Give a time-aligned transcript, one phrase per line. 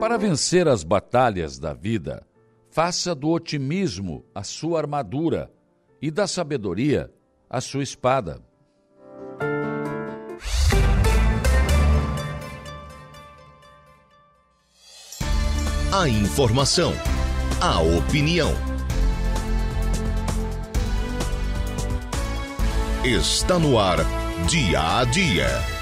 [0.00, 2.24] Para vencer as batalhas da vida,
[2.70, 5.50] faça do otimismo a sua armadura
[6.00, 7.12] e da sabedoria
[7.50, 8.40] a sua espada.
[15.92, 16.92] A informação,
[17.60, 18.52] a opinião.
[23.04, 23.98] Está no ar,
[24.48, 25.77] dia a dia.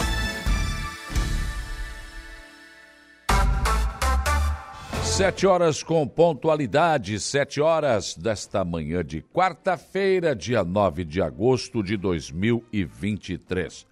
[5.17, 11.97] Sete horas com pontualidade, sete horas desta manhã de quarta-feira, dia 9 de agosto de
[11.97, 13.87] 2023.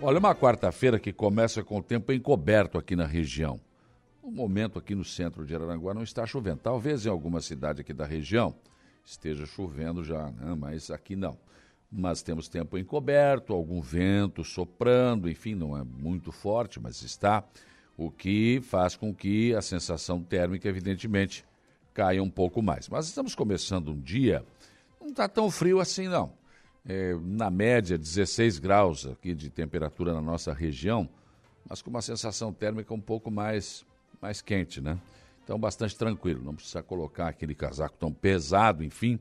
[0.00, 3.60] Olha, uma quarta-feira que começa com o tempo encoberto aqui na região.
[4.22, 6.60] O momento aqui no centro de Araranguá não está chovendo.
[6.62, 8.54] Talvez em alguma cidade aqui da região
[9.04, 10.56] esteja chovendo já, né?
[10.58, 11.36] mas aqui não.
[11.90, 17.44] Mas temos tempo encoberto, algum vento soprando, enfim, não é muito forte, mas está
[18.06, 21.44] o que faz com que a sensação térmica, evidentemente,
[21.94, 22.88] caia um pouco mais.
[22.88, 24.44] Mas estamos começando um dia,
[25.00, 26.32] não está tão frio assim não.
[26.84, 31.08] É, na média, 16 graus aqui de temperatura na nossa região,
[31.68, 33.84] mas com uma sensação térmica um pouco mais,
[34.20, 34.98] mais quente, né?
[35.44, 39.18] Então, bastante tranquilo, não precisa colocar aquele casaco tão pesado, enfim,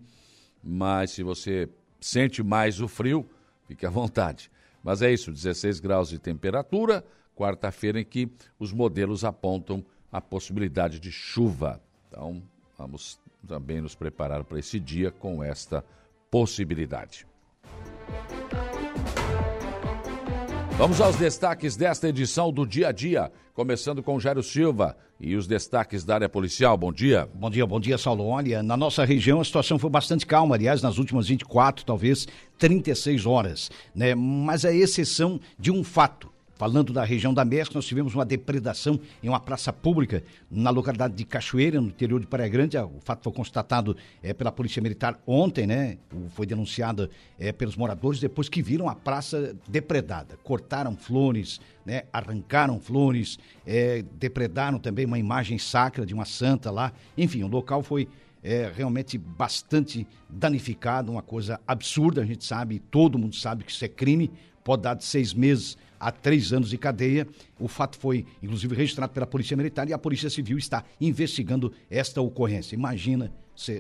[0.64, 3.28] mas se você sente mais o frio,
[3.68, 4.52] fique à vontade.
[4.84, 7.04] Mas é isso, 16 graus de temperatura,
[7.42, 11.81] quarta-feira em que os modelos apontam a possibilidade de chuva.
[12.08, 12.44] Então,
[12.78, 15.84] vamos também nos preparar para esse dia com esta
[16.30, 17.25] possibilidade.
[20.78, 25.47] Vamos aos destaques desta edição do Dia a Dia, começando com Jairo Silva e os
[25.47, 26.78] destaques da área policial.
[26.78, 27.28] Bom dia.
[27.34, 28.25] Bom dia, bom dia, Saulo.
[28.25, 33.25] Olha, na nossa região a situação foi bastante calma, aliás, nas últimas 24, talvez 36
[33.25, 34.16] horas, né?
[34.16, 36.31] Mas é exceção de um fato
[36.62, 41.16] Falando da região da Mesca, nós tivemos uma depredação em uma praça pública na localidade
[41.16, 42.78] de Cachoeira, no interior de Praia Grande.
[42.78, 45.97] O fato foi constatado é, pela Polícia Militar ontem, né?
[46.36, 47.09] Foi denunciado
[47.40, 50.38] é, pelos moradores depois que viram a praça depredada.
[50.44, 52.03] Cortaram flores, né?
[52.13, 56.94] arrancaram flores, é, depredaram também uma imagem sacra de uma santa lá.
[57.18, 58.07] Enfim, o local foi
[58.44, 63.84] é realmente bastante danificado, uma coisa absurda, a gente sabe, todo mundo sabe que isso
[63.84, 64.31] é crime,
[64.63, 67.28] pode dar de seis meses a três anos de cadeia.
[67.59, 72.19] O fato foi, inclusive, registrado pela Polícia Militar e a Polícia Civil está investigando esta
[72.19, 72.75] ocorrência.
[72.75, 73.31] Imagina,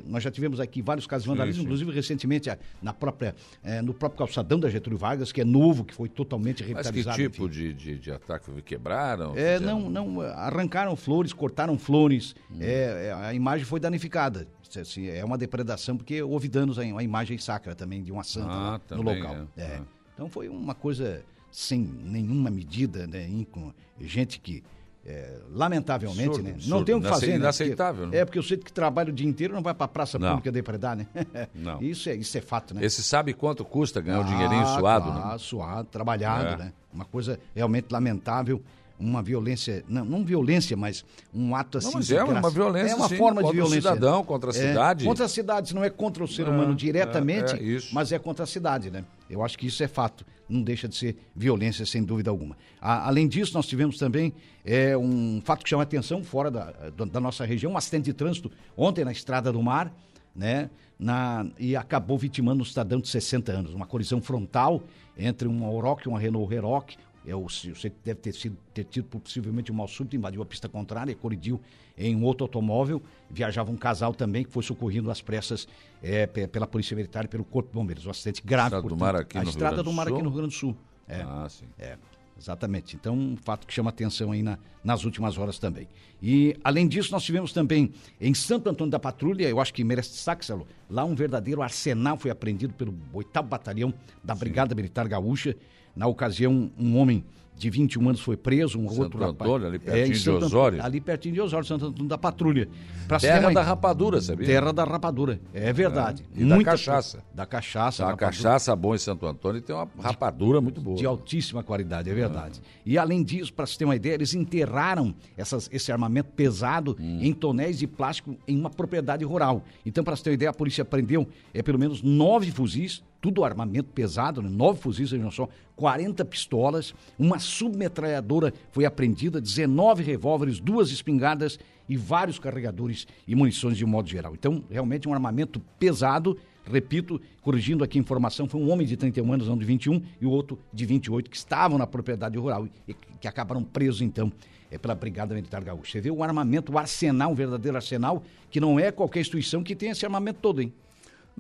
[0.05, 1.65] nós já tivemos aqui vários casos de vandalismo, sim, sim.
[1.65, 2.49] inclusive recentemente
[2.81, 3.33] na própria,
[3.63, 7.07] é, no próprio calçadão da Getúlio Vargas, que é novo, que foi totalmente revitalizado.
[7.07, 8.61] Mas que tipo de, de, de, ataque?
[8.61, 9.35] Quebraram?
[9.35, 12.57] É, não, não, arrancaram flores, cortaram flores, hum.
[12.59, 14.47] é, a imagem foi danificada.
[14.79, 18.47] Assim, é uma depredação, porque houve danos a uma imagem sacra também de uma santa
[18.49, 19.47] ah, no local.
[19.57, 19.61] É.
[19.61, 19.79] É.
[19.81, 20.01] Ah.
[20.13, 24.63] Então foi uma coisa sem nenhuma medida, né, com gente que
[25.03, 26.51] é, lamentavelmente, absurdo, né?
[26.51, 26.69] Absurdo.
[26.69, 27.35] Não tem o que fazer, né?
[27.37, 28.17] Inaceitável, né?
[28.17, 30.29] É, porque o sujeito que trabalha o dia inteiro não vai para a praça não.
[30.29, 31.07] pública depredar, né?
[31.55, 31.81] Não.
[31.81, 32.85] Isso é, isso é fato, né?
[32.85, 35.37] Esse sabe quanto custa ganhar ah, um dinheirinho suado, ah, né?
[35.39, 36.65] suado, trabalhado, é.
[36.65, 36.73] né?
[36.93, 38.61] Uma coisa realmente lamentável
[39.01, 41.03] uma violência, não, não violência, mas
[41.33, 41.87] um ato assim.
[41.87, 42.91] Não, mas é uma violência.
[42.91, 43.81] É uma sim, forma de violência.
[43.81, 45.05] Contra o cidadão, contra a é, cidade.
[45.05, 48.43] Contra a cidade, não é contra o ser humano é, diretamente, é, mas é contra
[48.43, 49.03] a cidade, né?
[49.29, 50.25] Eu acho que isso é fato.
[50.47, 52.55] Não deixa de ser violência, sem dúvida alguma.
[52.79, 57.19] A, além disso, nós tivemos também é, um fato que chama atenção fora da, da
[57.19, 59.91] nossa região, um acidente de trânsito ontem na Estrada do Mar,
[60.35, 60.69] né?
[60.99, 63.73] Na, e acabou vitimando um cidadão de 60 anos.
[63.73, 64.83] Uma colisão frontal
[65.17, 66.95] entre uma Oroch e uma Renault Heroc.
[67.25, 70.67] É o, você deve ter, sido, ter tido possivelmente um mal súbito, invadiu a pista
[70.67, 71.61] contrária, colidiu
[71.97, 73.01] em um outro automóvel.
[73.29, 75.67] Viajava um casal também que foi socorrido às pressas
[76.01, 78.05] é, pela Polícia Militar e pelo Corpo de Bombeiros.
[78.05, 78.75] Um acidente grave.
[78.75, 80.57] Estrada do Mar aqui a no Estrada Rio do Mar aqui no Rio Grande do
[80.57, 80.75] Sul.
[81.07, 81.65] É, ah, sim.
[81.77, 81.97] É,
[82.39, 82.95] exatamente.
[82.95, 85.87] Então, um fato que chama atenção aí na, nas últimas horas também.
[86.23, 90.11] E, além disso, nós tivemos também em Santo Antônio da Patrulha, eu acho que merece
[90.11, 90.45] destaque,
[90.89, 93.93] lá um verdadeiro arsenal foi apreendido pelo 8 Batalhão
[94.23, 94.75] da Brigada sim.
[94.75, 95.55] Militar Gaúcha
[95.95, 97.23] na ocasião, um homem
[97.61, 100.83] de 21 anos foi preso, um Santo outro Antônio, ali pertinho é, de Osório.
[100.83, 102.67] Ali pertinho de Osório, Santo Antônio da Patrulha.
[103.07, 103.53] Pra terra uma...
[103.53, 104.47] da rapadura, sabia?
[104.47, 106.25] Terra da rapadura, é verdade.
[106.35, 106.41] É.
[106.41, 107.23] E Muita da cachaça.
[107.31, 108.07] Da cachaça.
[108.07, 110.97] A cachaça boa em Santo Antônio tem uma rapadura de, muito boa.
[110.97, 112.59] De altíssima qualidade, é verdade.
[112.83, 117.19] E além disso, para você ter uma ideia, eles enterraram essas, esse armamento pesado hum.
[117.21, 119.63] em tonéis de plástico em uma propriedade rural.
[119.85, 123.43] Então, para você ter uma ideia, a polícia prendeu é, pelo menos nove fuzis, tudo
[123.43, 124.49] armamento pesado, né?
[124.49, 131.95] nove fuzis, vejam só, 40 pistolas, uma submetralhadora foi apreendida, 19 revólveres, duas espingardas e
[131.95, 134.33] vários carregadores e munições de um modo geral.
[134.33, 139.33] Então, realmente um armamento pesado, repito, corrigindo aqui a informação, foi um homem de 31
[139.33, 142.93] anos, não de 21, e o outro de 28, que estavam na propriedade rural e
[142.93, 144.31] que acabaram presos, então,
[144.71, 145.91] é pela Brigada Militar Gaúcha.
[145.91, 149.75] Você vê o armamento, o arsenal, um verdadeiro arsenal, que não é qualquer instituição que
[149.75, 150.73] tenha esse armamento todo, hein?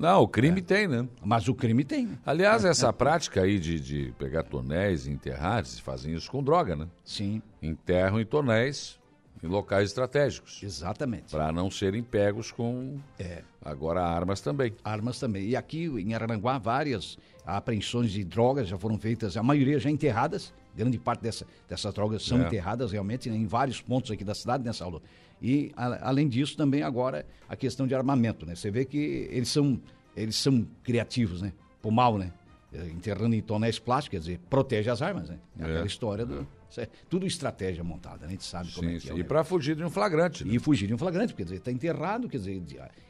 [0.01, 0.63] Não, o crime é.
[0.63, 1.07] tem, né?
[1.23, 2.17] Mas o crime tem.
[2.25, 6.75] Aliás, essa prática aí de, de pegar tonéis e enterrar, eles fazem isso com droga,
[6.75, 6.87] né?
[7.05, 7.41] Sim.
[7.61, 8.99] Enterram em tonéis
[9.43, 10.61] em locais estratégicos.
[10.61, 11.31] Exatamente.
[11.31, 13.43] Para não serem pegos com é.
[13.63, 14.73] agora armas também.
[14.83, 15.49] Armas também.
[15.49, 20.53] E aqui em Araranguá, várias apreensões de drogas já foram feitas, a maioria já enterradas.
[20.75, 22.45] Grande parte dessa, dessas drogas são é.
[22.45, 25.01] enterradas realmente em vários pontos aqui da cidade, né, Saulo?
[25.41, 28.55] E a, além disso, também agora a questão de armamento, né?
[28.55, 29.81] Você vê que eles são,
[30.15, 31.51] eles são criativos, né?
[31.81, 32.31] Por mal, né?
[32.73, 35.39] Eh, enterrando em tonéis plásticos, quer dizer, protege as armas, né?
[35.59, 36.47] É aquela história do.
[36.77, 38.27] É tudo estratégia montada, né?
[38.27, 39.11] a gente sabe sim, como é que sim.
[39.11, 39.17] é.
[39.17, 40.45] E para fugir de um flagrante.
[40.45, 40.55] Né?
[40.55, 42.63] E fugir de um flagrante, quer dizer, está enterrado, quer dizer.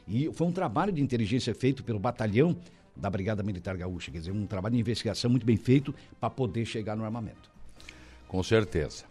[0.08, 2.56] E foi um trabalho de inteligência feito pelo batalhão
[2.96, 6.64] da Brigada Militar Gaúcha, quer dizer, um trabalho de investigação muito bem feito para poder
[6.64, 7.52] chegar no armamento.
[8.26, 9.04] Com certeza.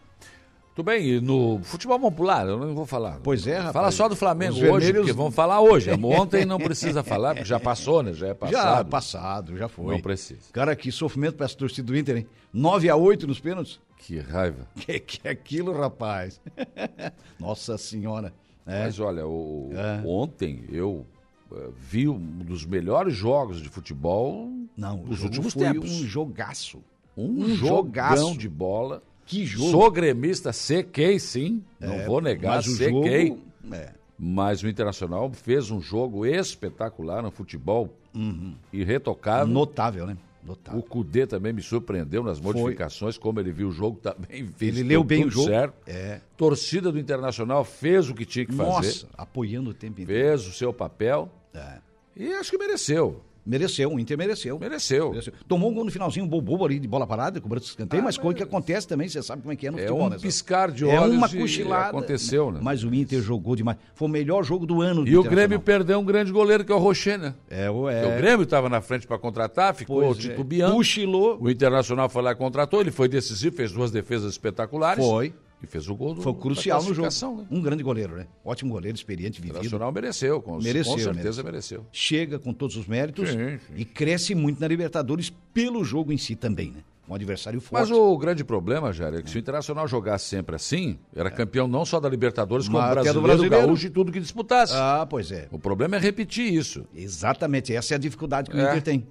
[0.81, 3.19] Tudo bem, e no futebol popular, eu não vou falar.
[3.21, 3.73] Pois é, rapaz.
[3.73, 4.97] Fala só do Flamengo hoje, vermelhos...
[4.97, 5.91] porque vamos falar hoje.
[5.91, 8.13] Ontem não precisa falar, porque já passou, né?
[8.13, 8.77] Já é passado.
[8.77, 9.93] Já passado, já foi.
[9.93, 10.51] Não precisa.
[10.51, 12.27] Cara, que sofrimento para essa torcida do Inter, hein?
[12.51, 13.79] 9 a 8 nos pênaltis.
[13.95, 14.67] Que raiva.
[14.75, 16.41] Que que é aquilo, rapaz?
[17.39, 18.33] Nossa Senhora.
[18.65, 18.85] É.
[18.85, 20.01] Mas olha, o, é.
[20.03, 21.05] ontem eu
[21.51, 25.91] uh, vi um dos melhores jogos de futebol não, dos últimos tempos.
[25.91, 26.79] um jogaço.
[27.15, 29.71] Um, um jogaço de bola que jogo.
[29.71, 33.27] Sou gremista, sequei sim, é, não vou negar, mas sequei.
[33.27, 33.41] Jogo,
[33.71, 33.93] é.
[34.19, 38.55] Mas o Internacional fez um jogo espetacular no futebol uhum.
[38.73, 39.47] irretocável.
[39.47, 40.17] Notável, né?
[40.43, 40.79] Notável.
[40.79, 43.21] O Cudê também me surpreendeu nas modificações, Foi.
[43.23, 44.45] como ele viu o jogo também.
[44.47, 45.47] Fez ele leu bem o jogo.
[45.47, 45.75] Certo.
[45.87, 46.19] É.
[46.35, 49.07] Torcida do Internacional fez o que tinha que Nossa, fazer.
[49.17, 50.21] apoiando o tempo inteiro.
[50.21, 51.31] Fez o seu papel.
[51.53, 51.77] É.
[52.17, 53.21] E acho que mereceu.
[53.45, 54.59] Mereceu, o Inter mereceu.
[54.59, 55.09] Mereceu.
[55.09, 55.33] mereceu.
[55.47, 58.17] Tomou um gol no finalzinho, um bobo ali de bola parada, cobrando escanteio, ah, mas
[58.17, 60.17] coisa que acontece também, você sabe como é que é no é futebol, um né?
[60.19, 61.89] piscar de olhos É uma cochilada.
[61.89, 62.59] Aconteceu, né?
[62.61, 63.77] Mas o Inter jogou demais.
[63.95, 65.07] Foi o melhor jogo do ano.
[65.07, 67.33] E o Grêmio perdeu um grande goleiro, que é o Rocher, né?
[67.49, 68.05] É, o, é...
[68.05, 70.21] o Grêmio estava na frente para contratar, ficou pois é.
[70.21, 70.73] titubeando.
[70.73, 70.75] É.
[70.75, 71.38] Cochilou.
[71.41, 75.03] O Internacional foi lá e contratou, ele foi decisivo, fez duas defesas espetaculares.
[75.03, 75.33] Foi.
[75.63, 77.09] E fez o gol do, Foi crucial no jogo.
[77.37, 77.45] Né?
[77.51, 78.27] Um grande goleiro, né?
[78.43, 79.59] Ótimo goleiro, experiente, vivido.
[79.59, 81.43] O Nacional mereceu, com, mereceu, com certeza mereceu.
[81.43, 81.85] mereceu.
[81.91, 83.73] Chega com todos os méritos sim, sim.
[83.75, 86.83] e cresce muito na Libertadores pelo jogo em si também, né?
[87.07, 87.89] Um adversário forte.
[87.89, 91.31] Mas o grande problema, Jair, é que se o Internacional jogasse sempre assim, era é.
[91.31, 94.73] campeão não só da Libertadores, como brasileiro, do brasileiro, gaúcho e tudo que disputasse.
[94.75, 95.47] Ah, pois é.
[95.51, 96.85] O problema é repetir isso.
[96.95, 98.63] Exatamente, essa é a dificuldade que é.
[98.63, 99.05] o Inter tem.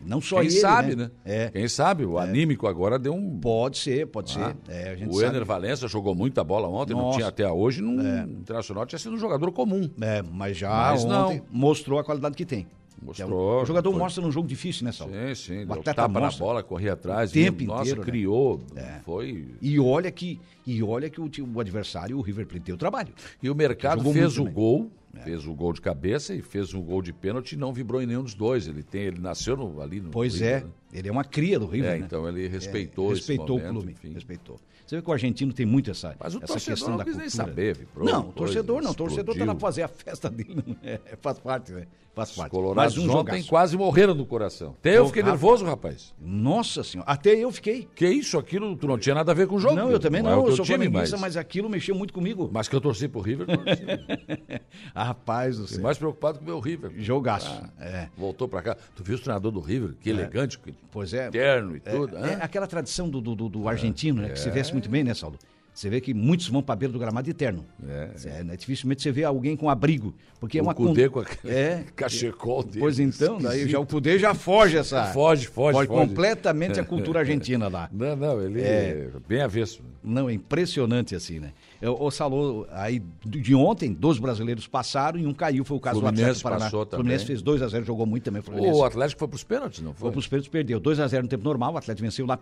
[0.00, 1.04] Não só Quem ele, sabe, né?
[1.04, 1.10] né?
[1.24, 1.48] É.
[1.50, 2.24] Quem sabe, o é.
[2.24, 3.38] anímico agora deu um...
[3.40, 4.54] Pode ser, pode ah.
[4.66, 4.72] ser.
[4.72, 7.06] É, o Ener Valença jogou muita bola ontem, Nossa.
[7.06, 8.22] não tinha até hoje, no é.
[8.22, 9.88] Internacional tinha sido um jogador comum.
[10.00, 11.46] É, mas já mas ontem não.
[11.50, 12.66] mostrou a qualidade que tem.
[13.00, 13.62] Mostrou.
[13.62, 13.98] o jogador foi.
[13.98, 15.08] mostra num jogo difícil, né, Sal?
[15.08, 15.58] Sim, sim.
[15.66, 16.44] O atleta tapa mostra.
[16.44, 17.30] na bola, corria atrás.
[17.30, 18.06] O tempo nossa, inteiro, né?
[18.06, 18.60] criou.
[18.74, 19.00] Né?
[19.04, 19.46] Foi.
[19.60, 23.12] E olha que, e olha que o, o adversário, o River Plate, o trabalho.
[23.42, 24.54] E o mercado fez o também.
[24.54, 25.22] gol é.
[25.22, 28.06] Fez o gol de cabeça e fez um gol de pênalti e não vibrou em
[28.06, 28.66] nenhum dos dois.
[28.66, 30.70] Ele tem, ele nasceu no, ali no Pois River, é, né?
[30.92, 32.04] ele é uma cria do River, é, né?
[32.04, 34.12] então ele respeitou é, respeitou momento, o clube, enfim.
[34.12, 34.60] respeitou.
[34.86, 37.04] Você vê que o argentino tem muito essa, Mas o essa torcedor questão não da
[37.04, 37.22] cultura.
[37.22, 41.38] nem saber, vibrou, Não, torcedor não, torcedor está lá fazer a festa dele, é, faz
[41.40, 41.86] parte, né?
[42.16, 42.46] Faz parte.
[42.46, 44.74] Os colorados um ontem quase morreram no coração.
[44.78, 46.14] Até eu fiquei nervoso, rapaz.
[46.18, 47.86] Nossa senhora, até eu fiquei.
[47.94, 49.74] Que isso, aquilo, tu não tinha nada a ver com o jogo.
[49.74, 51.12] Não, eu também não, não é eu sou time, mas...
[51.20, 52.48] mas aquilo mexeu muito comigo.
[52.50, 53.46] Mas que eu torci pro River,
[54.96, 55.82] Rapaz do céu.
[55.82, 56.90] mais preocupado com o meu River.
[56.96, 57.50] Jogaço.
[57.78, 58.08] Ah, é.
[58.16, 58.76] Voltou pra cá.
[58.94, 59.94] Tu viu o treinador do River?
[60.00, 60.12] Que é.
[60.14, 60.58] elegante.
[60.90, 61.28] Pois é.
[61.28, 62.16] Terno e é, tudo.
[62.16, 64.30] É, aquela tradição do, do, do argentino, né?
[64.30, 65.38] Que se veste muito bem, né, Saulo?
[65.76, 67.62] Você vê que muitos vão para a beira do gramado eterno.
[67.86, 68.42] É, é.
[68.42, 68.56] Né?
[68.56, 70.14] Dificilmente você vê alguém com abrigo.
[70.40, 72.80] Porque o é uma Cudê com a é, cachecol dele.
[72.80, 75.04] Pois então, daí já o Cudê já foge essa.
[75.08, 75.86] Foge, foge, foge.
[75.86, 77.90] Foge completamente a cultura argentina lá.
[77.92, 79.82] Não, não, ele é, bem avesso.
[80.02, 81.52] Não, é impressionante assim, né?
[81.82, 86.22] O Salô, aí de ontem, dois brasileiros passaram e um caiu, foi o caso Fluminense
[86.22, 86.64] do Atlético Paraná.
[86.64, 88.42] Passou o Fluminense fez 2x0, jogou muito também.
[88.50, 90.00] O, o Atlético foi para os pênaltis, não foi?
[90.00, 90.80] Foi para os pênaltis, perdeu.
[90.80, 92.38] 2x0 no tempo normal, o Atlético venceu lá,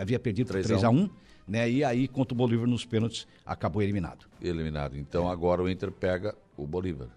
[0.00, 1.10] havia perdido 3x1
[1.48, 1.68] né?
[1.70, 4.26] E aí, contra o Bolívar nos pênaltis, acabou eliminado.
[4.40, 4.96] Eliminado.
[4.96, 5.32] Então é.
[5.32, 7.08] agora o Inter pega o Bolívar.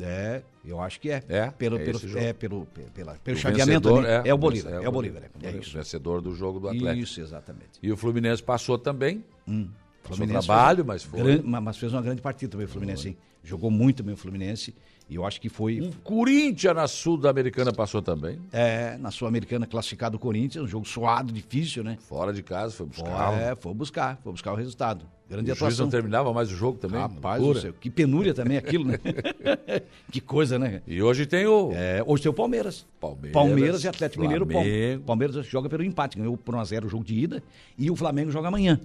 [0.00, 1.22] É, eu acho que é.
[1.28, 4.72] É, pelo, é pelo, é, pelo, pela, pelo chaveamento é, é, o Bolívar.
[4.72, 5.22] É, o Bolívar.
[5.40, 5.76] É, é, isso.
[5.76, 7.02] vencedor do jogo do Atlético.
[7.02, 7.78] Isso, exatamente.
[7.82, 9.24] E o Fluminense passou também.
[9.46, 9.68] Hum.
[10.02, 11.22] Fluminense trabalho, mas foi.
[11.22, 13.16] Grande, mas fez uma grande partida também o Fluminense, hein?
[13.44, 14.74] Jogou muito bem o Fluminense.
[15.08, 15.80] E eu acho que foi.
[15.80, 18.38] Um Corinthians na Sul-Americana passou também.
[18.52, 21.98] É, na Sul-Americana classificado o Corinthians, um jogo suado, difícil, né?
[22.00, 23.40] Fora de casa, foi buscar.
[23.40, 25.04] É, foi buscar, foi buscar o resultado.
[25.28, 25.68] Grande o atuação.
[25.68, 27.00] juiz não terminava mais o jogo também.
[27.00, 28.98] Rapaz, céu, que penúria também aquilo, né?
[30.12, 30.82] que coisa, né?
[30.86, 31.72] E hoje tem o.
[31.72, 32.86] É, hoje tem o Palmeiras.
[33.00, 33.32] Palmeiras.
[33.32, 34.46] Palmeiras e Atlético Flamengo.
[34.46, 35.00] Mineiro.
[35.02, 37.42] Palmeiras joga pelo empate, ganhou por 1x0 o jogo de ida.
[37.78, 38.78] E o Flamengo joga amanhã.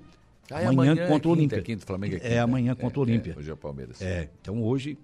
[0.49, 1.57] Ah, é amanhã, amanhã, contra o Olímpia.
[1.57, 2.33] É quinta, Flamengo é, quinta.
[2.33, 3.33] é amanhã contra o Olímpia.
[3.35, 4.01] É, hoje é o Palmeiras.
[4.01, 4.97] É, então hoje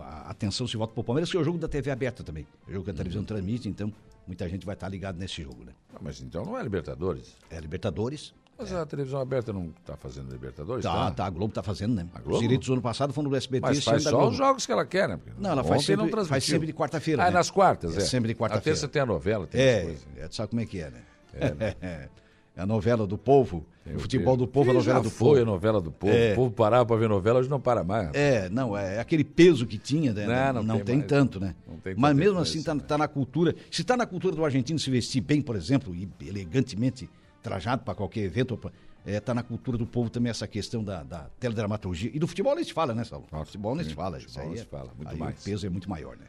[0.00, 2.46] a atenção se volta para o Palmeiras, que é o jogo da TV aberta também.
[2.66, 3.26] O jogo que a televisão uhum.
[3.26, 3.92] transmite, então
[4.26, 5.72] muita gente vai estar ligado nesse jogo, né?
[5.94, 7.34] Ah, mas então não é Libertadores?
[7.50, 8.34] É Libertadores.
[8.58, 8.76] Mas é.
[8.76, 10.82] a televisão aberta não está fazendo Libertadores?
[10.82, 12.08] Tá, tá, tá, a Globo está fazendo, né?
[12.12, 12.34] A Globo?
[12.34, 13.66] Os direitos do ano passado foram do SBT.
[13.66, 15.18] Mas faz só os jogos que ela quer, né?
[15.38, 17.22] Não, ela faz sempre, não faz sempre de quarta-feira.
[17.22, 17.30] Ah, né?
[17.32, 17.98] nas quartas, é.
[17.98, 18.00] é.
[18.00, 18.58] Sempre de quarta-feira.
[18.58, 21.02] A terça tem a novela, tem é, é, tu sabe como é que é, né?
[21.32, 22.08] É, né?
[22.58, 25.30] a novela do povo, o futebol do povo, a novela do povo.
[25.30, 26.12] Foi a novela do povo.
[26.12, 26.32] É.
[26.32, 28.10] O povo parava para ver novela, hoje não para mais.
[28.14, 30.26] É, não, é aquele peso que tinha, né?
[30.26, 31.54] Não, não, não tem, tem tanto, né?
[31.84, 33.54] Tem Mas mesmo assim está tá na cultura.
[33.70, 37.08] Se está na cultura do argentino se vestir bem, por exemplo, e elegantemente
[37.40, 38.72] trajado para qualquer evento, está
[39.06, 42.10] é, tá na cultura do povo também essa questão da, da teledramaturgia.
[42.12, 43.26] E do futebol nem se fala, né, Saulo?
[43.30, 44.18] Ah, futebol nem se fala.
[44.18, 45.40] Futebol isso aí se é fala, muito mais.
[45.40, 46.26] O peso é muito maior, né?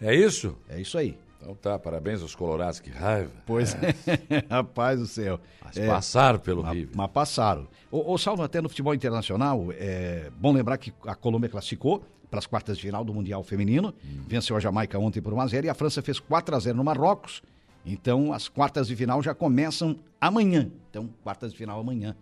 [0.00, 0.08] É.
[0.08, 0.56] é isso?
[0.68, 1.16] É isso aí.
[1.46, 3.30] Então tá, parabéns aos colorados, que raiva.
[3.46, 3.94] Pois é,
[4.50, 5.38] rapaz do céu.
[5.64, 6.88] Mas é, passaram pelo mas, Rio.
[6.92, 7.68] Mas passaram.
[7.88, 12.40] O, o Salvo, até no futebol internacional, é bom lembrar que a Colômbia classificou para
[12.40, 14.24] as quartas de final do Mundial Feminino, hum.
[14.26, 17.40] venceu a Jamaica ontem por 1x0 e a França fez 4x0 no Marrocos.
[17.84, 20.68] Então, as quartas de final já começam amanhã.
[20.90, 22.16] Então, quartas de final amanhã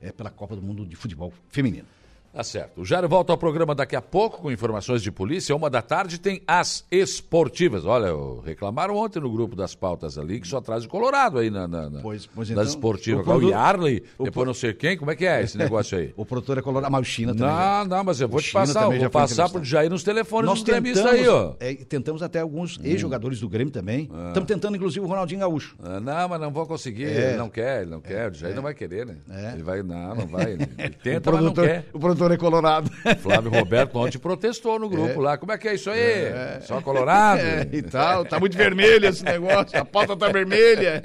[0.00, 1.86] é pela Copa do Mundo de Futebol Feminino.
[2.32, 2.80] Tá certo.
[2.80, 5.54] O Jairo volta ao programa daqui a pouco com informações de polícia.
[5.54, 7.84] Uma da tarde tem as esportivas.
[7.84, 8.10] Olha,
[8.44, 11.90] reclamaram ontem no grupo das pautas ali que só traz o Colorado aí na, na,
[11.90, 13.26] na pois, pois das então, esportivas.
[13.26, 14.96] O, Yarley, o depois não sei quem.
[14.96, 16.12] Como é que é esse negócio aí?
[16.16, 17.52] o produtor é Colorado, mas o China também.
[17.52, 18.88] Não, não, mas eu vou o te China passar.
[18.88, 21.54] Vou passar pro Jair nos telefones Nós dos gremistas aí, ó.
[21.58, 22.82] É, tentamos até alguns hum.
[22.84, 24.02] ex-jogadores do Grêmio também.
[24.02, 24.46] Estamos ah.
[24.46, 25.74] tentando, inclusive, o Ronaldinho Gaúcho.
[25.82, 27.06] Ah, não, mas não vou conseguir.
[27.06, 27.30] É.
[27.30, 28.30] Ele não quer, ele não quer.
[28.30, 28.56] O Jair é.
[28.56, 29.16] não vai querer, né?
[29.28, 29.52] É.
[29.54, 30.52] Ele vai, não, não vai.
[30.52, 31.86] Ele, ele tenta, mas não quer.
[31.92, 32.90] O produtor é Colorado.
[33.20, 35.24] Flávio Roberto ontem protestou no grupo é.
[35.24, 35.38] lá.
[35.38, 36.00] Como é que é isso aí?
[36.00, 36.60] É.
[36.62, 37.40] Só colorado?
[37.40, 38.24] É, e tal.
[38.24, 39.78] Tá muito vermelho esse negócio.
[39.78, 41.02] A pauta tá vermelha.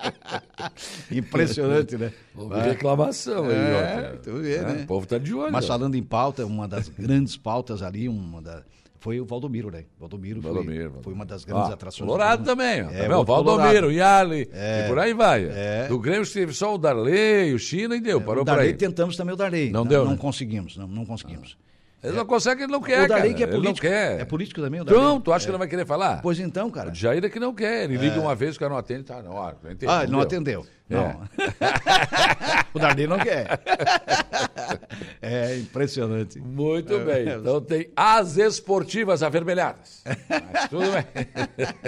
[1.10, 2.12] Impressionante, né?
[2.36, 4.16] Houve reclamação aí, é, ó.
[4.22, 4.82] Tu vê, né?
[4.82, 5.52] O povo tá de olho.
[5.52, 8.62] Mas falando em pauta, uma das grandes pautas ali, uma da
[9.04, 9.84] foi o Valdomiro, né?
[10.00, 12.06] Valdomiro, Valdomiro foi, foi, uma das grandes ah, atrações.
[12.08, 12.88] Colorado também, ó.
[12.88, 15.44] É, tá o Valdomiro, o Yali, é, e por aí vai.
[15.44, 15.88] É.
[15.88, 18.72] Do Grêmio teve só o Darley, o China e deu, é, parou o Darley, por
[18.72, 18.78] aí.
[18.78, 19.70] tentamos também o Darley.
[19.70, 20.16] Não, não deu, Não né?
[20.16, 21.58] conseguimos, não, não conseguimos.
[21.60, 22.08] Ah.
[22.08, 23.34] Ele não consegue, ele não quer, o Darley cara.
[23.34, 23.86] que é político.
[23.86, 24.20] Ele não quer.
[24.20, 25.04] É político também, o Darley.
[25.04, 25.46] Então, tu acha é.
[25.46, 26.22] que ele vai querer falar?
[26.22, 26.90] Pois então, cara.
[26.90, 27.84] O Jair é que não quer.
[27.84, 28.20] Ele liga é.
[28.20, 30.66] uma vez, o cara não atende, tá, não, ah, entendi, ah, não, não atendeu.
[30.90, 30.94] É.
[30.94, 31.22] Não.
[32.74, 33.60] o Darley não quer.
[35.20, 36.38] É impressionante.
[36.38, 37.04] Muito é.
[37.04, 37.34] bem.
[37.34, 40.04] Então tem as esportivas avermelhadas.
[40.52, 41.04] Mas tudo bem.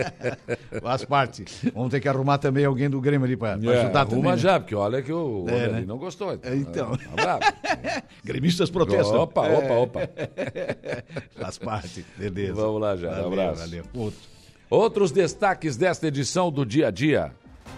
[0.80, 1.44] Faz parte.
[1.74, 4.14] Vamos ter que arrumar também alguém do Grêmio ali para é, ajudar também.
[4.14, 4.38] Arruma né?
[4.38, 5.84] já, porque olha que o é, né?
[5.86, 6.32] não gostou.
[6.32, 6.98] Então.
[7.12, 7.38] então.
[7.84, 9.20] É, Gremistas protestam.
[9.20, 10.00] Opa, opa, opa.
[11.38, 12.06] Faz parte.
[12.16, 12.54] Beleza.
[12.54, 13.10] Vamos lá já.
[13.10, 13.60] Valeu, um abraço.
[13.60, 13.84] Valeu.
[13.94, 14.20] Outro.
[14.70, 17.32] Outros destaques desta edição do Dia a Dia.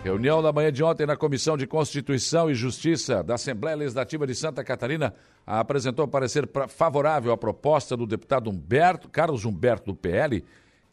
[0.05, 4.35] Reunião da manhã de ontem na Comissão de Constituição e Justiça da Assembleia Legislativa de
[4.35, 5.13] Santa Catarina
[5.45, 10.45] apresentou parecer favorável à proposta do deputado Humberto, Carlos Humberto do PL,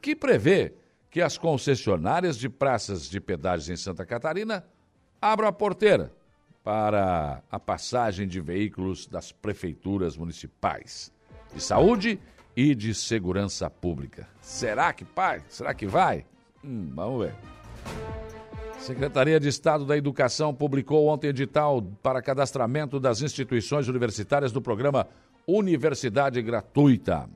[0.01, 0.73] que prevê
[1.11, 4.65] que as concessionárias de praças de pedágios em Santa Catarina
[5.21, 6.11] abram a porteira
[6.63, 11.13] para a passagem de veículos das prefeituras municipais
[11.53, 12.19] de saúde
[12.55, 14.27] e de segurança pública.
[14.41, 15.43] Será que pai?
[15.47, 16.25] Será que vai?
[16.63, 18.24] Hum, vamos ver.
[18.85, 25.07] Secretaria de Estado da Educação publicou ontem edital para cadastramento das instituições universitárias do programa
[25.47, 27.27] Universidade Gratuita.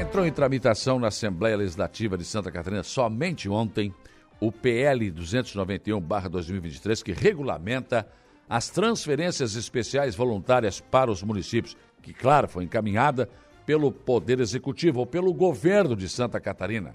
[0.00, 3.92] Entrou em tramitação na Assembleia Legislativa de Santa Catarina somente ontem
[4.38, 8.06] o PL 291-2023, que regulamenta
[8.48, 13.28] as transferências especiais voluntárias para os municípios, que, claro, foi encaminhada
[13.66, 16.94] pelo Poder Executivo ou pelo governo de Santa Catarina.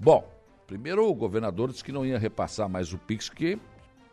[0.00, 0.37] Bom,
[0.68, 3.58] Primeiro, o governador disse que não ia repassar mais o Pix, que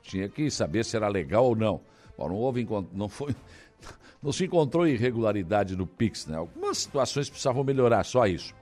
[0.01, 1.81] tinha que saber se era legal ou não.
[2.17, 3.35] Bom, não houve, não foi,
[4.23, 6.37] não se encontrou irregularidade no Pix, né?
[6.37, 8.55] Algumas situações precisavam melhorar, só isso.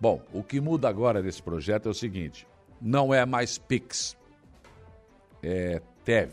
[0.00, 2.46] Bom, o que muda agora nesse projeto é o seguinte:
[2.80, 4.16] não é mais Pix,
[5.42, 6.32] é TEV.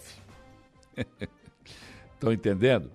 [2.13, 2.91] Estão entendendo?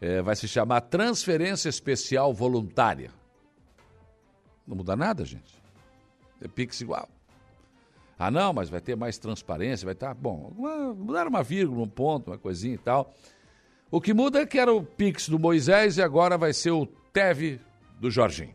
[0.00, 3.10] É, vai se chamar Transferência Especial Voluntária.
[4.64, 5.60] Não muda nada, gente.
[6.40, 7.08] É Pix igual.
[8.22, 10.08] Ah, não, mas vai ter mais transparência, vai estar.
[10.08, 10.52] Tá, bom,
[10.94, 13.14] mudar uma vírgula, um ponto, uma coisinha e tal.
[13.90, 16.84] O que muda é que era o Pix do Moisés e agora vai ser o
[16.84, 17.58] TEV
[17.98, 18.54] do Jorginho.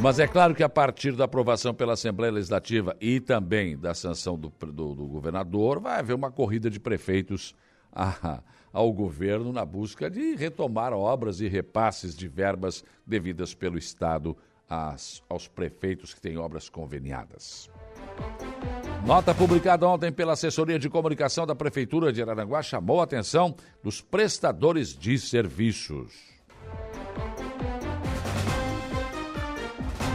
[0.00, 4.36] Mas é claro que a partir da aprovação pela Assembleia Legislativa e também da sanção
[4.36, 7.54] do, do, do governador, vai haver uma corrida de prefeitos
[7.92, 8.42] a,
[8.72, 14.36] ao governo na busca de retomar obras e repasses de verbas devidas pelo Estado
[14.68, 17.70] às, aos prefeitos que têm obras conveniadas.
[19.04, 24.00] Nota publicada ontem pela assessoria de comunicação da Prefeitura de Araranguá chamou a atenção dos
[24.00, 26.32] prestadores de serviços.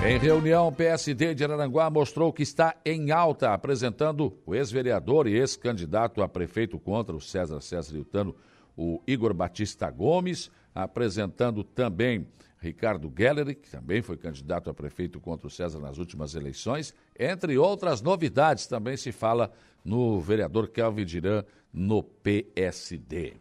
[0.05, 6.21] Em reunião, PSD de Araranguá mostrou que está em alta, apresentando o ex-vereador e ex-candidato
[6.21, 8.33] a prefeito contra o César César Iltano,
[8.77, 12.25] o Igor Batista Gomes, apresentando também
[12.59, 16.93] Ricardo Geller, que também foi candidato a prefeito contra o César nas últimas eleições.
[17.17, 19.51] Entre outras novidades, também se fala
[19.85, 23.35] no vereador Kelvin Diran no PSD.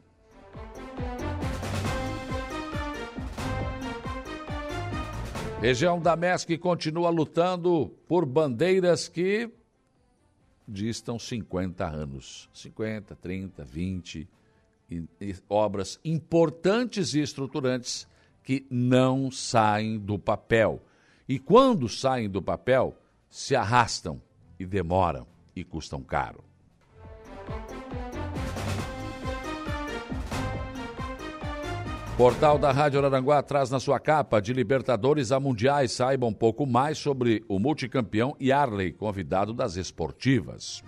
[5.61, 9.51] Região da MESC continua lutando por bandeiras que
[10.69, 12.51] distam 50 anos.
[12.53, 14.29] 50, 30, 20.
[14.89, 18.07] E, e, obras importantes e estruturantes
[18.47, 20.81] que não saem do papel.
[21.29, 22.97] E quando saem do papel,
[23.29, 24.23] se arrastam
[24.59, 26.45] e demoram e custam caro.
[32.17, 35.91] Portal da Rádio Araranguá traz na sua capa de Libertadores a Mundiais.
[35.91, 40.85] Saiba um pouco mais sobre o multicampeão Yarley, convidado das esportivas.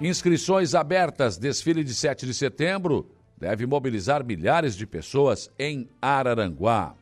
[0.00, 1.38] Inscrições abertas.
[1.38, 6.94] Desfile de 7 de setembro deve mobilizar milhares de pessoas em Araranguá.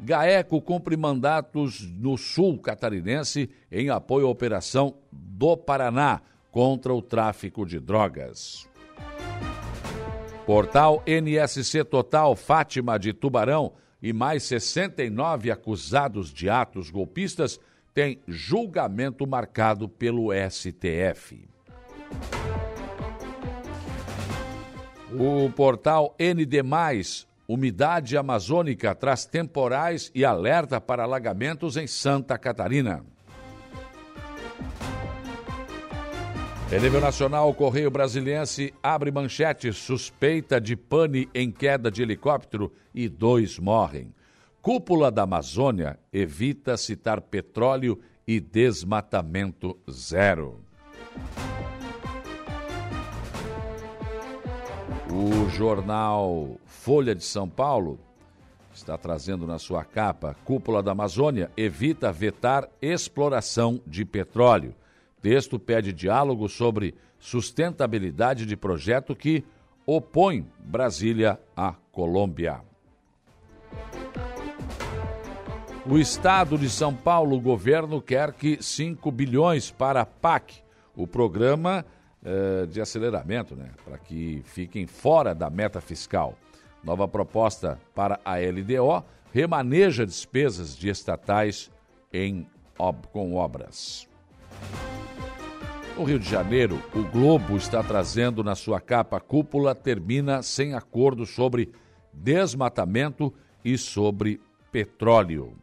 [0.00, 6.20] GAECO cumpre mandatos no sul catarinense em apoio à operação do Paraná
[6.50, 8.68] contra o tráfico de drogas.
[10.46, 17.60] Portal NSC Total Fátima de Tubarão e mais 69 acusados de atos golpistas
[17.92, 21.48] têm julgamento marcado pelo STF.
[25.12, 26.62] O portal ND,
[27.46, 33.02] Umidade Amazônica, traz temporais e alerta para alagamentos em Santa Catarina.
[36.70, 42.70] Em nível nacional, o Correio Brasiliense abre manchete suspeita de pane em queda de helicóptero
[42.94, 44.12] e dois morrem.
[44.60, 50.60] Cúpula da Amazônia evita citar petróleo e desmatamento zero.
[55.10, 57.98] O jornal Folha de São Paulo
[58.74, 64.74] está trazendo na sua capa: Cúpula da Amazônia evita vetar exploração de petróleo.
[65.22, 69.42] Texto pede diálogo sobre sustentabilidade de projeto que
[69.86, 72.60] opõe Brasília à Colômbia.
[75.90, 80.62] O Estado de São Paulo, o governo quer que 5 bilhões para a PAC,
[80.94, 81.82] o programa
[82.24, 86.36] eh, de aceleramento, né, para que fiquem fora da meta fiscal.
[86.82, 91.70] Nova proposta para a LDO remaneja despesas de estatais
[92.12, 92.46] em,
[92.78, 94.08] ob, com obras.
[95.96, 101.26] No Rio de Janeiro, o Globo está trazendo na sua capa cúpula termina sem acordo
[101.26, 101.72] sobre
[102.12, 105.56] desmatamento e sobre petróleo.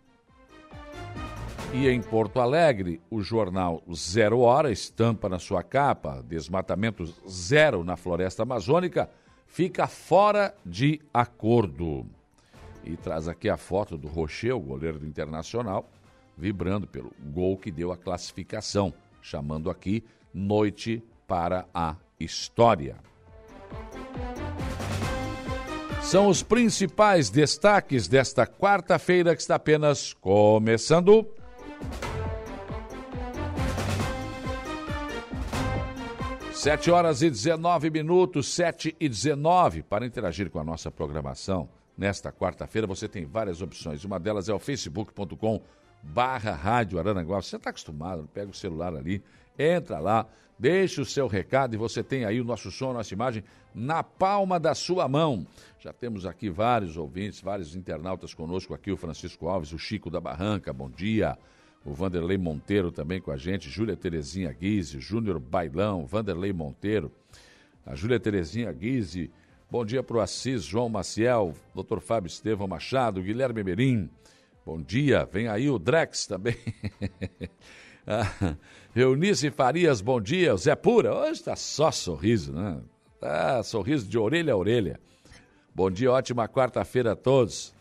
[1.78, 7.98] E em Porto Alegre, o jornal Zero Hora estampa na sua capa desmatamento zero na
[7.98, 9.10] floresta amazônica
[9.46, 12.06] fica fora de acordo.
[12.82, 15.90] E traz aqui a foto do Rocher, o goleiro do Internacional,
[16.38, 20.02] vibrando pelo gol que deu a classificação, chamando aqui
[20.34, 22.96] Noite para a História.
[26.02, 31.28] São os principais destaques desta quarta-feira que está apenas começando.
[36.54, 39.84] Sete horas e 19 minutos, sete e 19.
[39.84, 44.04] Para interagir com a nossa programação, nesta quarta-feira você tem várias opções.
[44.04, 45.62] Uma delas é o facebook.com
[46.02, 47.42] barra rádio Aranaguá.
[47.42, 49.24] Você está acostumado, pega o celular ali
[49.58, 50.28] Entra lá,
[50.60, 54.04] deixe o seu recado e você tem aí o nosso som, a nossa imagem na
[54.04, 55.46] palma da sua mão.
[55.80, 60.20] Já temos aqui vários ouvintes, vários internautas conosco aqui, o Francisco Alves, o Chico da
[60.20, 61.38] Barranca, bom dia.
[61.86, 67.12] O Vanderlei Monteiro também com a gente, Júlia Terezinha Guise, Júnior Bailão, Vanderlei Monteiro,
[67.86, 69.32] a Júlia Terezinha Guise,
[69.70, 72.00] bom dia para o Assis, João Maciel, Dr.
[72.00, 74.10] Fábio Estevão Machado, Guilherme Merim,
[74.66, 76.56] Bom dia, vem aí o Drex também.
[78.08, 78.56] ah,
[78.96, 80.56] Eunice Farias, bom dia.
[80.58, 82.82] Zé Pura, hoje tá só sorriso, né?
[83.20, 85.00] Tá sorriso de orelha a orelha.
[85.74, 87.76] Bom dia, ótima quarta-feira a todos.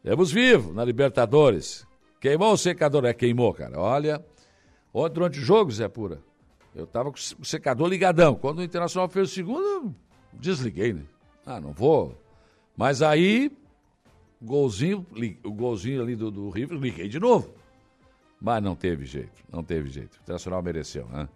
[0.00, 1.87] Temos vivo na Libertadores.
[2.20, 3.78] Queimou o secador, é queimou, cara.
[3.78, 4.24] Olha,
[5.12, 6.20] durante o jogo, Zé Pura,
[6.74, 8.34] eu tava com o secador ligadão.
[8.34, 9.94] Quando o Internacional fez o segundo,
[10.32, 11.02] desliguei, né?
[11.46, 12.20] Ah, não vou.
[12.76, 13.50] Mas aí,
[14.42, 15.06] golzinho,
[15.44, 17.52] o golzinho ali do, do River, liguei de novo.
[18.40, 20.14] Mas não teve jeito, não teve jeito.
[20.14, 21.28] O Internacional mereceu, né?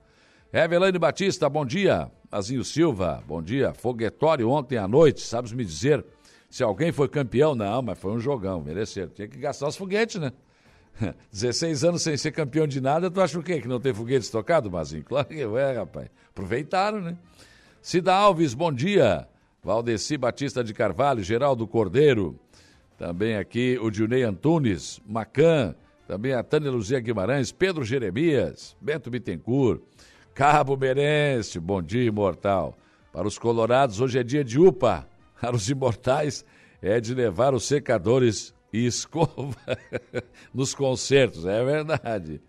[0.53, 2.11] Evelane Batista, bom dia.
[2.31, 3.73] Azinho Silva, bom dia.
[3.73, 6.05] Foguetório ontem à noite, sabes me dizer
[6.51, 7.55] se alguém foi campeão?
[7.55, 9.09] Não, mas foi um jogão, mereceu.
[9.09, 10.31] Tinha que gastar os foguetes, né?
[11.33, 13.61] 16 anos sem ser campeão de nada, tu acha o quê?
[13.61, 15.05] Que não tem foguetes tocados, Mazinho?
[15.09, 16.09] Claro que é, rapaz.
[16.31, 17.17] Aproveitaram, né?
[17.81, 19.29] Cida Alves, bom dia.
[19.63, 22.39] Valdeci Batista de Carvalho, Geraldo Cordeiro.
[22.99, 25.75] Também aqui o Dionei Antunes, Macan.
[26.07, 29.81] Também a Tânia Luzia Guimarães, Pedro Jeremias, Bento Bittencourt,
[30.35, 32.77] Cabo Merense, bom dia, imortal.
[33.13, 35.09] Para os colorados, hoje é dia de UPA.
[35.41, 36.45] Para os imortais,
[36.81, 39.57] é de levar os secadores e escova
[40.53, 42.41] nos concertos, é verdade.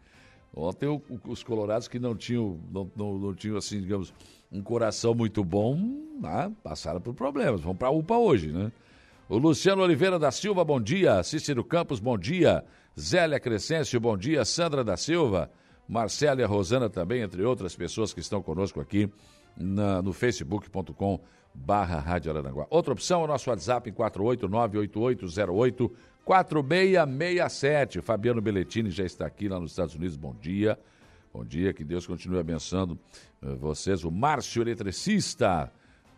[0.56, 0.88] Ontem
[1.28, 4.14] os colorados que não tinham, não, não, não, tinham assim, digamos,
[4.52, 5.76] um coração muito bom,
[6.22, 7.62] né, passaram por problemas.
[7.62, 8.72] Vão para a UPA hoje, né?
[9.28, 11.24] O Luciano Oliveira da Silva, bom dia.
[11.24, 12.64] Cícero Campos, bom dia.
[13.00, 14.46] Zélia Crescêncio, bom dia.
[14.46, 15.50] Sandra da Silva,
[15.88, 19.10] Marcela e Rosana também, entre outras pessoas que estão conosco aqui
[19.58, 21.20] na, no facebook.com
[21.54, 22.68] barra Rádio Araranguá.
[22.70, 25.92] Outra opção é o nosso WhatsApp em 4898808
[26.26, 28.02] 4667.
[28.02, 30.16] Fabiano Belletini já está aqui lá nos Estados Unidos.
[30.16, 30.80] Bom dia.
[31.34, 32.98] Bom dia, que Deus continue abençoando
[33.42, 34.04] eh, vocês.
[34.04, 35.72] O Márcio Eletricista,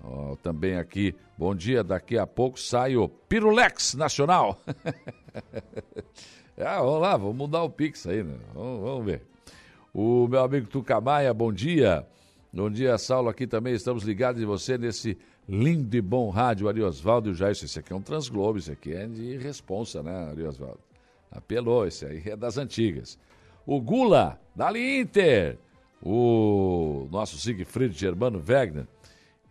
[0.04, 1.16] oh, também aqui.
[1.38, 4.60] Bom dia, daqui a pouco sai o Pirulex Nacional.
[6.60, 8.38] ah, vamos lá, vamos mudar o Pix aí, né?
[8.54, 9.22] Vamos, vamos ver.
[9.94, 12.06] O meu amigo Tucamaia, bom dia.
[12.52, 16.82] Bom dia, Saulo, aqui também estamos ligados em você nesse lindo e bom rádio, Ari
[16.82, 17.52] Osvaldo e o Jair.
[17.52, 20.80] Esse aqui é um Transglobo, esse aqui é de responsa, né, Ari Osvaldo?
[21.32, 23.20] Apelou, esse aí é das antigas.
[23.66, 25.58] O Gula, Dali Inter.
[26.02, 28.88] O nosso Siegfried Germano Wegner.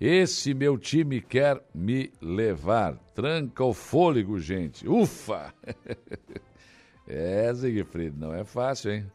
[0.01, 2.97] Esse meu time quer me levar.
[3.15, 4.89] Tranca o fôlego, gente.
[4.89, 5.53] Ufa!
[7.09, 9.07] é, Siegfried, não é fácil, hein?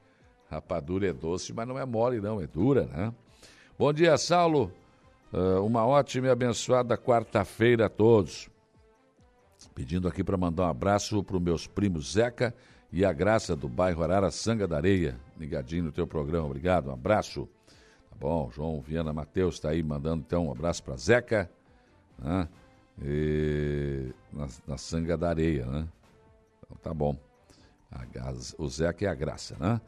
[0.50, 3.14] Rapadura é doce, mas não é mole, não, é dura, né?
[3.78, 4.72] Bom dia, Saulo.
[5.32, 8.50] Uh, uma ótima e abençoada quarta-feira a todos.
[9.76, 12.56] Pedindo aqui para mandar um abraço para os meus primos Zeca
[12.92, 15.20] e a Graça do bairro Arara Sanga da Areia.
[15.38, 17.48] Ligadinho no teu programa, obrigado, um abraço.
[18.10, 21.50] Tá bom, João Viana Matheus está aí mandando então um abraço para Zeca,
[22.18, 22.50] né?
[23.00, 25.88] E, na, na Sanga da Areia, né?
[26.66, 27.16] Então, tá bom.
[27.92, 28.04] A,
[28.58, 29.80] o Zeca e a Graça, né?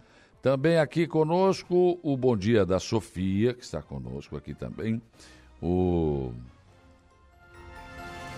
[0.42, 5.00] Também aqui conosco o Bom Dia da Sofia, que está conosco aqui também.
[5.62, 6.34] O,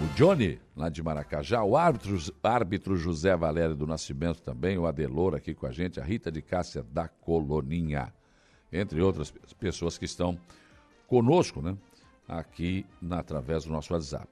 [0.02, 1.63] o Johnny, lá de Maracajá.
[1.63, 4.78] O árbitro, árbitro José Valério do Nascimento também.
[4.78, 5.98] O Adelor aqui com a gente.
[5.98, 8.13] A Rita de Cássia da Coloninha.
[8.70, 10.38] Entre outras pessoas que estão
[11.08, 11.78] conosco, né?
[12.28, 14.28] Aqui na, através do nosso WhatsApp.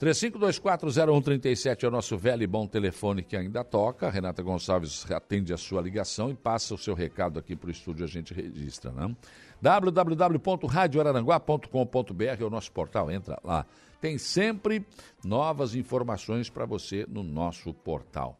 [0.00, 4.10] 35240137 é o nosso velho e bom telefone que ainda toca.
[4.10, 8.04] Renata Gonçalves atende a sua ligação e passa o seu recado aqui para o estúdio,
[8.04, 9.14] a gente registra, né?
[9.62, 13.64] www.radioararanguá.com.br é o nosso portal, entra lá.
[14.00, 14.84] Tem sempre
[15.24, 18.38] novas informações para você no nosso portal.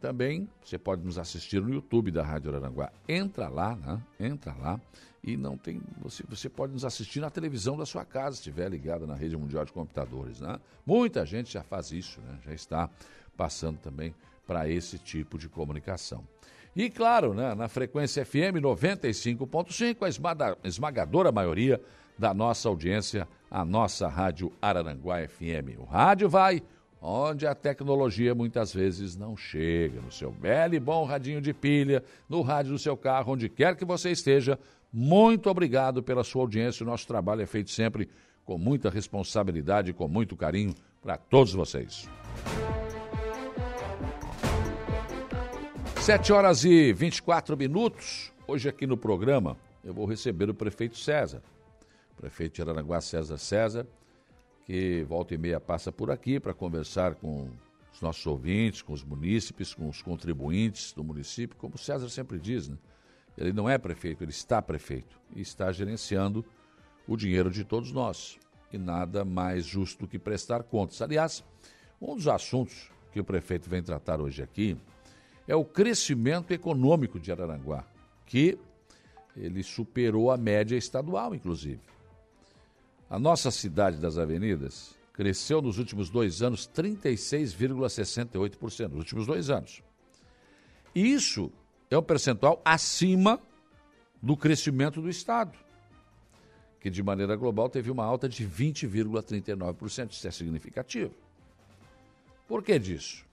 [0.00, 2.90] Também você pode nos assistir no YouTube da Rádio Araranguá.
[3.08, 4.00] Entra lá, né?
[4.18, 4.80] Entra lá
[5.22, 5.80] e não tem.
[6.02, 9.36] Você, você pode nos assistir na televisão da sua casa, se estiver ligada na rede
[9.36, 10.40] mundial de computadores.
[10.40, 10.58] Né?
[10.84, 12.38] Muita gente já faz isso, né?
[12.44, 12.90] já está
[13.36, 14.14] passando também
[14.46, 16.26] para esse tipo de comunicação.
[16.74, 20.04] E claro, né, na frequência FM 95.5,
[20.64, 21.80] a esmagadora maioria
[22.18, 25.78] da nossa audiência, a nossa Rádio Araranguá FM.
[25.78, 26.62] O rádio vai
[27.00, 32.02] onde a tecnologia muitas vezes não chega, no seu belo e bom radinho de pilha,
[32.28, 34.58] no rádio do seu carro, onde quer que você esteja,
[34.92, 36.84] muito obrigado pela sua audiência.
[36.84, 38.08] O nosso trabalho é feito sempre
[38.44, 42.08] com muita responsabilidade e com muito carinho para todos vocês.
[46.00, 48.32] 7 horas e 24 minutos.
[48.46, 51.42] Hoje aqui no programa eu vou receber o prefeito César.
[52.12, 53.86] O prefeito de Aranaguá, César César,
[54.66, 57.48] que volta e meia passa por aqui para conversar com
[57.92, 62.68] os nossos ouvintes, com os munícipes, com os contribuintes do município, como César sempre diz,
[62.68, 62.76] né?
[63.36, 66.44] Ele não é prefeito, ele está prefeito e está gerenciando
[67.06, 68.38] o dinheiro de todos nós.
[68.72, 71.02] E nada mais justo que prestar contas.
[71.02, 71.44] Aliás,
[72.00, 74.76] um dos assuntos que o prefeito vem tratar hoje aqui
[75.46, 77.84] é o crescimento econômico de Araranguá,
[78.26, 78.58] que
[79.36, 81.80] ele superou a média estadual, inclusive.
[83.08, 89.82] A nossa cidade das avenidas cresceu nos últimos dois anos 36,68%, nos últimos dois anos.
[90.94, 91.52] Isso
[91.94, 93.40] é um percentual acima
[94.22, 95.58] do crescimento do Estado,
[96.80, 100.12] que de maneira global teve uma alta de 20,39%.
[100.12, 101.12] Isso é significativo.
[102.48, 103.24] Por que disso?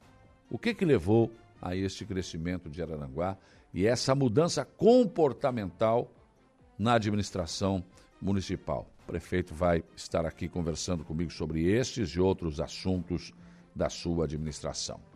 [0.50, 3.38] O que, que levou a este crescimento de Araranguá
[3.74, 6.12] e essa mudança comportamental
[6.78, 7.84] na administração
[8.22, 8.88] municipal?
[9.04, 13.34] O prefeito vai estar aqui conversando comigo sobre estes e outros assuntos
[13.76, 15.09] da sua administração.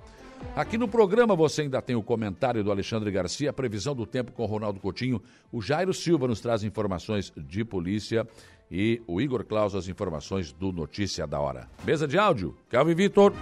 [0.55, 4.31] Aqui no programa você ainda tem o comentário do Alexandre Garcia, a previsão do tempo
[4.31, 5.21] com Ronaldo Coutinho.
[5.51, 8.27] O Jairo Silva nos traz informações de polícia
[8.69, 11.67] e o Igor Claus as informações do Notícia da Hora.
[11.83, 13.33] Mesa de áudio, Calvin Vitor.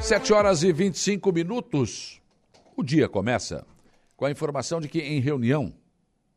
[0.00, 2.20] Sete horas e 25 minutos.
[2.76, 3.66] O dia começa
[4.16, 5.74] com a informação de que, em reunião,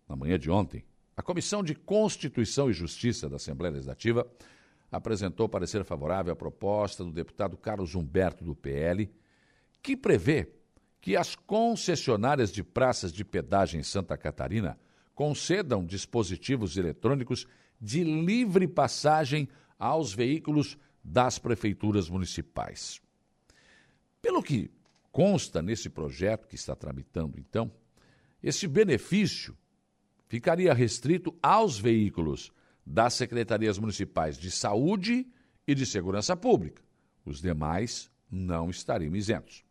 [0.07, 0.83] na manhã de ontem,
[1.15, 4.25] a Comissão de Constituição e Justiça da Assembleia Legislativa
[4.91, 9.11] apresentou parecer favorável à proposta do deputado Carlos Humberto do PL,
[9.81, 10.49] que prevê
[11.01, 14.77] que as concessionárias de praças de pedágio em Santa Catarina
[15.13, 17.45] concedam dispositivos eletrônicos
[17.79, 19.47] de livre passagem
[19.77, 23.01] aos veículos das prefeituras municipais.
[24.21, 24.69] Pelo que
[25.11, 27.71] consta nesse projeto que está tramitando, então,
[28.43, 29.57] esse benefício
[30.27, 32.51] ficaria restrito aos veículos
[32.89, 35.27] das secretarias municipais de saúde
[35.67, 36.81] e de segurança pública.
[37.23, 39.63] Os demais não estariam isentos.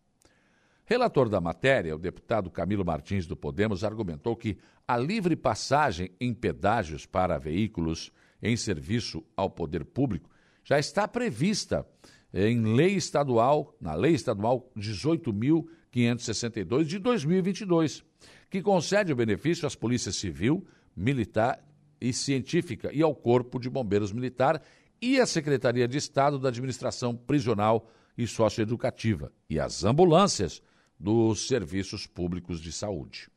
[0.84, 6.32] Relator da matéria, o deputado Camilo Martins do Podemos argumentou que a livre passagem em
[6.32, 10.30] pedágios para veículos em serviço ao poder público
[10.62, 11.84] já está prevista
[12.32, 18.04] em lei estadual, na lei estadual 18.562 de 2022,
[18.48, 21.67] que concede o benefício às polícias civil, militar
[22.00, 24.62] e Científica e ao Corpo de Bombeiros Militar
[25.00, 30.62] e à Secretaria de Estado da Administração Prisional e Socioeducativa e às ambulâncias
[30.98, 33.28] dos Serviços Públicos de Saúde.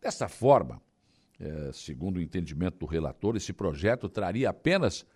[0.00, 0.82] Desta forma,
[1.40, 5.06] é, segundo o entendimento do relator, esse projeto traria apenas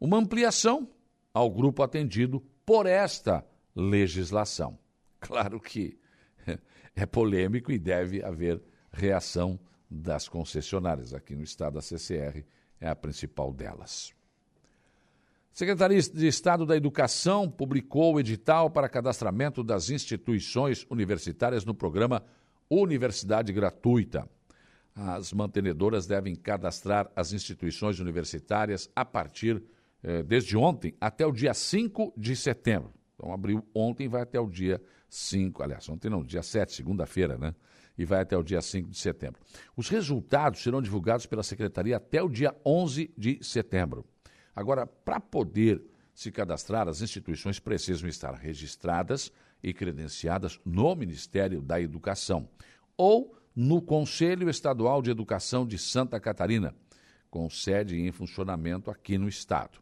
[0.00, 0.88] uma ampliação
[1.32, 4.78] ao grupo atendido por esta legislação.
[5.20, 5.98] Claro que
[6.96, 9.60] é polêmico e deve haver reação
[9.90, 11.12] das concessionárias.
[11.12, 12.44] Aqui no estado, a CCR
[12.80, 14.12] é a principal delas.
[15.52, 22.22] Secretaria de Estado da Educação publicou o edital para cadastramento das instituições universitárias no programa
[22.70, 24.28] Universidade Gratuita.
[24.94, 29.62] As mantenedoras devem cadastrar as instituições universitárias a partir
[30.02, 32.92] eh, desde ontem até o dia 5 de setembro.
[33.14, 37.54] Então abriu ontem vai até o dia 5, aliás, ontem não, dia 7, segunda-feira, né?
[38.00, 39.38] E vai até o dia 5 de setembro.
[39.76, 44.06] Os resultados serão divulgados pela Secretaria até o dia 11 de setembro.
[44.56, 45.82] Agora, para poder
[46.14, 49.30] se cadastrar, as instituições precisam estar registradas
[49.62, 52.48] e credenciadas no Ministério da Educação
[52.96, 56.74] ou no Conselho Estadual de Educação de Santa Catarina,
[57.28, 59.78] com sede em funcionamento aqui no Estado.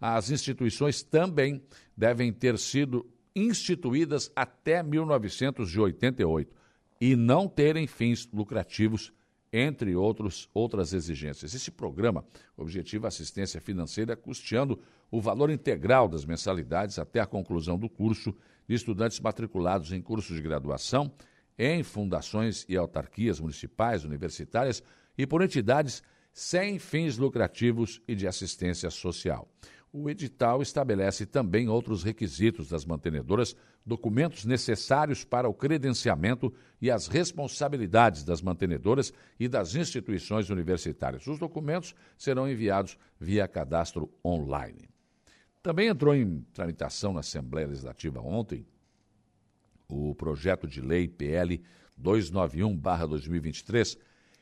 [0.00, 1.62] As instituições também
[1.94, 6.59] devem ter sido instituídas até 1988
[7.00, 9.12] e não terem fins lucrativos,
[9.52, 11.54] entre outros, outras exigências.
[11.54, 12.24] Esse programa
[12.56, 14.78] objetiva assistência financeira custeando
[15.10, 18.34] o valor integral das mensalidades até a conclusão do curso
[18.68, 21.12] de estudantes matriculados em cursos de graduação,
[21.58, 24.82] em fundações e autarquias municipais, universitárias
[25.18, 29.48] e por entidades sem fins lucrativos e de assistência social.
[29.92, 37.08] O edital estabelece também outros requisitos das mantenedoras, documentos necessários para o credenciamento e as
[37.08, 41.26] responsabilidades das mantenedoras e das instituições universitárias.
[41.26, 44.88] Os documentos serão enviados via cadastro online.
[45.60, 48.64] Também entrou em tramitação na Assembleia Legislativa ontem
[49.88, 51.60] o projeto de lei PL
[52.00, 53.98] 291-2023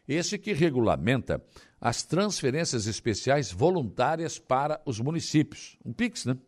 [0.08, 1.42] esse que regulamenta
[1.80, 5.76] as transferências especiais voluntárias para os municípios.
[5.84, 6.38] Um PIX, né?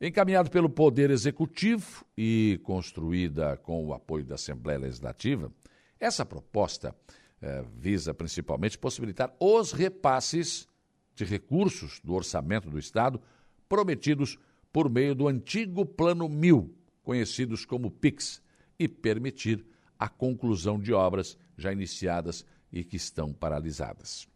[0.00, 5.52] Encaminhado pelo Poder Executivo e construída com o apoio da Assembleia Legislativa,
[5.98, 6.94] essa proposta
[7.42, 10.66] eh, visa principalmente possibilitar os repasses
[11.14, 13.20] de recursos do orçamento do Estado
[13.68, 14.38] prometidos
[14.72, 18.42] por meio do antigo Plano Mil, conhecidos como PIX,
[18.78, 19.64] e permitir
[19.98, 24.28] a conclusão de obras já iniciadas e que estão paralisadas.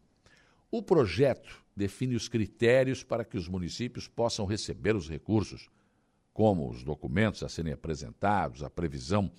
[0.71, 5.69] O projeto define os critérios para que os municípios possam receber os recursos,
[6.33, 9.31] como os documentos a serem apresentados, a previsão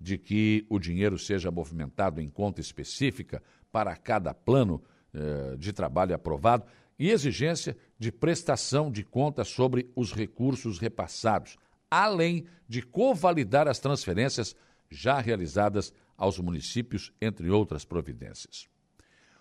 [0.00, 4.82] de que o dinheiro seja movimentado em conta específica para cada plano
[5.12, 6.64] eh, de trabalho aprovado
[6.98, 11.56] e exigência de prestação de contas sobre os recursos repassados,
[11.90, 14.54] além de convalidar as transferências
[14.90, 18.68] já realizadas aos municípios, entre outras providências.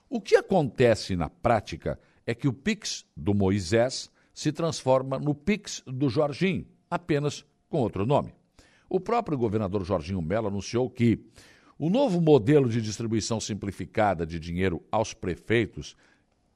[0.07, 5.83] O que acontece na prática é que o Pix do Moisés se transforma no Pix
[5.85, 8.33] do Jorginho, apenas com outro nome.
[8.87, 11.25] O próprio governador Jorginho Mello anunciou que
[11.77, 15.95] o novo modelo de distribuição simplificada de dinheiro aos prefeitos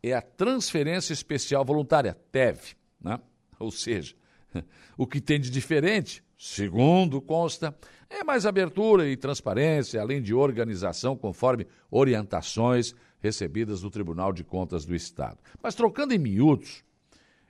[0.02, 3.20] é a transferência especial voluntária, TEV, né?
[3.60, 4.16] Ou seja,
[4.98, 7.78] o que tem de diferente, segundo consta,
[8.10, 14.86] é mais abertura e transparência, além de organização conforme orientações recebidas do Tribunal de Contas
[14.86, 15.38] do Estado.
[15.62, 16.84] Mas trocando em miúdos,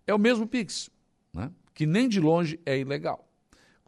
[0.05, 0.89] é o mesmo Pix,
[1.33, 1.49] né?
[1.73, 3.31] que nem de longe é ilegal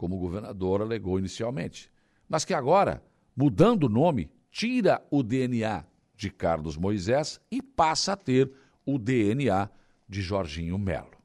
[0.03, 1.89] como o governador alegou inicialmente,
[2.27, 3.01] mas que agora,
[3.33, 8.51] mudando o nome, tira o DNA de Carlos Moisés e passa a ter
[8.85, 9.69] o DNA
[10.07, 11.17] de Jorginho Melo.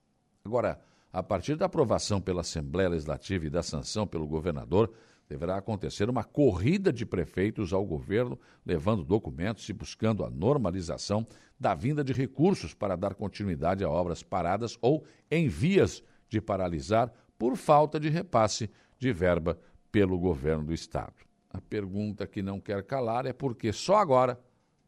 [0.44, 0.80] Agora,
[1.12, 4.92] a partir da aprovação pela Assembleia Legislativa e da sanção pelo governador,
[5.28, 11.26] deverá acontecer uma corrida de prefeitos ao governo, levando documentos e buscando a normalização
[11.58, 17.12] da vinda de recursos para dar continuidade a obras paradas ou em vias de paralisar
[17.36, 19.58] por falta de repasse de verba
[19.92, 21.14] pelo governo do Estado.
[21.50, 24.38] A pergunta que não quer calar é porque só agora,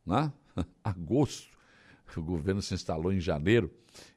[0.04, 0.32] né?
[0.84, 1.48] agosto,
[2.16, 3.72] o governo se instalou em janeiro,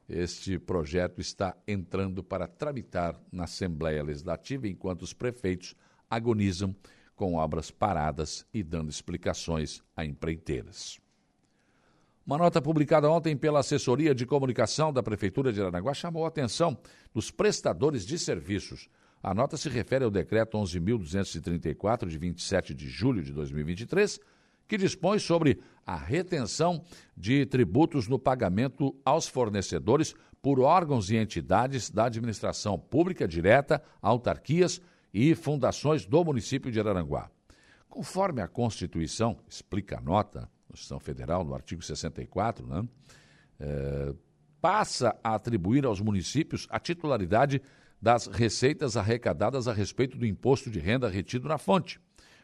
[0.08, 5.74] este projeto está entrando para tramitar na Assembleia Legislativa, enquanto os prefeitos
[6.10, 6.74] agonizam
[7.16, 10.98] com obras paradas e dando explicações a empreiteiras.
[12.26, 16.76] Uma nota publicada ontem pela Assessoria de Comunicação da Prefeitura de Aranaguá chamou a atenção
[17.12, 18.88] dos prestadores de serviços.
[19.22, 24.18] A nota se refere ao decreto 11.234, de 27 de julho de 2023,
[24.66, 26.82] que dispõe sobre a retenção
[27.16, 34.80] de tributos no pagamento aos fornecedores por órgãos e entidades da administração pública direta, autarquias
[35.12, 37.30] e fundações do município de Araranguá.
[37.88, 42.88] Conforme a Constituição, explica a nota, Constituição Federal, no artigo 64, né,
[43.60, 44.14] é,
[44.60, 47.62] passa a atribuir aos municípios a titularidade
[48.02, 52.00] das receitas arrecadadas a respeito do imposto de renda retido na fonte.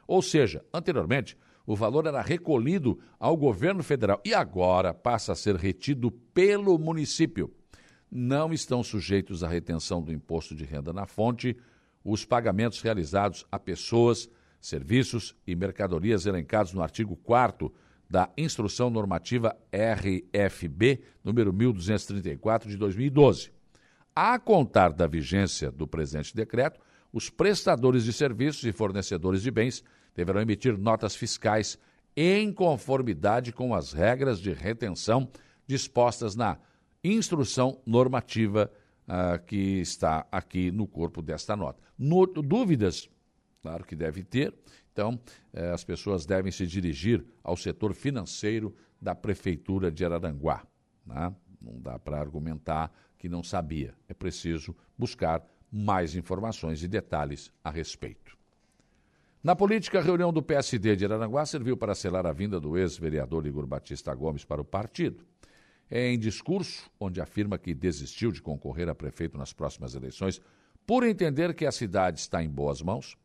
[0.07, 1.37] Ou seja, anteriormente,
[1.71, 7.55] o valor era recolhido ao governo federal e agora passa a ser retido pelo município.
[8.11, 11.57] Não estão sujeitos à retenção do imposto de renda na fonte
[12.05, 14.29] os pagamentos realizados a pessoas,
[14.61, 17.73] serviços e mercadorias elencados no artigo 4
[18.11, 23.53] da Instrução Normativa RFB, número 1234 de 2012.
[24.13, 26.81] A contar da vigência do presente decreto,
[27.13, 31.79] os prestadores de serviços e fornecedores de bens deverão emitir notas fiscais
[32.17, 35.31] em conformidade com as regras de retenção
[35.67, 36.59] dispostas na
[37.03, 38.71] Instrução Normativa
[39.07, 41.83] uh, que está aqui no corpo desta nota.
[41.99, 43.09] No, dúvidas?
[43.63, 44.55] Claro que deve ter.
[44.93, 45.21] Então,
[45.53, 50.67] eh, as pessoas devem se dirigir ao setor financeiro da Prefeitura de Araranguá.
[51.07, 51.35] Né?
[51.61, 53.95] Não dá para argumentar que não sabia.
[54.09, 58.37] É preciso buscar mais informações e detalhes a respeito.
[59.43, 63.47] Na política, a reunião do PSD de Araranguá serviu para selar a vinda do ex-vereador
[63.47, 65.25] Igor Batista Gomes para o partido.
[65.91, 70.43] Em discurso, onde afirma que desistiu de concorrer a prefeito nas próximas eleições
[70.87, 73.17] por entender que a cidade está em boas mãos,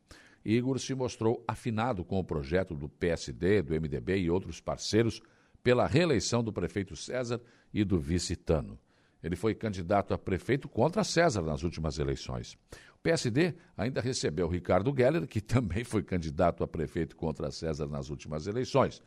[0.46, 5.22] Igor se mostrou afinado com o projeto do PSD, do MDB e outros parceiros
[5.62, 7.42] pela reeleição do prefeito César
[7.74, 8.80] e do vice Tano.
[9.22, 12.58] Ele foi candidato a prefeito contra César nas últimas eleições.
[13.06, 18.48] PSD ainda recebeu Ricardo Geller, que também foi candidato a prefeito contra César nas últimas
[18.48, 19.00] eleições.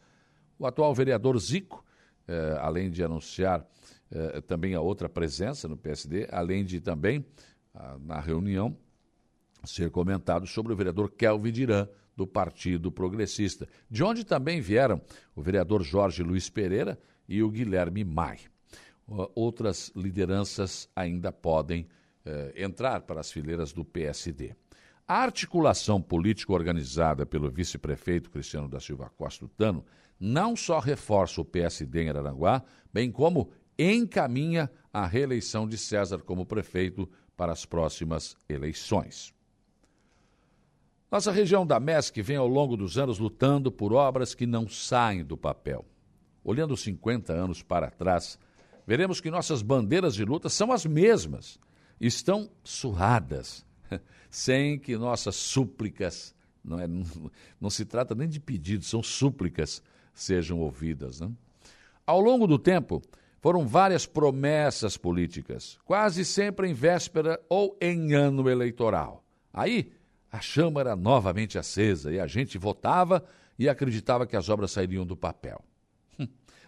[0.56, 1.84] O atual vereador Zico,
[2.28, 3.66] eh, além de anunciar
[4.08, 7.26] eh, também a outra presença no PSD, além de também,
[7.74, 8.76] ah, na reunião,
[9.64, 15.00] ser comentado sobre o vereador Kelvin Dirã, do Partido Progressista, de onde também vieram
[15.34, 18.38] o vereador Jorge Luiz Pereira e o Guilherme Mai.
[19.34, 21.88] Outras lideranças ainda podem
[22.24, 24.54] eh, entrar para as fileiras do PSD.
[25.06, 29.84] A articulação política organizada pelo vice-prefeito Cristiano da Silva Costa Tano
[30.20, 32.62] não só reforça o PSD em Araranguá,
[32.92, 39.32] bem como encaminha a reeleição de César como prefeito para as próximas eleições.
[41.10, 45.24] Nossa região da MESC vem ao longo dos anos lutando por obras que não saem
[45.24, 45.86] do papel.
[46.44, 48.38] Olhando 50 anos para trás,
[48.86, 51.58] veremos que nossas bandeiras de luta são as mesmas,
[52.00, 53.64] estão surradas,
[54.30, 56.34] sem que nossas súplicas,
[56.64, 56.86] não, é,
[57.60, 59.82] não, se trata nem de pedidos, são súplicas,
[60.14, 61.20] sejam ouvidas.
[61.20, 61.30] Né?
[62.06, 63.02] Ao longo do tempo,
[63.40, 69.24] foram várias promessas políticas, quase sempre em véspera ou em ano eleitoral.
[69.52, 69.92] Aí,
[70.30, 73.24] a chama era novamente acesa e a gente votava
[73.58, 75.64] e acreditava que as obras sairiam do papel.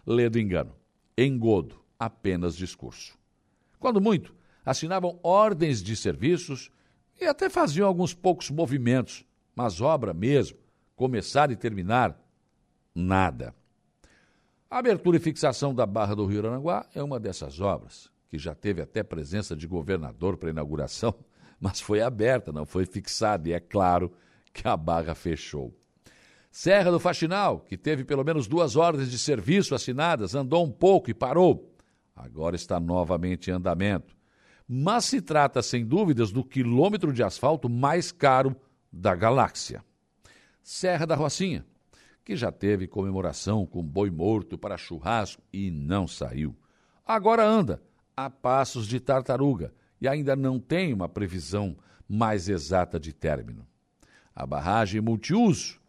[0.07, 0.75] Ledo engano.
[1.17, 3.19] Engodo, apenas discurso.
[3.79, 4.35] Quando muito,
[4.65, 6.71] assinavam ordens de serviços
[7.21, 10.59] e até faziam alguns poucos movimentos, mas obra mesmo,
[10.97, 12.19] começar e terminar,
[12.95, 13.55] nada.
[14.71, 18.55] A abertura e fixação da Barra do Rio Aranguá é uma dessas obras, que já
[18.55, 21.15] teve até presença de governador para inauguração,
[21.61, 24.13] mas foi aberta, não foi fixada, e é claro
[24.53, 25.75] que a barra fechou.
[26.51, 31.11] Serra do Faxinal, que teve pelo menos duas ordens de serviço assinadas, andou um pouco
[31.11, 31.73] e parou.
[32.17, 34.20] Agora está novamente em andamento
[34.73, 38.55] mas se trata, sem dúvidas, do quilômetro de asfalto mais caro
[38.93, 39.85] da galáxia.
[40.63, 41.67] Serra da Rocinha,
[42.25, 46.55] que já teve comemoração com boi morto para churrasco e não saiu.
[47.05, 47.83] Agora anda
[48.17, 51.77] a passos de tartaruga e ainda não tem uma previsão
[52.09, 53.67] mais exata de término.
[54.33, 55.81] A barragem multiuso,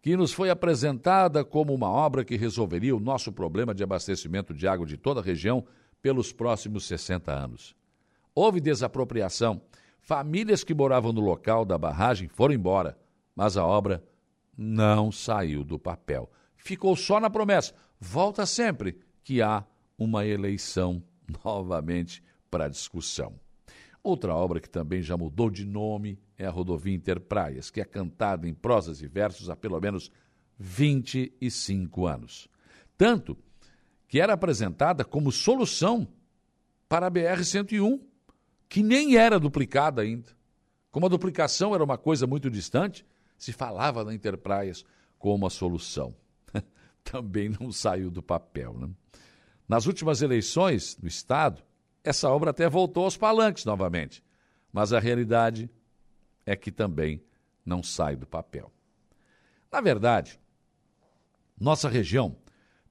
[0.00, 4.68] que nos foi apresentada como uma obra que resolveria o nosso problema de abastecimento de
[4.68, 5.64] água de toda a região
[6.00, 7.79] pelos próximos 60 anos.
[8.34, 9.60] Houve desapropriação.
[10.00, 12.98] Famílias que moravam no local da barragem foram embora,
[13.34, 14.02] mas a obra
[14.56, 16.30] não saiu do papel.
[16.56, 17.74] Ficou só na promessa.
[17.98, 19.64] Volta sempre que há
[19.98, 21.02] uma eleição
[21.44, 23.34] novamente para discussão.
[24.02, 28.48] Outra obra que também já mudou de nome é a Rodovia Interpraias, que é cantada
[28.48, 30.10] em prosas e versos há pelo menos
[30.58, 32.48] 25 anos.
[32.96, 33.36] Tanto
[34.08, 36.08] que era apresentada como solução
[36.88, 38.00] para a BR-101,
[38.70, 40.30] que nem era duplicada ainda.
[40.92, 43.04] Como a duplicação era uma coisa muito distante,
[43.36, 44.84] se falava na Interpraias
[45.18, 46.14] como a solução.
[47.02, 48.72] Também não saiu do papel.
[48.74, 48.88] Né?
[49.68, 51.62] Nas últimas eleições no Estado,
[52.04, 54.22] essa obra até voltou aos palanques novamente,
[54.72, 55.68] mas a realidade
[56.46, 57.22] é que também
[57.66, 58.72] não sai do papel.
[59.70, 60.40] Na verdade,
[61.58, 62.36] nossa região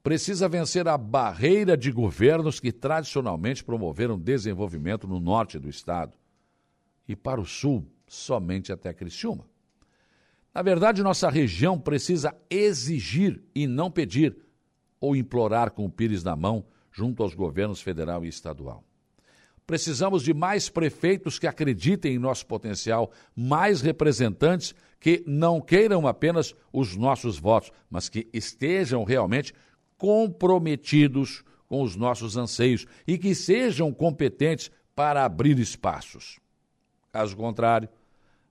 [0.01, 6.13] precisa vencer a barreira de governos que tradicionalmente promoveram desenvolvimento no norte do estado
[7.07, 9.45] e para o sul somente até Criciúma.
[10.53, 14.35] Na verdade, nossa região precisa exigir e não pedir
[14.99, 18.83] ou implorar com o pires na mão junto aos governos federal e estadual.
[19.65, 26.55] Precisamos de mais prefeitos que acreditem em nosso potencial, mais representantes que não queiram apenas
[26.73, 29.53] os nossos votos, mas que estejam realmente
[29.99, 36.39] comprometidos com os nossos anseios e que sejam competentes para abrir espaços.
[37.11, 37.87] Caso contrário,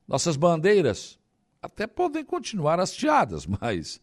[0.06, 1.18] nossas bandeiras
[1.60, 4.00] até podem continuar hasteadas, mas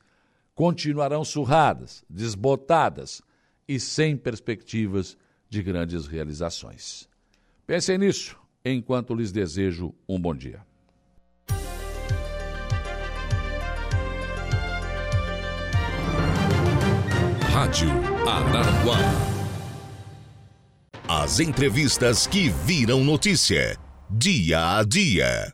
[0.54, 3.22] continuarão surradas, desbotadas
[3.68, 5.18] e sem perspectivas
[5.50, 7.08] de grandes realizações.
[7.68, 10.65] Pensem nisso enquanto lhes desejo um bom dia.
[17.56, 17.88] Rádio
[18.28, 19.00] Araranguá.
[21.08, 23.78] As entrevistas que viram notícia.
[24.10, 25.54] Dia a dia.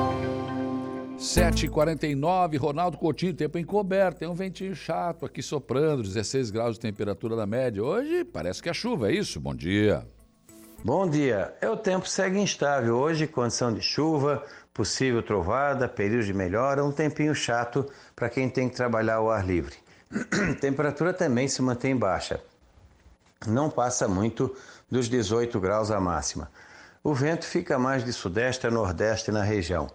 [1.21, 7.35] 7h49, Ronaldo Coutinho, tempo encoberto, tem um ventinho chato aqui soprando, 16 graus de temperatura
[7.35, 7.83] da média.
[7.83, 9.39] Hoje parece que é chuva, é isso?
[9.39, 10.03] Bom dia.
[10.83, 11.53] Bom dia.
[11.61, 12.95] É o tempo segue instável.
[12.97, 14.43] Hoje, condição de chuva,
[14.73, 19.45] possível trovada, período de melhora, um tempinho chato para quem tem que trabalhar ao ar
[19.45, 19.75] livre.
[20.59, 22.41] Temperatura também se mantém baixa.
[23.45, 24.55] Não passa muito
[24.89, 26.49] dos 18 graus a máxima.
[27.03, 29.87] O vento fica mais de sudeste a nordeste na região.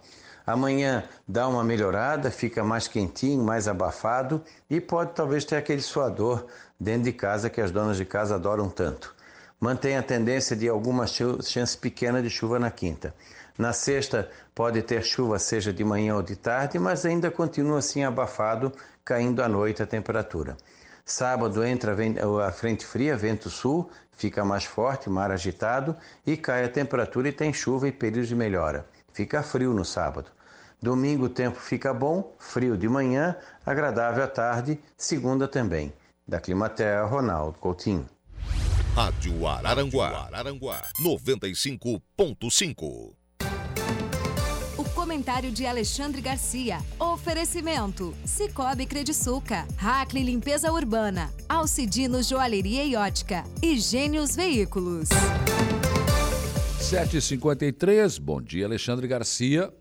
[0.47, 6.47] Amanhã dá uma melhorada, fica mais quentinho, mais abafado e pode talvez ter aquele suador
[6.79, 9.13] dentro de casa que as donas de casa adoram tanto.
[9.59, 13.13] Mantém a tendência de alguma chance pequena de chuva na quinta.
[13.57, 18.05] Na sexta pode ter chuva, seja de manhã ou de tarde, mas ainda continua assim
[18.05, 18.71] abafado,
[19.03, 20.55] caindo à noite a temperatura.
[21.03, 21.93] Sábado entra
[22.47, 25.93] a frente fria, vento sul, fica mais forte, mar agitado
[26.25, 28.85] e cai a temperatura e tem chuva e períodos de melhora.
[29.11, 30.36] Fica frio no sábado.
[30.81, 35.91] Domingo o tempo fica bom, frio de manhã, agradável à tarde, segunda também.
[36.27, 38.07] Da Climaterra, Ronaldo Coutinho.
[38.93, 43.11] Rádio Araranguá, Araranguá 95.5.
[44.77, 46.77] O comentário de Alexandre Garcia.
[46.99, 55.09] Oferecimento: Cicobi Crediçuca, Hackley Limpeza Urbana, Alcidino Joalheria e Ótica e Gênios Veículos.
[56.79, 59.73] 7h53, bom dia, Alexandre Garcia.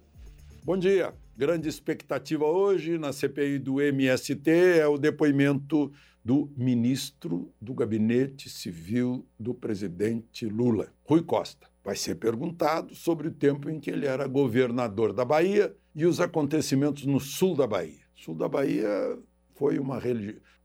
[0.67, 1.14] Bom dia.
[1.37, 5.93] Grande expectativa hoje na CPI do MST é o depoimento
[6.25, 11.69] do ministro do Gabinete Civil do presidente Lula, Rui Costa.
[11.85, 16.19] Vai ser perguntado sobre o tempo em que ele era governador da Bahia e os
[16.19, 18.03] acontecimentos no sul da Bahia.
[18.17, 18.89] Sul da Bahia
[19.55, 20.03] foi uma,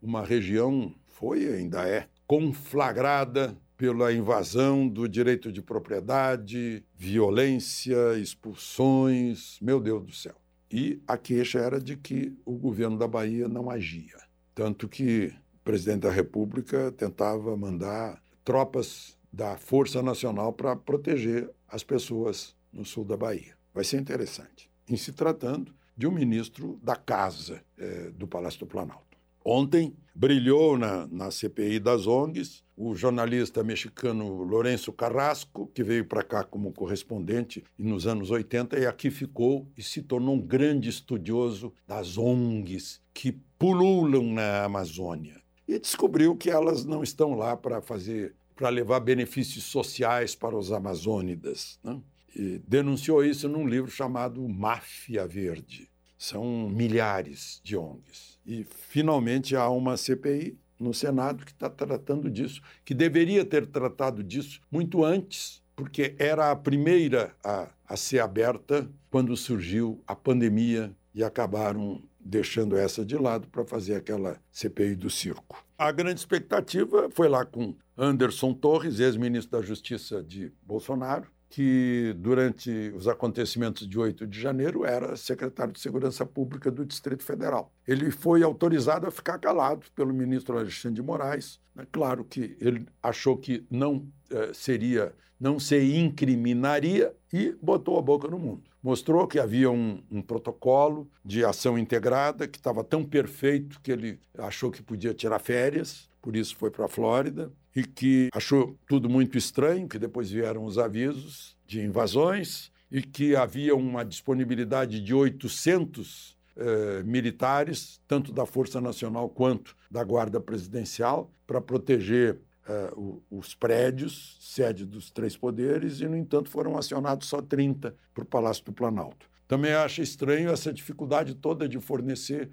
[0.01, 9.79] uma região, foi ainda é, conflagrada pela invasão do direito de propriedade, violência, expulsões, meu
[9.79, 10.35] Deus do céu.
[10.71, 14.19] E a queixa era de que o governo da Bahia não agia.
[14.53, 21.83] Tanto que o presidente da República tentava mandar tropas da Força Nacional para proteger as
[21.83, 23.57] pessoas no sul da Bahia.
[23.73, 24.69] Vai ser interessante.
[24.87, 29.17] Em se tratando de um ministro da Casa é, do Palácio do Planalto.
[29.43, 36.21] Ontem brilhou na, na CPI das ONGs o jornalista mexicano Lourenço Carrasco, que veio para
[36.21, 41.73] cá como correspondente nos anos 80 e aqui ficou e se tornou um grande estudioso
[41.87, 45.41] das ONGs que pululam na Amazônia.
[45.67, 50.71] E descobriu que elas não estão lá para fazer, para levar benefícios sociais para os
[50.71, 51.79] amazônidas.
[51.83, 51.99] Né?
[52.35, 55.89] E denunciou isso num livro chamado Máfia Verde.
[56.15, 58.30] São milhares de ONGs.
[58.45, 64.23] E finalmente há uma CPI no Senado que está tratando disso, que deveria ter tratado
[64.23, 70.91] disso muito antes, porque era a primeira a, a ser aberta quando surgiu a pandemia
[71.13, 75.63] e acabaram deixando essa de lado para fazer aquela CPI do circo.
[75.77, 82.93] A grande expectativa foi lá com Anderson Torres, ex-ministro da Justiça de Bolsonaro, que durante
[82.95, 87.73] os acontecimentos de 8 de janeiro era secretário de Segurança Pública do Distrito Federal.
[87.85, 91.59] Ele foi autorizado a ficar calado pelo ministro Alexandre de Moraes.
[91.77, 98.01] É claro que ele achou que não eh, seria, não se incriminaria e botou a
[98.01, 98.63] boca no mundo.
[98.81, 104.19] Mostrou que havia um, um protocolo de ação integrada que estava tão perfeito que ele
[104.37, 109.09] achou que podia tirar férias, por isso foi para a Flórida e que achou tudo
[109.09, 115.13] muito estranho, que depois vieram os avisos de invasões e que havia uma disponibilidade de
[115.13, 122.91] 800 eh, militares, tanto da Força Nacional quanto da Guarda Presidencial, para proteger eh,
[123.29, 128.27] os prédios, sede dos três poderes, e, no entanto, foram acionados só 30 para o
[128.27, 129.29] Palácio do Planalto.
[129.47, 132.49] Também acha estranho essa dificuldade toda de fornecer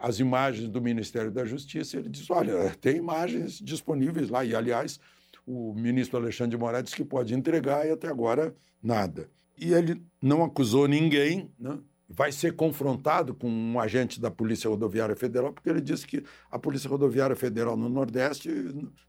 [0.00, 4.44] as imagens do Ministério da Justiça, ele diz: olha, tem imagens disponíveis lá.
[4.44, 4.98] E, aliás,
[5.46, 9.30] o ministro Alexandre de Moraes disse que pode entregar e até agora nada.
[9.58, 11.78] E ele não acusou ninguém, né?
[12.08, 16.58] vai ser confrontado com um agente da Polícia Rodoviária Federal, porque ele disse que a
[16.58, 18.48] Polícia Rodoviária Federal no Nordeste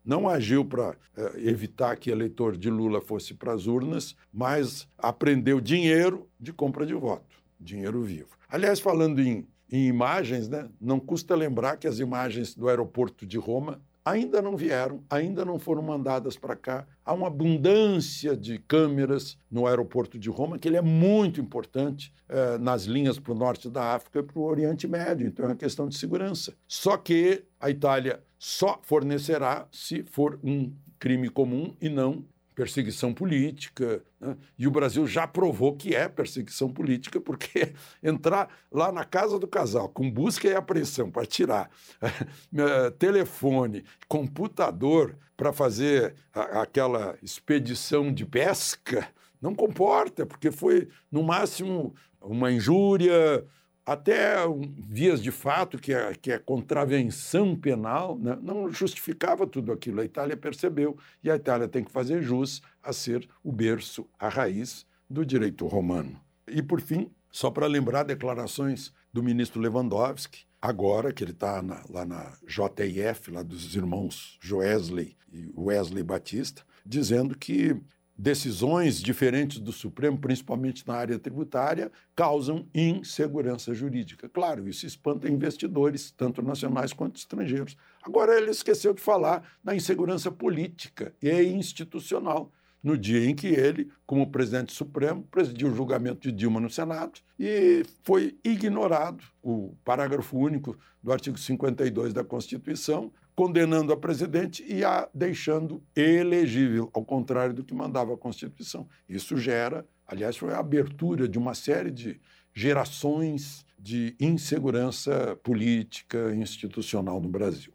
[0.03, 5.61] não agiu para eh, evitar que eleitor de Lula fosse para as urnas, mas apreendeu
[5.61, 8.29] dinheiro de compra de voto, dinheiro vivo.
[8.49, 10.69] Aliás, falando em em imagens, né?
[10.79, 15.59] não custa lembrar que as imagens do aeroporto de Roma ainda não vieram, ainda não
[15.59, 16.87] foram mandadas para cá.
[17.03, 22.57] Há uma abundância de câmeras no aeroporto de Roma, que ele é muito importante eh,
[22.57, 25.55] nas linhas para o norte da África e para o Oriente Médio, então é uma
[25.55, 26.53] questão de segurança.
[26.65, 32.23] Só que a Itália só fornecerá se for um crime comum e não
[32.57, 34.03] perseguição política.
[34.19, 34.35] Né?
[34.57, 39.47] E o Brasil já provou que é perseguição política, porque entrar lá na casa do
[39.47, 41.69] casal com busca e apreensão para tirar
[42.01, 49.07] eh, telefone, computador para fazer a, aquela expedição de pesca,
[49.39, 53.45] não comporta, porque foi, no máximo, uma injúria,
[53.87, 54.35] até
[54.77, 58.37] vias de fato, que é, que é contravenção penal, né?
[58.41, 60.01] não justificava tudo aquilo.
[60.01, 64.27] A Itália percebeu e a Itália tem que fazer jus a ser o berço, a
[64.27, 66.19] raiz do direito romano.
[66.45, 72.05] E, por fim, só para lembrar declarações do ministro Lewandowski, agora que ele está lá
[72.05, 77.79] na JIF, lá dos irmãos Joesley e Wesley Batista, dizendo que
[78.17, 84.27] decisões diferentes do Supremo, principalmente na área tributária, causam insegurança jurídica.
[84.27, 87.77] Claro, isso espanta investidores, tanto nacionais quanto estrangeiros.
[88.01, 92.51] Agora, ele esqueceu de falar na insegurança política e institucional.
[92.87, 97.19] no dia em que ele, como presidente supremo, presidiu o julgamento de Dilma no Senado
[97.39, 104.83] e foi ignorado o parágrafo único do artigo 52 da Constituição, condenando a presidente e
[104.83, 108.89] a deixando elegível, ao contrário do que mandava a Constituição.
[109.07, 112.19] Isso gera, aliás, foi a abertura de uma série de
[112.51, 117.71] gerações de insegurança política e institucional no Brasil.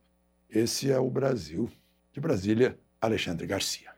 [0.50, 1.70] Esse é o Brasil.
[2.12, 3.92] De Brasília, Alexandre Garcia.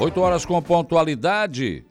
[0.00, 1.84] Oito horas com pontualidade.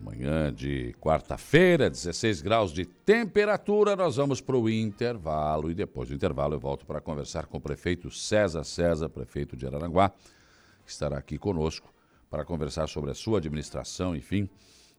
[0.00, 3.96] Manhã de quarta-feira, 16 graus de temperatura.
[3.96, 7.60] Nós vamos para o intervalo e depois do intervalo eu volto para conversar com o
[7.60, 10.10] prefeito César César, prefeito de Araranguá,
[10.84, 11.92] que estará aqui conosco
[12.30, 14.48] para conversar sobre a sua administração, enfim,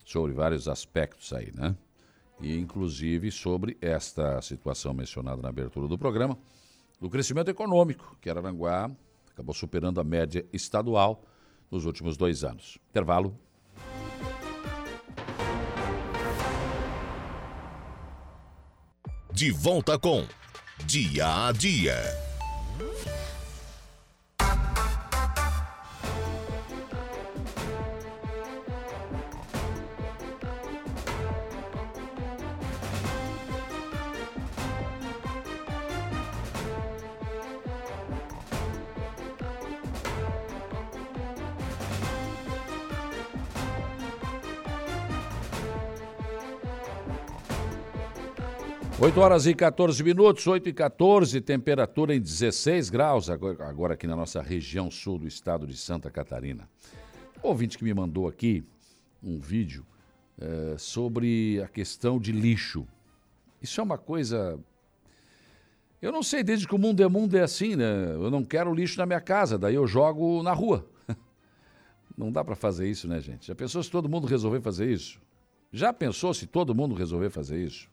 [0.04, 1.74] sobre vários aspectos aí, né?
[2.42, 6.38] E inclusive sobre esta situação mencionada na abertura do programa,
[7.00, 8.92] do crescimento econômico, que Araranguá
[9.32, 11.24] acabou superando a média estadual
[11.72, 12.78] nos últimos dois anos.
[12.90, 13.38] Intervalo.
[19.32, 20.26] De volta com
[20.86, 22.27] Dia a Dia.
[49.18, 54.16] 8 horas e 14 minutos, 8 e 14, temperatura em 16 graus, agora, aqui na
[54.16, 56.70] nossa região sul do estado de Santa Catarina.
[57.44, 58.64] Um ouvinte que me mandou aqui
[59.24, 59.84] um vídeo
[60.40, 62.88] é, sobre a questão de lixo.
[63.60, 64.60] Isso é uma coisa.
[66.00, 68.12] Eu não sei, desde que o mundo é mundo é assim, né?
[68.12, 70.88] Eu não quero lixo na minha casa, daí eu jogo na rua.
[72.16, 73.48] Não dá para fazer isso, né, gente?
[73.48, 75.20] Já pensou se todo mundo resolver fazer isso?
[75.72, 77.90] Já pensou se todo mundo resolver fazer isso?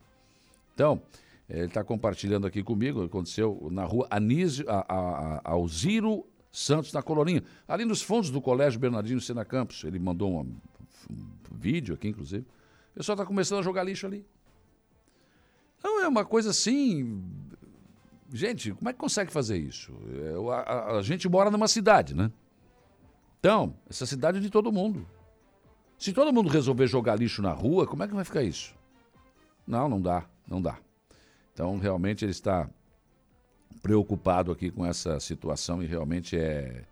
[0.75, 1.01] Então,
[1.49, 7.03] eh, ele está compartilhando aqui comigo, aconteceu na rua Anísio, a, a, Alziro Santos, na
[7.03, 9.83] Colorinha, ali nos fundos do Colégio Bernardino Sena Campos.
[9.85, 10.57] Ele mandou um,
[11.11, 12.45] um vídeo aqui, inclusive.
[12.93, 14.27] O pessoal está começando a jogar lixo ali.
[15.79, 17.23] Então é uma coisa assim.
[18.33, 19.93] Gente, como é que consegue fazer isso?
[20.23, 22.31] É, a, a, a gente mora numa cidade, né?
[23.39, 25.07] Então, essa cidade é de todo mundo.
[25.99, 28.75] Se todo mundo resolver jogar lixo na rua, como é que vai ficar isso?
[29.67, 30.27] Não, não dá.
[30.47, 30.79] Não dá.
[31.53, 32.69] Então, realmente, ele está
[33.83, 36.85] preocupado aqui com essa situação e realmente é,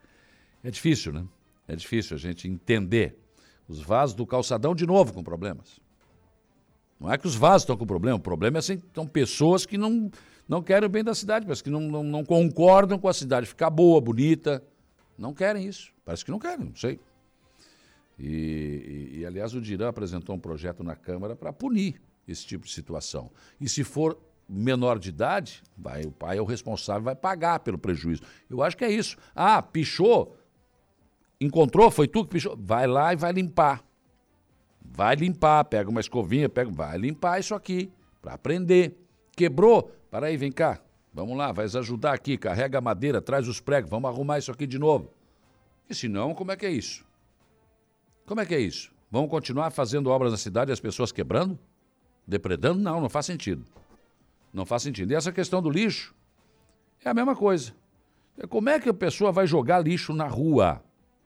[0.62, 1.24] é difícil, né?
[1.66, 3.18] É difícil a gente entender.
[3.68, 5.80] Os vasos do calçadão, de novo, com problemas.
[7.00, 9.78] Não é que os vasos estão com problema, o problema é assim, são pessoas que
[9.78, 10.11] não,
[10.48, 13.46] não querem o bem da cidade, mas que não, não, não concordam com a cidade
[13.46, 14.62] ficar boa, bonita.
[15.18, 15.92] Não querem isso.
[16.05, 17.00] Parece que não querem, não sei.
[18.18, 22.66] E, e, e aliás, o Dirã apresentou um projeto na Câmara para punir esse tipo
[22.66, 23.30] de situação.
[23.60, 24.18] E se for
[24.48, 28.22] menor de idade, vai, o pai é o responsável, vai pagar pelo prejuízo.
[28.50, 29.16] Eu acho que é isso.
[29.34, 30.36] Ah, pichou,
[31.40, 33.82] encontrou, foi tu que pichou, vai lá e vai limpar.
[34.84, 38.98] Vai limpar, pega uma escovinha, pega, vai limpar isso aqui para aprender.
[39.34, 39.90] Quebrou?
[40.10, 40.80] Para aí, vem cá.
[41.14, 44.66] Vamos lá, vai ajudar aqui, carrega a madeira, traz os pregos, vamos arrumar isso aqui
[44.66, 45.12] de novo.
[45.88, 47.04] E se não, como é que é isso?
[48.24, 48.92] Como é que é isso?
[49.10, 51.58] Vamos continuar fazendo obras na cidade e as pessoas quebrando?
[52.26, 52.80] Depredando?
[52.80, 53.64] Não, não faz sentido.
[54.52, 55.12] Não faz sentido.
[55.12, 56.14] E essa questão do lixo
[57.04, 57.72] é a mesma coisa.
[58.48, 60.82] Como é que a pessoa vai jogar lixo na rua?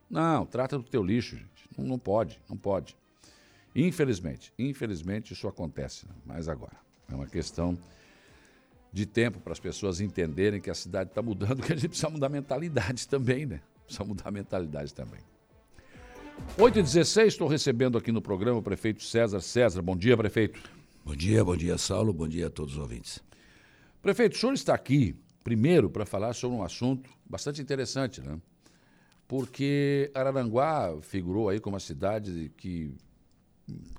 [0.09, 1.69] Não, trata do teu lixo, gente.
[1.77, 2.95] Não, não pode, não pode.
[3.75, 6.13] Infelizmente, infelizmente isso acontece, né?
[6.25, 6.75] mas agora.
[7.09, 7.77] É uma questão
[8.91, 12.09] de tempo para as pessoas entenderem que a cidade está mudando, que a gente precisa
[12.09, 13.61] mudar mentalidade também, né?
[13.85, 15.19] Precisa mudar mentalidade também.
[16.57, 19.81] 8 e 16 estou recebendo aqui no programa o prefeito César César.
[19.81, 20.59] Bom dia, prefeito.
[21.07, 23.23] Bom dia, bom dia, Saulo, bom dia a todos os ouvintes.
[24.01, 28.37] Prefeito, o senhor está aqui, primeiro, para falar sobre um assunto bastante interessante, né?
[29.25, 32.93] Porque Araranguá figurou aí como uma cidade que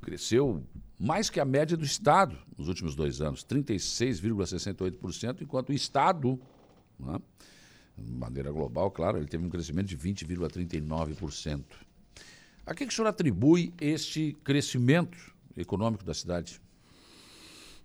[0.03, 0.63] cresceu
[1.01, 6.39] mais que a média do Estado nos últimos dois anos, 36,68%, enquanto o Estado,
[7.01, 7.19] né,
[7.97, 11.65] de maneira global, claro, ele teve um crescimento de 20,39%.
[12.67, 15.17] A que, que o senhor atribui este crescimento
[15.57, 16.61] econômico da cidade?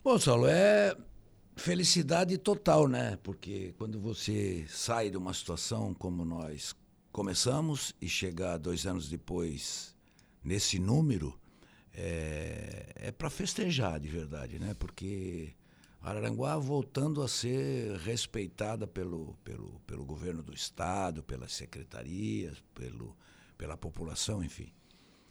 [0.04, 0.94] Bom, Saulo, é
[1.56, 3.18] felicidade total, né?
[3.24, 6.76] Porque quando você sai de uma situação como nós
[7.10, 9.96] começamos e chegar dois anos depois
[10.44, 11.40] nesse número,
[11.94, 14.76] é, é para festejar de verdade, né?
[14.78, 15.54] Porque
[16.02, 23.16] Araranguá voltando a ser respeitada pelo, pelo, pelo governo do estado, pelas secretarias, pelo,
[23.58, 24.70] pela população, enfim.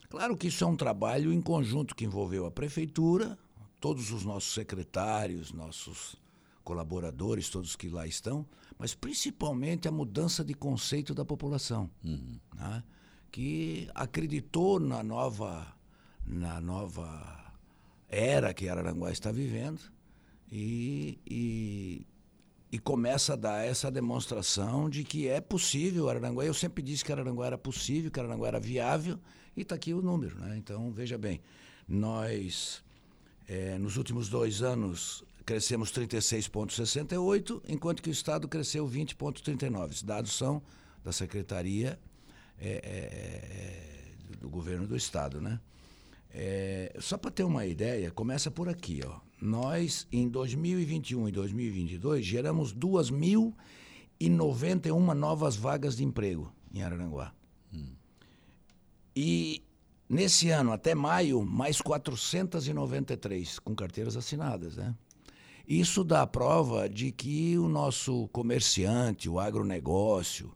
[0.09, 3.39] Claro que isso é um trabalho em conjunto que envolveu a prefeitura,
[3.83, 6.15] todos os nossos secretários, nossos
[6.63, 8.47] colaboradores, todos que lá estão,
[8.79, 12.39] mas principalmente a mudança de conceito da população, uhum.
[12.55, 12.85] né?
[13.33, 15.67] que acreditou na nova,
[16.25, 17.53] na nova
[18.09, 19.81] era que Araranguá está vivendo
[20.49, 22.07] e, e,
[22.71, 26.45] e, começa a dar essa demonstração de que é possível Araranguá.
[26.45, 29.19] Eu sempre disse que Araranguá era possível, que Araranguá era viável
[29.57, 30.39] e está aqui o número.
[30.39, 30.57] Né?
[30.57, 31.41] Então, veja bem,
[31.89, 32.85] nós,
[33.49, 39.91] é, nos últimos dois anos, crescemos 36,68, enquanto que o Estado cresceu 20,39.
[39.91, 40.63] Esses dados são
[41.05, 41.99] da Secretaria
[42.59, 45.39] é, é, do Governo do Estado.
[45.41, 45.61] Né?
[47.01, 49.01] Só para ter uma ideia, começa por aqui.
[49.05, 49.21] Ó.
[49.41, 57.35] Nós, em 2021 e 2022, geramos 2.091 novas vagas de emprego em Araranguá.
[57.75, 57.95] Hum.
[59.15, 59.63] E
[60.13, 64.77] nesse ano, até maio, mais 493 com carteiras assinadas.
[64.77, 64.95] Né?
[65.67, 70.53] Isso dá prova de que o nosso comerciante, o agronegócio,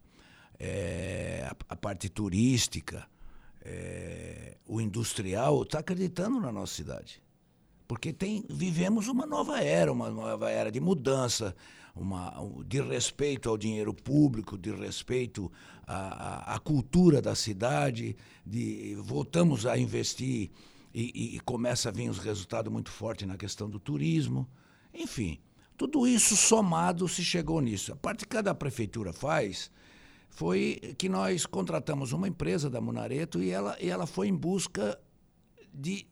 [0.59, 3.07] é, a, a, parte turística,
[3.65, 7.23] é, o industrial está acreditando na nossa cidade.
[7.89, 11.57] Porque tem, vivemos uma nova era, uma nova era de mudança,
[11.97, 12.35] uma,
[12.67, 15.51] de respeito ao dinheiro público, de respeito
[15.87, 20.51] à, à, cultura da cidade, de, voltamos a investir
[20.95, 24.47] e, e, começa a vir os resultados muito fortes na questão do turismo.
[24.93, 25.39] Enfim,
[25.77, 27.93] tudo isso somado se chegou nisso.
[27.93, 29.71] A parte que cada prefeitura faz
[30.29, 34.99] foi que nós contratamos uma empresa da Munareto e ela, e ela foi em busca
[35.73, 36.07] de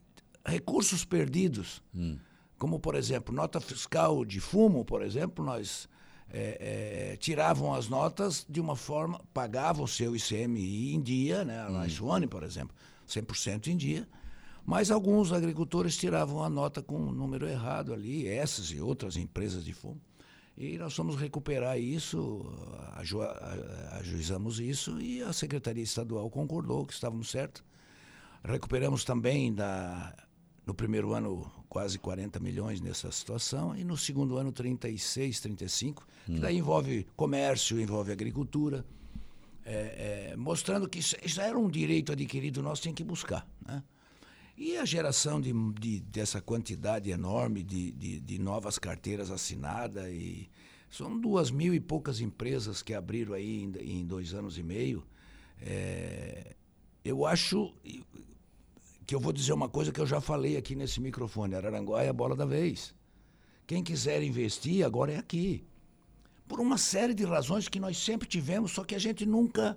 [0.46, 1.82] recursos perdidos.
[1.94, 2.18] Hum.
[2.64, 5.86] Como, por exemplo, nota fiscal de fumo, por exemplo, nós
[6.32, 11.60] é, é, tiravam as notas de uma forma, pagavam o seu ICMI em dia, né?
[11.60, 12.26] a hum.
[12.26, 12.74] por exemplo,
[13.06, 14.08] 100% em dia,
[14.64, 19.62] mas alguns agricultores tiravam a nota com um número errado ali, essas e outras empresas
[19.62, 20.00] de fumo.
[20.56, 22.50] E nós fomos recuperar isso,
[22.94, 23.20] aju
[24.00, 27.62] ajuizamos isso e a Secretaria Estadual concordou que estávamos certos.
[28.42, 30.16] Recuperamos também da,
[30.66, 36.34] no primeiro ano quase 40 milhões nessa situação e no segundo ano 36, 35, hum.
[36.36, 38.84] que daí envolve comércio, envolve agricultura,
[39.64, 43.44] é, é, mostrando que isso, isso era um direito adquirido nosso, tem que buscar.
[43.66, 43.82] Né?
[44.56, 50.48] E a geração de, de dessa quantidade enorme de, de, de, novas carteiras assinadas e
[50.88, 55.04] são duas mil e poucas empresas que abriram aí em, em dois anos e meio.
[55.60, 56.54] É,
[57.04, 57.74] eu acho
[59.06, 62.08] que eu vou dizer uma coisa que eu já falei aqui nesse microfone: Araranguá é
[62.08, 62.94] a bola da vez.
[63.66, 65.64] Quem quiser investir agora é aqui.
[66.46, 69.76] Por uma série de razões que nós sempre tivemos, só que a gente nunca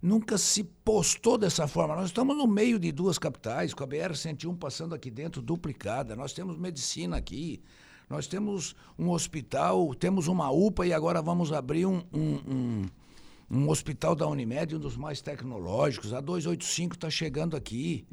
[0.00, 1.96] nunca se postou dessa forma.
[1.96, 6.14] Nós estamos no meio de duas capitais, com a BR-101 passando aqui dentro, duplicada.
[6.14, 7.62] Nós temos medicina aqui,
[8.08, 12.86] nós temos um hospital, temos uma UPA e agora vamos abrir um, um, um,
[13.50, 16.12] um hospital da Unimed, um dos mais tecnológicos.
[16.12, 18.06] A 285 está chegando aqui.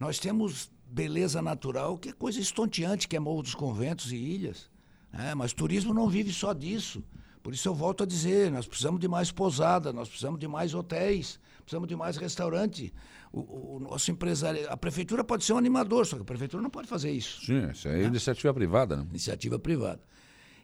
[0.00, 4.70] Nós temos beleza natural, que é coisa estonteante, que é Morro dos Conventos e Ilhas.
[5.12, 7.04] É, mas turismo não vive só disso.
[7.42, 10.74] Por isso eu volto a dizer, nós precisamos de mais pousada, nós precisamos de mais
[10.74, 12.92] hotéis, precisamos de mais restaurante.
[13.32, 16.70] O, o, nosso empresário, a prefeitura pode ser um animador, só que a prefeitura não
[16.70, 17.44] pode fazer isso.
[17.44, 18.04] Sim, isso é né?
[18.04, 19.06] iniciativa privada, né?
[19.10, 20.00] Iniciativa privada.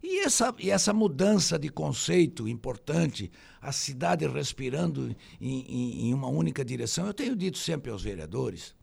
[0.02, 3.30] E essa, e essa mudança de conceito importante,
[3.60, 8.74] a cidade respirando em, em, em uma única direção, eu tenho dito sempre aos vereadores,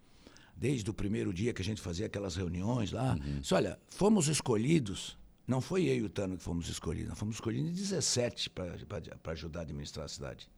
[0.64, 3.39] desde o primeiro dia que a gente fazia aquelas reuniões lá, uhum.
[3.41, 7.36] disse, olha, fomos escolhidos não foi eu e o Tano que fomos escolhidos, nós fomos
[7.36, 10.49] escolhidos em 17 para ajudar a administrar a cidade.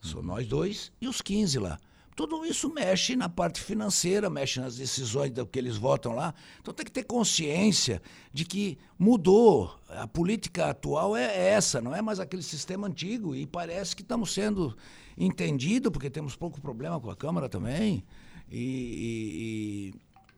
[0.00, 0.26] São uhum.
[0.26, 1.78] nós dois e os 15 lá.
[2.16, 6.34] Tudo isso mexe na parte financeira, mexe nas decisões do que eles votam lá.
[6.60, 8.00] Então tem que ter consciência
[8.32, 9.78] de que mudou.
[9.90, 13.36] A política atual é essa, não é mais aquele sistema antigo.
[13.36, 14.76] E parece que estamos sendo
[15.18, 18.02] entendidos, porque temos pouco problema com a Câmara também.
[18.50, 19.94] E,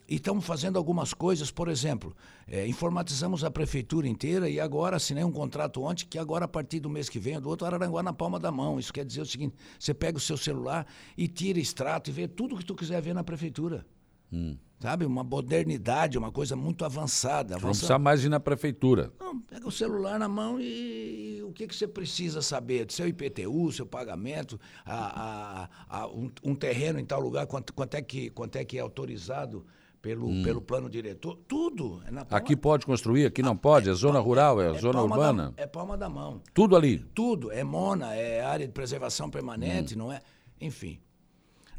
[0.08, 2.14] estamos fazendo algumas coisas, por exemplo,
[2.48, 6.80] é, informatizamos a prefeitura inteira e agora assinei um contrato ontem que agora a partir
[6.80, 8.78] do mês que vem, do outro Araranguá na palma da mão.
[8.78, 10.86] Isso quer dizer o seguinte, você pega o seu celular
[11.16, 13.86] e tira extrato e vê tudo que tu quiser ver na prefeitura.
[14.32, 14.56] Hum.
[14.80, 15.04] Sabe?
[15.04, 17.54] Uma modernidade, uma coisa muito avançada.
[17.54, 19.12] Não precisa mais ir na prefeitura.
[19.20, 22.86] Não, pega o celular na mão e, e o que, que você precisa saber?
[22.86, 27.74] Do seu IPTU, seu pagamento, a, a, a um, um, terreno em tal lugar, quanto,
[27.74, 29.66] quanto, é que, quanto é que é autorizado
[30.00, 32.02] pelo, pelo plano diretor, tudo.
[32.06, 33.90] É na palma, Aqui pode construir, aqui não pode.
[33.90, 35.54] É zona rural, é, zona palma urbana.
[35.54, 36.40] Da, é palma da mão.
[36.54, 36.98] Tudo ali.
[37.14, 37.52] Tudo.
[37.52, 39.30] É mona, é área de preservação Hum.
[39.30, 40.22] permanente, não é?
[40.58, 40.98] Enfim.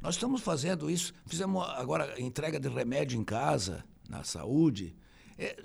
[0.01, 1.13] Nós estamos fazendo isso.
[1.25, 4.95] Fizemos agora entrega de remédio em casa, na saúde.
[5.37, 5.55] É,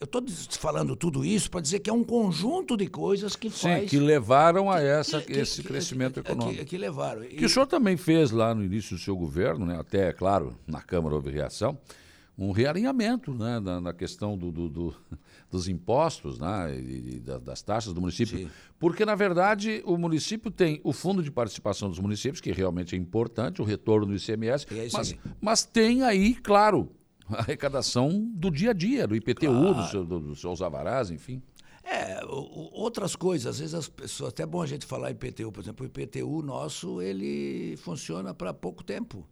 [0.00, 0.22] eu estou
[0.60, 3.90] falando tudo isso para dizer que é um conjunto de coisas que Sim, faz.
[3.90, 6.64] que levaram a essa, que- esse que- crescimento que- econômico.
[6.64, 7.24] Que, levaram.
[7.24, 9.76] E- Que o senhor também fez lá no início do seu governo, né?
[9.80, 11.76] até, claro, na Câmara houve reação,
[12.36, 13.58] um realinhamento né?
[13.58, 14.94] na, na questão do, do- do-
[15.50, 16.74] dos impostos né?
[16.78, 18.38] e, e da- das taxas do município.
[18.38, 18.50] Sim.
[18.78, 22.98] Porque, na verdade, o município tem o fundo de participação dos municípios, que realmente é
[22.98, 26.90] importante, o retorno do ICMS, é mas, mas tem aí, claro,
[27.28, 31.42] a arrecadação do dia a dia, do IPTU, do seu- do- dos seus avarás, enfim.
[31.82, 32.20] É,
[32.72, 35.84] outras coisas, às vezes as pessoas, até é bom a gente falar IPTU, por exemplo,
[35.84, 39.26] o IPTU nosso, ele funciona para pouco tempo,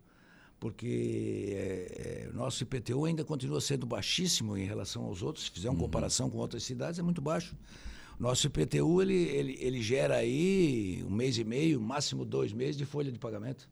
[0.59, 5.69] porque é, é, nosso IPTU ainda continua sendo baixíssimo em relação aos outros, se fizer
[5.71, 7.55] uma comparação com outras cidades, é muito baixo.
[8.19, 12.87] Nosso IPTU, ele, ele, ele gera aí um mês e meio, máximo dois meses de
[12.87, 13.69] folha de pagamento.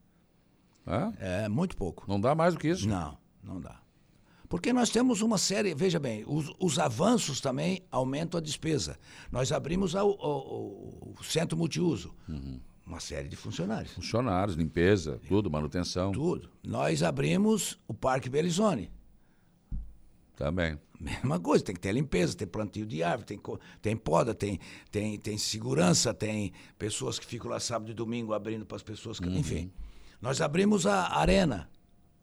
[1.19, 1.45] É?
[1.45, 2.05] É muito pouco.
[2.07, 2.87] Não dá mais do que isso.
[2.87, 3.81] Não, não dá.
[4.47, 8.99] Porque nós temos uma série, veja bem, os, os avanços também aumentam a despesa.
[9.33, 12.15] Nós abrimos a- o, o- o centro multiuso,
[12.87, 13.93] uma série de funcionários.
[13.93, 16.13] Funcionários, limpeza, tudo, manutenção.
[16.13, 16.51] Tudo.
[16.63, 18.91] Nós abrimos o Parque Belizone.
[20.37, 20.79] Também.
[20.99, 23.41] Mesma coisa, tem que ter limpeza, tem plantio de árvore, tem,
[23.83, 24.59] tem poda, tem,
[24.91, 29.19] tem, tem segurança, tem pessoas que ficam lá sábado e domingo abrindo para as pessoas.
[29.21, 29.71] que- Enfim.
[30.21, 31.69] Nós abrimos a arena,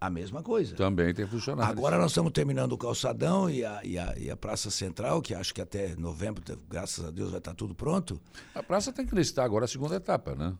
[0.02, 0.76] a mesma coisa.
[0.76, 1.78] Também tem funcionários.
[1.78, 5.36] Agora nós estamos terminando o calçadão e a, e, a, e a Praça Central, que
[5.36, 8.20] acho que até novembro, graças a Deus, vai estar tudo pronto.
[8.56, 10.56] A praça tem que listar agora a segunda etapa, né?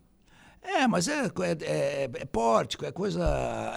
[0.62, 1.32] É, mas é, é,
[1.64, 3.26] é, é pórtico, é coisa.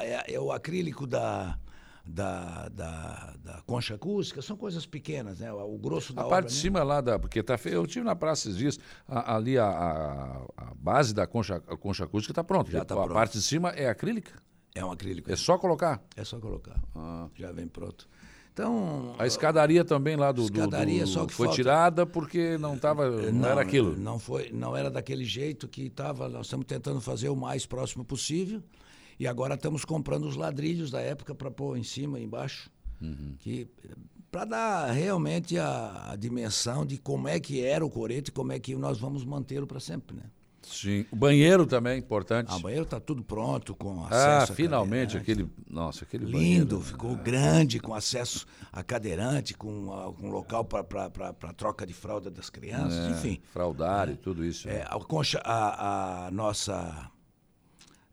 [0.03, 1.59] É, é o acrílico da,
[2.05, 5.51] da, da, da concha acústica, são coisas pequenas, né?
[5.51, 6.37] O grosso da A obra.
[6.37, 6.61] parte de né?
[6.61, 7.19] cima lá da.
[7.19, 7.77] Porque tá feio.
[7.77, 8.79] Eu tive na praça esses dias.
[9.09, 12.71] a- ali a, a, a base da concha, a concha acústica está pronta.
[12.71, 13.15] Já tá a pronto.
[13.15, 14.33] parte de cima é acrílica.
[14.75, 15.31] É um acrílico.
[15.31, 16.03] É só colocar.
[16.16, 16.83] É só colocar.
[16.97, 17.29] Ah.
[17.37, 18.09] Já vem pronto.
[18.53, 19.14] Então.
[19.18, 20.43] A escadaria também lá do.
[20.43, 23.09] do- Escadaria, do- só que foi falta- tirada porque não tava.
[23.33, 23.97] Não, era aquilo.
[23.97, 26.29] Não foi, não era daquele jeito que estava.
[26.29, 28.62] Nós estamos tentando fazer o mais próximo possível.
[29.18, 32.68] E agora estamos comprando os ladrilhos da época para pôr em cima e embaixo.
[33.01, 33.37] Uhum.
[33.39, 33.68] Que
[34.31, 38.51] para dar realmente a, a dimensão de como é que era o coreto e como
[38.51, 40.25] é que nós vamos mantê-lo para sempre, né?
[40.67, 41.05] Sim.
[41.11, 42.49] O banheiro também, importante.
[42.51, 44.53] Ah, o banheiro está tudo pronto com Ah, acesso.
[44.53, 45.49] a finalmente aquele.
[45.71, 46.81] Nossa, aquele Lindo, banheiro.
[46.81, 50.85] ficou grande, com acesso a cadeirante, com, a- com local para
[51.57, 53.41] troca de fralda das crianças, É, enfim.
[53.53, 54.69] Fraudário, tudo isso.
[54.69, 57.11] É, a, concha, a, a nossa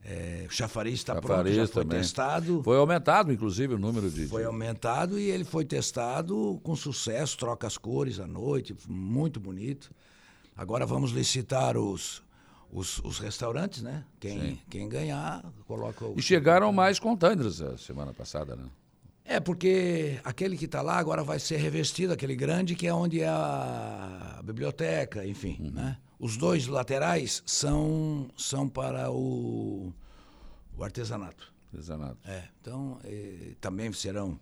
[0.03, 1.99] é, chafariz está pronto, já foi também.
[1.99, 2.61] testado.
[2.63, 4.27] Foi aumentado, inclusive, o número de.
[4.27, 9.91] Foi aumentado e ele foi testado com sucesso, troca as cores à noite, muito bonito.
[10.57, 12.21] Agora vamos licitar os,
[12.71, 14.05] os, os restaurantes, né?
[14.19, 16.17] Quem, quem ganhar, coloca o.
[16.17, 18.65] E chegaram mais containers a semana passada, né?
[19.23, 23.21] É, porque aquele que está lá agora vai ser revestido, aquele grande que é onde
[23.21, 25.57] é a biblioteca, enfim.
[25.59, 25.71] Uhum.
[25.71, 25.97] Né?
[26.19, 29.93] Os dois laterais são, são para o,
[30.75, 31.51] o artesanato.
[31.71, 32.17] Artesanato.
[32.25, 34.39] É, então, eh, também serão.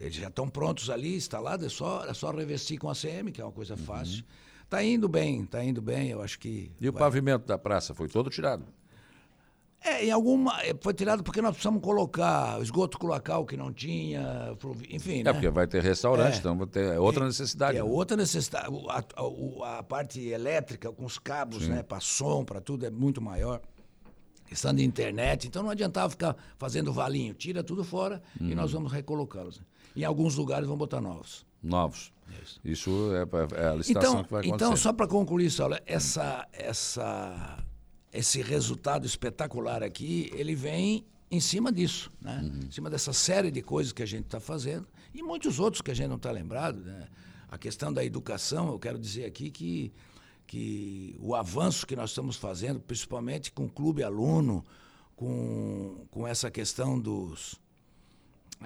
[0.00, 3.40] Eles já estão prontos ali, instalados, é só, é só revestir com a CM, que
[3.40, 4.24] é uma coisa fácil.
[4.72, 6.72] Está indo bem, está indo bem, eu acho que.
[6.80, 8.64] E o vai- pavimento da praça foi todo tirado.
[9.84, 10.62] É, em alguma.
[10.62, 14.56] eh, Foi tirado porque nós precisamos colocar esgoto cloacal que não tinha,
[14.88, 15.20] enfim.
[15.20, 15.32] É, né?
[15.34, 16.38] porque vai ter restaurante, É.
[16.38, 17.76] então vai ter é outra necessidade.
[17.76, 17.86] É né?
[17.86, 18.70] outra necessidade.
[18.70, 22.86] O- A, a- o- a parte elétrica, com os cabos, né, para som, para tudo,
[22.86, 23.60] é muito maior.
[24.46, 25.48] Questão de internet.
[25.48, 27.34] Então não adiantava ficar fazendo valinho.
[27.34, 28.54] Tira tudo fora e Uhum.
[28.54, 29.60] nós vamos recolocá-los.
[29.94, 31.44] Em alguns lugares vamos botar novos.
[31.62, 32.12] Novos.
[32.64, 34.54] Isso é, é a licitação Então, que vai acontecer.
[34.64, 37.58] então só para concluir, Saulo, essa, essa,
[38.12, 42.40] esse resultado espetacular aqui, ele vem em cima disso, né?
[42.42, 42.60] Uhum.
[42.68, 45.90] Em cima dessa série de coisas que a gente está fazendo e muitos outros que
[45.90, 47.06] a gente não está lembrado, né?
[47.48, 49.92] A questão da educação, eu quero dizer aqui que
[50.52, 54.62] que o avanço que nós estamos fazendo, principalmente com o clube aluno,
[55.16, 57.58] com, com essa questão dos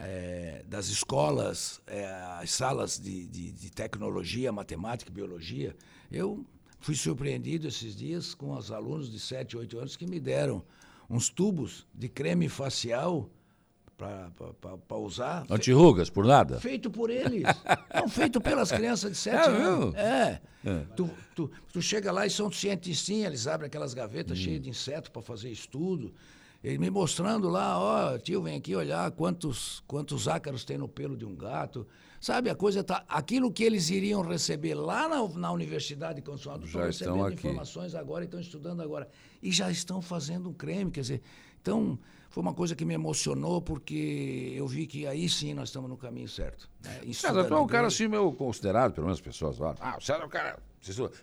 [0.01, 2.07] é, das escolas, é,
[2.41, 5.75] as salas de, de, de tecnologia, matemática e biologia,
[6.11, 6.45] eu
[6.81, 10.63] fui surpreendido esses dias com os alunos de 7, 8 anos que me deram
[11.09, 13.29] uns tubos de creme facial
[13.97, 15.47] para usar.
[15.49, 16.61] Antirrugas, por nada?
[16.61, 17.45] Feito por eles.
[17.95, 19.95] Não, feito pelas crianças de 7 É anos.
[19.95, 19.97] mesmo?
[19.99, 20.41] É.
[20.97, 24.43] Tu, tu, tu chega lá e são cientistinhas, eles abrem aquelas gavetas Hum.
[24.43, 26.13] cheias de inseto para fazer estudo.
[26.67, 31.17] Ele me mostrando lá, ó, tio, vem aqui olhar quantos, quantos ácaros tem no pelo
[31.17, 31.87] de um gato.
[32.21, 33.05] Sabe, a coisa tá.
[33.09, 37.47] Aquilo que eles iriam receber lá na, na Universidade Constitucional, estão estão recebendo aqui.
[37.47, 39.09] informações agora e estão estudando agora.
[39.41, 41.23] E já estão fazendo um creme, quer dizer.
[41.63, 41.97] Então,
[42.31, 45.97] foi uma coisa que me emocionou, porque eu vi que aí sim nós estamos no
[45.97, 46.69] caminho certo.
[46.83, 47.01] Né?
[47.13, 49.77] César, tu é um cara assim meio considerado, pelo menos as pessoas falam.
[49.79, 50.59] Ah, o César é um cara.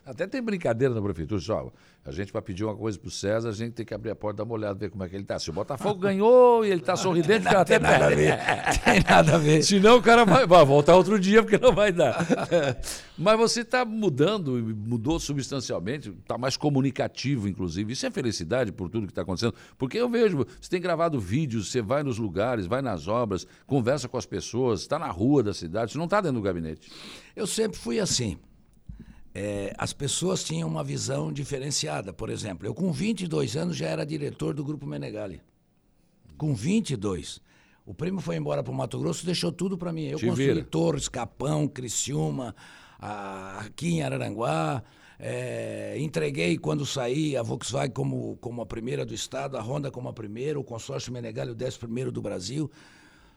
[0.04, 1.72] Até tem brincadeira na prefeitura, só.
[2.04, 4.38] A gente vai pedir uma coisa pro César, a gente tem que abrir a porta,
[4.38, 5.38] dar uma olhada, ver como é que ele tá.
[5.38, 8.38] Se o Botafogo ganhou e ele tá sorridente, fica até Tem nada a ver.
[8.84, 9.62] Tem nada a ver.
[9.62, 12.26] Senão o cara vai, vai voltar outro dia, porque não vai dar.
[13.16, 17.94] Mas você está mudando, mudou substancialmente, está mais comunicativo, inclusive.
[17.94, 19.54] Isso é felicidade por tudo que está acontecendo.
[19.78, 24.08] Porque eu vejo, você tem gravado vídeos, você vai nos lugares, vai nas obras, conversa
[24.08, 26.90] com as pessoas, está na rua da cidade, você não está dentro do gabinete.
[27.34, 28.38] Eu sempre fui assim.
[29.34, 32.12] É, as pessoas tinham uma visão diferenciada.
[32.12, 35.40] Por exemplo, eu com 22 anos já era diretor do Grupo Menegali.
[36.38, 37.40] Com 22.
[37.84, 40.04] O prêmio foi embora para o Mato Grosso, deixou tudo para mim.
[40.04, 40.64] Eu Te construí vira.
[40.64, 42.54] Torres, Capão, Criciúma,
[42.98, 44.82] a- aqui em Araranguá.
[45.18, 50.08] é, entreguei quando saí a Volkswagen como, como a primeira do estado, a Honda como
[50.08, 52.70] a primeira, o consórcio Menegali o 11 primeiro do Brasil.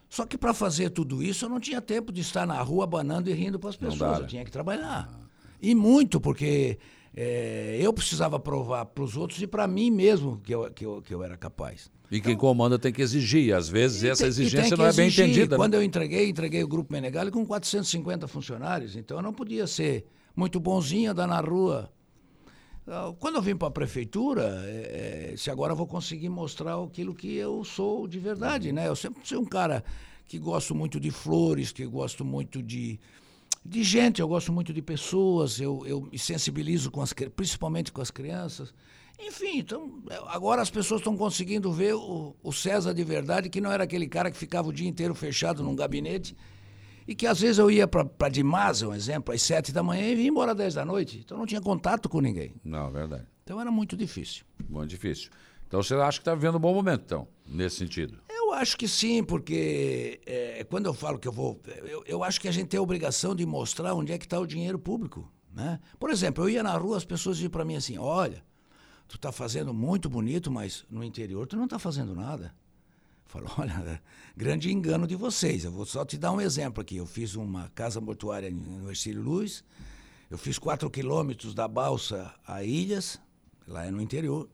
[0.09, 3.29] Só que para fazer tudo isso eu não tinha tempo de estar na rua abanando
[3.29, 3.99] e rindo para as pessoas.
[3.99, 4.23] dá, né?
[4.23, 5.26] eu tinha que trabalhar.
[5.61, 6.77] E muito, porque
[7.15, 11.01] é, eu precisava provar para os outros e para mim mesmo que eu, que, eu,
[11.01, 11.89] que eu era capaz.
[12.09, 13.53] E quem comanda tem que exigir.
[13.53, 15.25] Às vezes essa tem- exigência não é bem exigir.
[15.25, 15.55] entendida.
[15.55, 15.57] né?
[15.57, 20.05] Quando eu entreguei, entreguei o Grupo Menegali com 450 funcionários, então eu não podia ser
[20.35, 21.91] muito bonzinho andar na rua.
[22.87, 26.81] Ah, Quando eu vim para a prefeitura, é, é, se agora eu vou conseguir mostrar
[26.81, 28.87] aquilo que eu sou de verdade, né?
[28.87, 29.83] Eu sempre fui um cara
[30.25, 32.97] que gosto muito de flores, que gosto muito de,
[33.67, 38.01] de gente, eu gosto muito de pessoas, eu, eu me sensibilizo com as, principalmente com
[38.01, 38.73] as crianças.
[39.19, 43.59] Enfim, então, é, agora as pessoas estão conseguindo ver o, o César de verdade, que
[43.59, 46.35] não era aquele cara que ficava o dia inteiro fechado num gabinete
[47.07, 50.15] e que às vezes eu ia para Dimasa, um exemplo, às sete da manhã e
[50.15, 51.21] vinha embora às dez da noite.
[51.23, 52.53] Então não tinha contato com ninguém.
[52.63, 53.25] Não, verdade.
[53.43, 54.45] Então era muito difícil.
[54.69, 55.29] Muito difícil.
[55.67, 58.19] Então você acha que está vivendo um bom momento, então, nesse sentido.
[58.47, 61.59] Eu acho que sim, porque é, quando eu falo que eu vou.
[61.83, 64.39] Eu, eu acho que a gente tem a obrigação de mostrar onde é que está
[64.39, 65.29] o dinheiro público.
[65.53, 65.79] Né?
[65.99, 68.41] Por exemplo, eu ia na rua, as pessoas diziam para mim assim: olha,
[69.05, 72.55] tu está fazendo muito bonito, mas no interior tu não está fazendo nada.
[73.25, 74.01] Eu falo, olha,
[74.35, 75.65] grande engano de vocês.
[75.65, 76.95] Eu vou só te dar um exemplo aqui.
[76.95, 79.61] Eu fiz uma casa mortuária no Ercílio Luz,
[80.31, 83.19] eu fiz quatro quilômetros da balsa a Ilhas,
[83.67, 84.47] lá é no interior.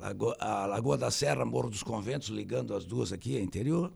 [0.00, 3.92] Lago- a Lagoa da Serra, Morro dos Conventos, ligando as duas aqui, é interior.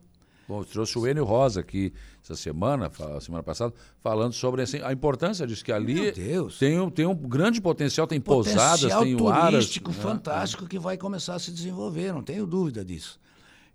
[0.47, 1.91] Bom, trouxe o Enio Rosa aqui
[2.23, 6.11] essa semana, semana passada, falando sobre assim, a importância disso, que ali
[6.59, 9.49] tem um, tem um grande potencial, tem pousadas, Potencial tem o aras.
[9.53, 9.97] turístico né?
[9.97, 13.19] fantástico que vai começar a se desenvolver, não tenho dúvida disso.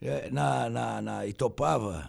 [0.00, 2.08] É, na, na, na Itopava,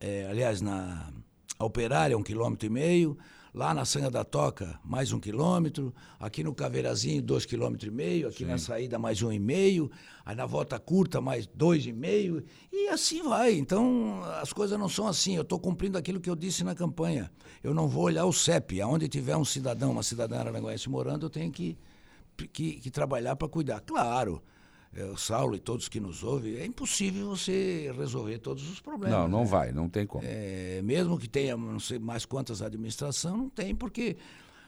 [0.00, 1.10] é, aliás, na
[1.58, 3.18] Operária, um quilômetro e meio,
[3.52, 8.28] lá na Sanga da Toca, mais um quilômetro, aqui no Caveirazinho, dois quilômetros e meio,
[8.28, 9.90] aqui na saída, mais um e meio,
[10.24, 13.54] aí na volta curta, mais dois e meio, e assim vai.
[13.54, 15.36] Então, as coisas não são assim.
[15.36, 17.30] Eu estou cumprindo aquilo que eu disse na campanha.
[17.62, 18.80] Eu não vou olhar o CEP.
[18.80, 21.76] Aonde tiver um cidadão, uma cidadã araranguense morando, eu tenho que
[22.46, 23.80] que, que trabalhar para cuidar.
[23.80, 24.42] Claro,
[25.12, 29.16] o Saulo e todos que nos ouvem, é impossível você resolver todos os problemas.
[29.16, 29.46] Não, não né?
[29.46, 30.24] vai, não tem como.
[30.26, 34.16] É, mesmo que tenha não sei mais quantas administração, não tem, porque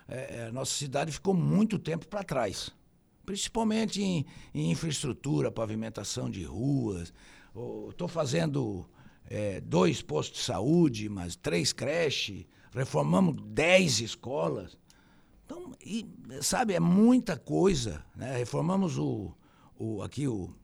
[0.06, 2.70] é, a nossa cidade ficou muito tempo para trás.
[3.26, 7.12] Principalmente em, em infraestrutura, pavimentação de ruas.
[7.90, 8.86] Estou fazendo
[9.28, 14.78] é, dois postos de saúde, mas três creches, reformamos dez escolas.
[15.44, 16.06] Então, e,
[16.40, 18.04] sabe, é muita coisa.
[18.16, 18.36] Né?
[18.36, 19.32] Reformamos o,
[19.82, 20.54] o, aqui o,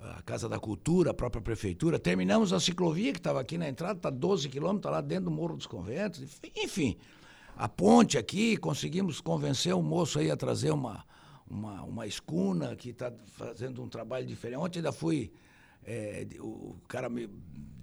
[0.00, 1.98] a Casa da Cultura, a própria prefeitura.
[1.98, 5.30] Terminamos a ciclovia que estava aqui na entrada, está 12 quilômetros, está lá dentro do
[5.32, 6.22] Morro dos Conventos.
[6.56, 6.96] Enfim,
[7.56, 11.04] a ponte aqui, conseguimos convencer o moço aí a trazer uma,
[11.50, 14.58] uma, uma escuna que está fazendo um trabalho diferente.
[14.60, 15.32] Ontem ainda fui,
[15.84, 17.28] é, o cara me,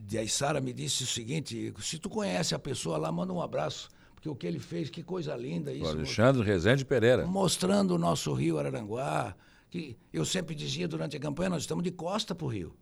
[0.08, 3.90] de Aissara me disse o seguinte, se tu conhece a pessoa lá, manda um abraço,
[4.16, 5.90] porque o que ele fez, que coisa linda O isso.
[5.90, 7.26] Alexandre Rezende Pereira.
[7.28, 9.36] mostrando o nosso rio Araranguá,
[9.72, 12.76] que eu sempre dizia durante a campanha, nós estamos de costa para o rio.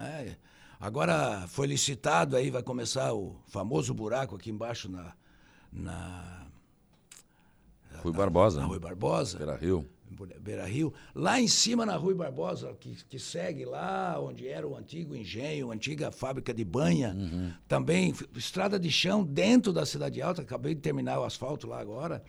[0.00, 0.36] É,
[0.80, 5.12] agora foi licitado, aí vai começar o famoso buraco aqui embaixo na,
[5.70, 6.46] na,
[8.02, 8.56] Rui Barbosa.
[8.56, 8.68] na né?
[8.70, 9.36] Rui Barbosa.
[9.38, 9.88] Beira Rio.
[10.40, 14.76] Beira Rio, lá em cima na Rui Barbosa, que, que segue lá onde era o
[14.76, 17.16] antigo engenho, a antiga fábrica de banha,
[17.66, 21.80] também f- estrada de chão dentro da Cidade Alta, acabei de terminar o asfalto lá
[21.80, 22.22] agora.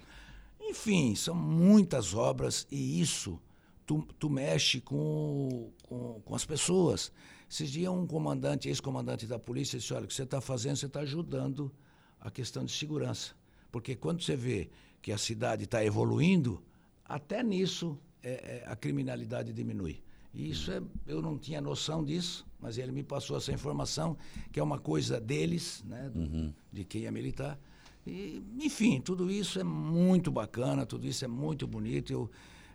[0.59, 3.39] Enfim, são muitas obras e isso
[3.85, 7.11] tu, tu mexe com, com, com as pessoas.
[7.49, 10.87] Esses dias um comandante, ex-comandante da polícia, disse, olha, o que você está fazendo, você
[10.87, 11.71] está ajudando
[12.19, 13.33] a questão de segurança.
[13.71, 14.69] Porque quando você vê
[15.01, 16.63] que a cidade está evoluindo,
[17.05, 20.01] até nisso é, é, a criminalidade diminui.
[20.33, 24.17] E isso é, eu não tinha noção disso, mas ele me passou essa informação,
[24.51, 26.53] que é uma coisa deles, né, do, uhum.
[26.73, 27.59] de quem é militar.
[28.05, 32.11] E, enfim, tudo isso é muito bacana, tudo isso é muito bonito.
[32.11, 32.29] Eu,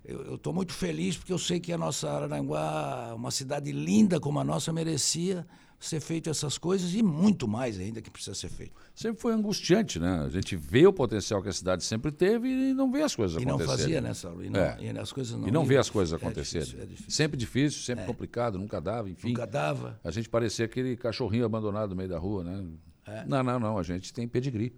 [0.05, 4.41] eu estou muito feliz porque eu sei que a nossa Araranguá, uma cidade linda como
[4.41, 5.47] a nossa, merecia
[5.81, 8.73] ser feito essas coisas e muito mais ainda que precisa ser feito.
[8.95, 10.25] Sempre foi angustiante, né?
[10.27, 13.43] A gente vê o potencial que a cidade sempre teve e não vê as coisas
[13.43, 13.65] e acontecerem.
[13.65, 14.45] E não fazia, né, Saulo?
[14.45, 14.77] E não, é.
[14.79, 16.63] e as coisas não, e não vê as coisas acontecerem.
[16.63, 17.11] É difícil, é difícil.
[17.11, 18.07] Sempre difícil, sempre é.
[18.07, 19.29] complicado, nunca dava, enfim.
[19.29, 19.99] Nunca dava.
[20.05, 22.63] A gente parecia aquele cachorrinho abandonado no meio da rua, né?
[23.07, 23.25] É.
[23.27, 24.75] Não, não, não, a gente tem pedigree.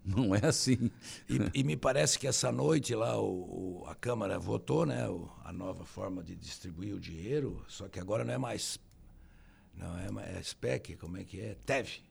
[0.04, 0.90] Não é assim.
[1.28, 5.28] E, e, me parece que essa noite lá o, o, a Câmara votou, né, o,
[5.44, 8.78] a nova forma de distribuir o dinheiro, só que agora não é mais.
[9.74, 11.56] Não é mais é SPEC, como é que é?
[11.64, 12.02] TEV.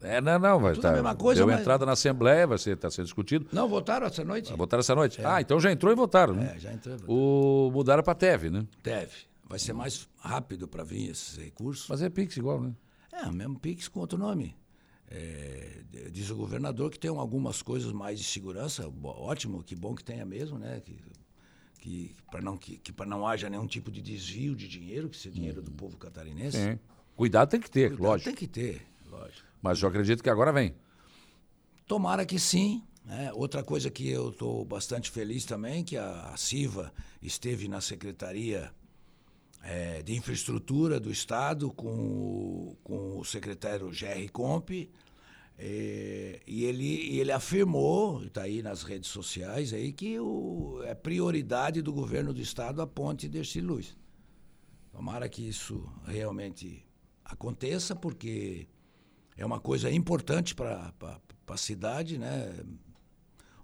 [0.00, 0.82] É, não, não, vai estar.
[0.82, 1.60] Tá, a mesma coisa, deu mas...
[1.60, 3.46] entrada na Assembleia, vai ser, está sendo discutido.
[3.52, 4.52] Não, votaram essa noite.
[4.52, 5.20] Ah, votaram essa noite?
[5.20, 5.24] É.
[5.24, 6.52] Ah, então já entrou e votaram, né?
[6.54, 6.98] É, já entrou.
[7.08, 8.66] O mudaram para TEV, né?
[8.82, 9.10] TEV.
[9.48, 11.88] Vai ser mais rápido para vir esses recursos.
[11.88, 12.74] Mas é Pix igual, né?
[13.12, 14.54] É, o mesmo Pix com outro nome.
[15.16, 20.02] É, diz o governador que tem algumas coisas mais de segurança, ótimo, que bom que
[20.02, 20.80] tenha mesmo, né?
[20.84, 20.98] Que,
[21.78, 25.16] que para não que, que para não haja nenhum tipo de desvio de dinheiro, que
[25.16, 26.56] seja dinheiro do povo catarinense.
[26.56, 26.78] Sim.
[27.14, 28.30] Cuidado tem que ter, Cuidado lógico.
[28.30, 29.46] Tem que ter, lógico.
[29.62, 30.74] Mas eu acredito que agora vem.
[31.86, 32.82] Tomara que sim.
[33.04, 33.30] Né?
[33.34, 36.92] Outra coisa que eu estou bastante feliz também, que a, a CIVA
[37.22, 38.72] esteve na Secretaria
[39.62, 44.70] é, de Infraestrutura do Estado com o, com o secretário Jerry Comp,
[45.56, 51.80] é, e ele, ele afirmou, está aí nas redes sociais, aí, que o, é prioridade
[51.80, 53.96] do governo do Estado a ponte deste luz.
[54.90, 56.84] Tomara que isso realmente
[57.24, 58.66] aconteça, porque
[59.36, 60.92] é uma coisa importante para
[61.46, 62.52] a cidade, né?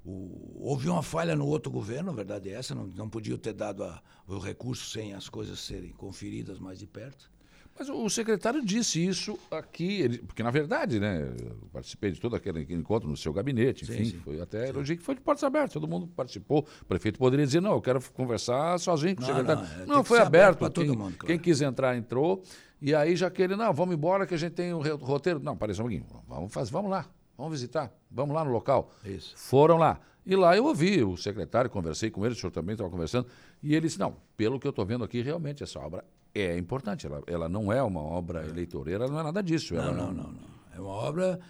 [0.05, 3.53] O, houve uma falha no outro governo, a verdade é essa, não, não podia ter
[3.53, 7.31] dado a, o recurso sem as coisas serem conferidas mais de perto.
[7.79, 12.37] Mas o secretário disse isso aqui, ele, porque na verdade, né, eu participei de todo
[12.37, 14.19] aquele encontro no seu gabinete, enfim, sim, sim.
[14.19, 16.67] foi até elogio que foi de portas abertas, todo mundo participou.
[16.83, 19.63] O prefeito poderia dizer, não, eu quero conversar sozinho com não, o secretário.
[19.63, 21.17] Não, é, não foi aberto, para todo mundo.
[21.17, 21.27] Claro.
[21.27, 22.43] Quem quis entrar, entrou.
[22.83, 25.41] E aí já que ele, não, vamos embora que a gente tem um roteiro.
[25.41, 27.07] Não, parece um pouquinho, vamos, fazer, vamos lá,
[27.37, 28.91] vamos visitar, vamos lá no local.
[29.05, 29.33] Isso.
[29.37, 29.99] Foram lá.
[30.27, 33.27] E lá eu ouvi o secretário, conversei com ele, o senhor também estava conversando,
[33.63, 36.05] e ele disse, não, pelo que eu estou vendo aqui, realmente essa obra
[36.35, 37.07] é importante.
[37.07, 39.75] Ela, ela não é uma obra eleitoreira, não é nada disso.
[39.75, 40.51] Não, não, não, não.
[40.75, 41.41] É uma obra,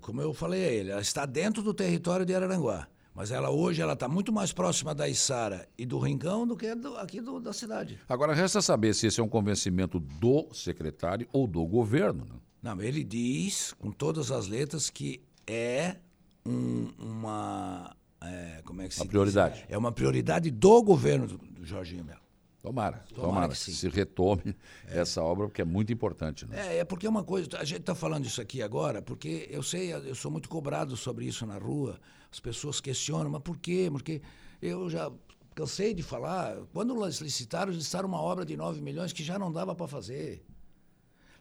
[0.00, 2.88] como eu falei a ele, ela está dentro do território de Araranguá.
[3.14, 6.74] Mas ela hoje ela está muito mais próxima da Içara e do Rincão do que
[6.74, 7.98] do, aqui do, da cidade.
[8.06, 12.26] Agora, resta saber se esse é um convencimento do secretário ou do governo.
[12.26, 12.36] Né?
[12.62, 15.96] Não, ele diz com todas as letras que é
[16.44, 17.96] um, uma.
[18.20, 19.64] É, como é que se uma prioridade.
[19.66, 22.25] É uma prioridade do governo do Jorginho Melo.
[22.66, 24.56] Tomara, tomara, tomara que, se retome
[24.88, 24.98] é.
[24.98, 26.44] essa obra, porque é muito importante.
[26.48, 26.74] Né?
[26.74, 29.62] É, é porque é uma coisa, a gente está falando isso aqui agora, porque eu
[29.62, 32.00] sei, eu sou muito cobrado sobre isso na rua,
[32.30, 33.88] as pessoas questionam, mas por quê?
[33.88, 34.20] Porque
[34.60, 35.12] eu já
[35.54, 39.38] cansei de falar, quando eles licitaram, eles licitaram uma obra de 9 milhões que já
[39.38, 40.44] não dava para fazer.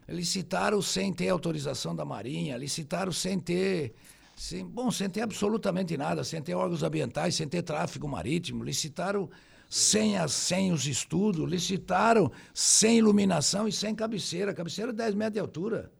[0.07, 3.95] Licitaram sem ter autorização da Marinha, licitaram sem ter,
[4.35, 9.27] sem, bom, sem ter absolutamente nada, sem ter órgãos ambientais, sem ter tráfego marítimo, licitaram
[9.69, 14.53] sem, as, sem os estudos, licitaram sem iluminação e sem cabeceira.
[14.53, 15.91] cabeceira 10 é metros de altura.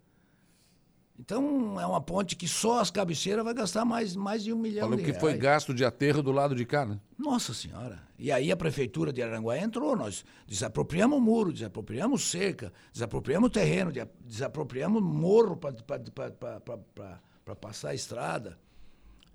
[1.18, 4.82] Então, é uma ponte que só as cabeceiras vai gastar mais, mais de um milhão
[4.82, 5.22] Falou de que reais.
[5.22, 7.00] foi gasto de aterro do lado de cá, né?
[7.18, 8.04] Nossa Senhora.
[8.20, 13.50] E aí a prefeitura de Aranguá entrou, nós desapropriamos o muro, desapropriamos cerca, desapropriamos o
[13.50, 13.94] terreno,
[14.26, 18.58] desapropriamos morro para passar a estrada.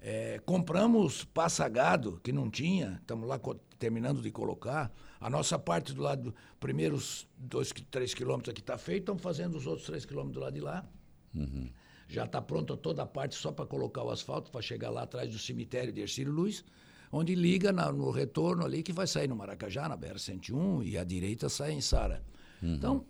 [0.02, 3.38] É, compramos passagado, que não tinha, estamos lá
[3.78, 4.90] terminando de colocar.
[5.20, 9.66] A nossa parte do lado, primeiros dois, três quilômetros aqui está feito, estamos fazendo os
[9.66, 10.88] outros três quilômetros do lado de lá.
[11.34, 11.68] Uhum.
[12.08, 15.30] Já está pronta toda a parte só para colocar o asfalto, para chegar lá atrás
[15.30, 16.64] do cemitério de Ercílio Luz,
[17.12, 21.04] onde liga na, no retorno ali, que vai sair no Maracajá, na BR-101, e à
[21.04, 22.24] direita sai em Sara.
[22.62, 22.74] Uhum.
[22.74, 23.06] Então,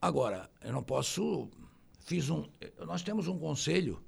[0.00, 1.48] agora, eu não posso.
[2.00, 2.44] Fiz um.
[2.84, 4.02] Nós temos um conselho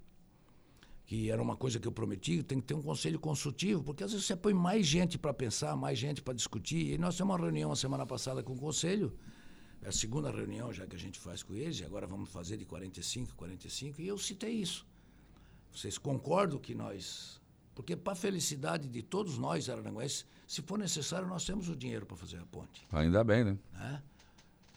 [1.07, 4.13] que era uma coisa que eu prometi, tem que ter um conselho consultivo, porque às
[4.13, 6.95] vezes você põe mais gente para pensar, mais gente para discutir.
[6.95, 9.15] E nós temos uma reunião a semana passada com o conselho,
[9.83, 12.57] é a segunda reunião já que a gente faz com eles, e agora vamos fazer
[12.57, 14.87] de 45, 45, e eu citei isso.
[15.71, 17.41] Vocês concordam que nós
[17.75, 22.07] Porque para a felicidade de todos nós, araranguenses, se for necessário, nós temos o dinheiro
[22.07, 22.87] para fazer a ponte.
[22.93, 23.59] Ainda bem, né?
[23.73, 24.03] Né?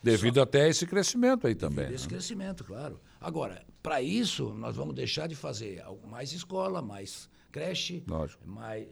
[0.02, 1.92] Devido Só- até a esse crescimento aí também.
[1.92, 2.10] Esse né?
[2.10, 3.00] crescimento, claro.
[3.20, 8.48] Agora, para isso, nós vamos deixar de fazer mais escola, mais creche, Lógico.
[8.48, 8.88] mais,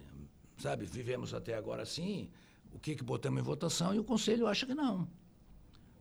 [0.58, 2.30] sabe, vivemos até agora assim,
[2.74, 5.08] o que, que botamos em votação e o Conselho acha que não.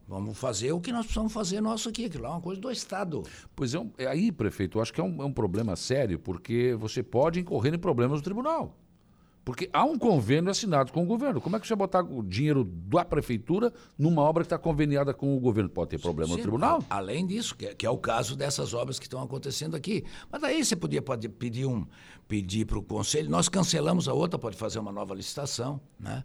[0.07, 2.71] Vamos fazer o que nós precisamos fazer nosso aqui, aquilo lá é uma coisa do
[2.71, 3.23] Estado.
[3.57, 6.19] Pois é, um- é aí, prefeito, eu acho que é um, é um problema sério,
[6.19, 8.77] porque você pode incorrer em problemas no tribunal.
[9.45, 11.39] Porque há um convênio assinado com o governo.
[11.41, 15.13] Como é que você vai botar o dinheiro da prefeitura numa obra que está conveniada
[15.13, 15.69] com o governo?
[15.69, 16.83] Pode ter problema no Sim, tribunal?
[16.89, 20.03] a- além disso, que é, que é o caso dessas obras que estão acontecendo aqui.
[20.33, 21.85] Mas daí você podia pode pedir um
[22.27, 23.29] pedir para o conselho.
[23.29, 26.25] Nós cancelamos a outra, pode fazer uma nova licitação, né?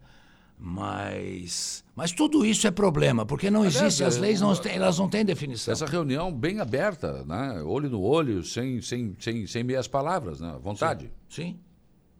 [0.61, 4.73] Mas, mas tudo isso é problema, porque não Aliás, existe, as é, leis não têm,
[4.75, 5.71] elas não têm definição.
[5.71, 7.61] Essa reunião bem aberta, né?
[7.63, 10.57] olho no olho, sem, sem, sem, sem meias palavras, né?
[10.61, 11.09] vontade.
[11.29, 11.57] Sim,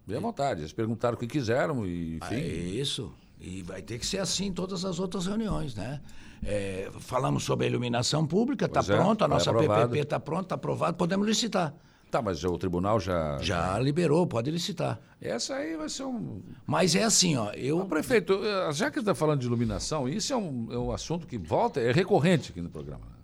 [0.10, 0.62] Bem à vontade.
[0.62, 2.36] Eles perguntaram o que quiseram e, enfim.
[2.36, 3.14] é isso.
[3.40, 6.02] E vai ter que ser assim em todas as outras reuniões, né?
[6.44, 9.82] É, falamos sobre a iluminação pública, está é, pronto, a nossa aprovado.
[9.90, 11.76] PPP está pronta, está aprovado, podemos licitar.
[12.10, 13.38] Tá, mas o tribunal já.
[13.40, 15.00] Já liberou, pode licitar.
[15.22, 16.42] Essa aí vai ser um.
[16.66, 20.34] Mas é assim, ó, eu Ô, prefeito, eh, já que está falando de iluminação, isso
[20.34, 23.06] é um, é um assunto que volta, é recorrente aqui no programa.
[23.06, 23.16] né?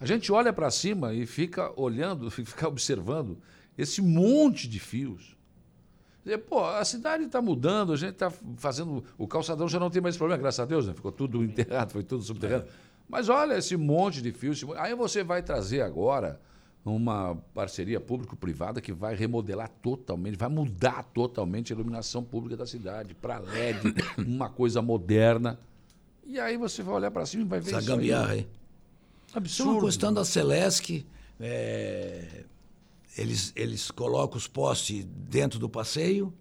[0.00, 3.38] A gente olha para cima e fica olhando, fica observando
[3.78, 5.36] esse monte de fios.
[6.24, 9.04] Dizer, Pô, a cidade está mudando, a gente está fazendo.
[9.18, 10.94] O calçadão já não tem mais problema, graças a Deus, né?
[10.94, 12.66] Ficou tudo enterrado, foi tudo subterrâneo.
[13.08, 14.64] Mas olha esse monte de fios.
[14.76, 16.40] Aí você vai trazer agora
[16.84, 23.14] uma parceria público-privada que vai remodelar totalmente, vai mudar totalmente a iluminação pública da cidade
[23.14, 25.58] para LED, uma coisa moderna.
[26.24, 28.48] E aí você vai olhar para cima e vai ver essa isso gambiarra aí.
[29.34, 29.72] É Absurdo.
[29.72, 31.04] uma questão da Celesc.
[31.40, 32.44] é,
[33.16, 36.32] eles, eles colocam os postes dentro do passeio.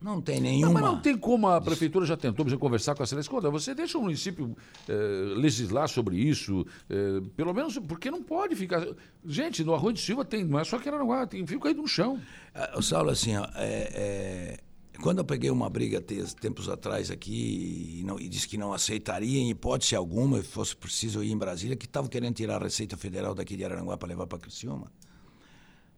[0.00, 0.74] Não tem Não, nenhuma.
[0.74, 3.28] mas não tem como a prefeitura já tentou exemplo, conversar com a Celeste.
[3.28, 4.56] Escuta, você deixa o município
[4.88, 8.86] eh, legislar sobre isso, eh, pelo menos porque não pode ficar.
[9.26, 11.88] Gente, no Arroio de Silva tem, não é só que Aranaguá, tem fio caído no
[11.88, 12.20] chão.
[12.54, 14.60] Ah, O Saulo, assim, ó, é, é,
[15.02, 18.72] quando eu peguei uma briga te- tempos atrás aqui e, não, e disse que não
[18.72, 22.64] aceitaria, em hipótese alguma, se fosse preciso ir em Brasília, que estavam querendo tirar a
[22.64, 24.92] Receita Federal daqui de Araranguá para levar para Criciúma.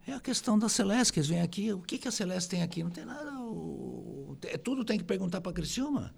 [0.07, 1.73] É a questão da Celeste, que eles vêm aqui.
[1.73, 2.83] O que, que a Celeste tem aqui?
[2.83, 3.31] Não tem nada.
[3.41, 6.15] o- é, tudo tem que perguntar para Criciúma.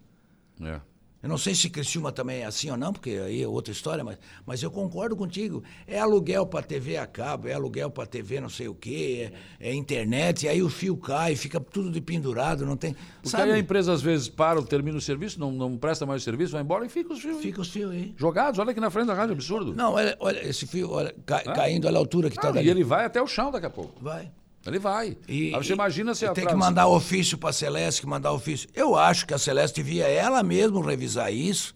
[0.60, 0.80] É.
[1.22, 4.02] Eu não sei se Criciúma também é assim ou não, porque aí é outra história,
[4.02, 5.62] mas, mas eu concordo contigo.
[5.86, 9.30] É aluguel para TV a cabo, é aluguel para TV não sei o quê,
[9.60, 12.94] é, é internet, e aí o fio cai, fica tudo de pendurado, não tem.
[13.16, 13.44] Porque sabe?
[13.44, 16.52] aí a empresa às vezes para, termina o serviço, não, não presta mais o serviço,
[16.52, 17.42] vai embora e fica os fios aí.
[17.42, 18.12] Fica os fios aí.
[18.16, 18.58] jogados.
[18.58, 19.74] Olha aqui na frente da rádio, absurdo.
[19.74, 22.66] Não, olha, olha esse fio, olha, ca- caindo, olha a altura que está Ah, dali.
[22.66, 24.02] e ele vai até o chão daqui a pouco.
[24.02, 24.28] Vai.
[24.66, 25.16] Ele vai.
[25.28, 28.68] E, aí você imagina se tem que mandar ofício para a Celeste, que mandar ofício.
[28.74, 31.74] Eu acho que a Celeste devia ela mesma revisar isso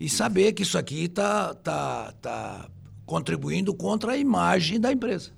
[0.00, 2.70] e saber que isso aqui está tá, tá
[3.04, 5.32] contribuindo contra a imagem da empresa.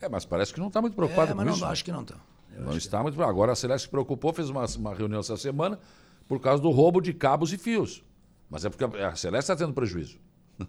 [0.00, 1.64] É, mas parece que não está muito preocupado É, com não isso.
[1.64, 2.16] acho que não está.
[2.58, 3.22] Não está muito.
[3.22, 5.78] Agora a Celeste se preocupou, fez uma, uma reunião essa semana
[6.26, 8.02] por causa do roubo de cabos e fios.
[8.48, 10.18] Mas é porque a Celeste está tendo prejuízo.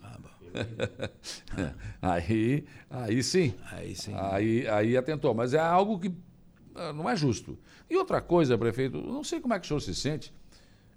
[0.04, 0.30] Ah, bom.
[2.02, 3.54] aí, aí sim.
[3.72, 4.14] Aí sim.
[4.16, 5.34] Aí, aí atentou.
[5.34, 6.12] Mas é algo que
[6.76, 7.58] ah, não é justo.
[7.90, 10.34] E outra coisa, prefeito, não sei como é que o senhor se sente.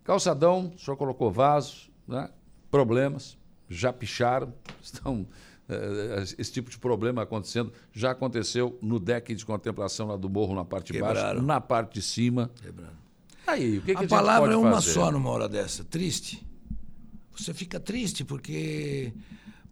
[0.03, 2.29] Calçadão, o senhor colocou vasos, né?
[2.71, 4.53] problemas, já picharam,
[4.83, 5.27] estão.
[5.69, 10.55] eh, esse tipo de problema acontecendo já aconteceu no deck de contemplação lá do morro
[10.55, 11.43] na parte de baixo, Quebraram.
[11.43, 12.51] na parte de cima.
[12.61, 13.05] Quebrando.
[13.47, 14.93] Aí, o que, que a, A gente palavra é uma fazer?
[14.93, 15.85] só numa hora dessa.
[15.85, 16.47] Triste.
[17.37, 19.13] Você fica triste porque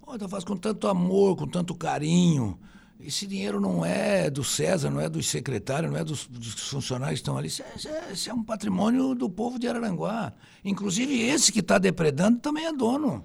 [0.05, 2.59] pô, tá faz com tanto amor, com tanto carinho.
[3.01, 7.19] Esse dinheiro não é do César, não é dos secretários, não é dos, dos funcionários
[7.19, 7.49] que estão ali.
[7.49, 10.33] Isso é, isso é- isso é um patrimônio do povo de Araranguá.
[10.65, 13.25] Inclusive esse que está depredando também é dono.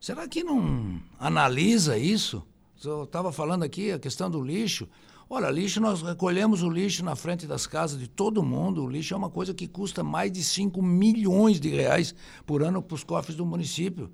[0.00, 2.42] Será que não analisa isso?
[2.84, 4.88] Eu estava falando aqui a questão do lixo.
[5.28, 8.84] Olha, lixo, nós recolhemos o lixo na frente das casas de todo mundo.
[8.84, 12.14] O lixo é uma coisa que custa mais de 5 milhões de reais
[12.46, 14.10] por ano para os cofres do município.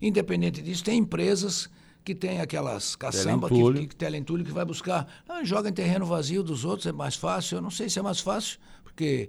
[0.00, 1.68] Independente disso, tem empresas
[2.04, 3.80] que têm aquelas caçambas Teleentulho.
[3.80, 5.08] que, que teleentulho que vai buscar.
[5.28, 7.56] Ah, joga em terreno vazio dos outros, é mais fácil.
[7.56, 9.28] Eu não sei se é mais fácil, porque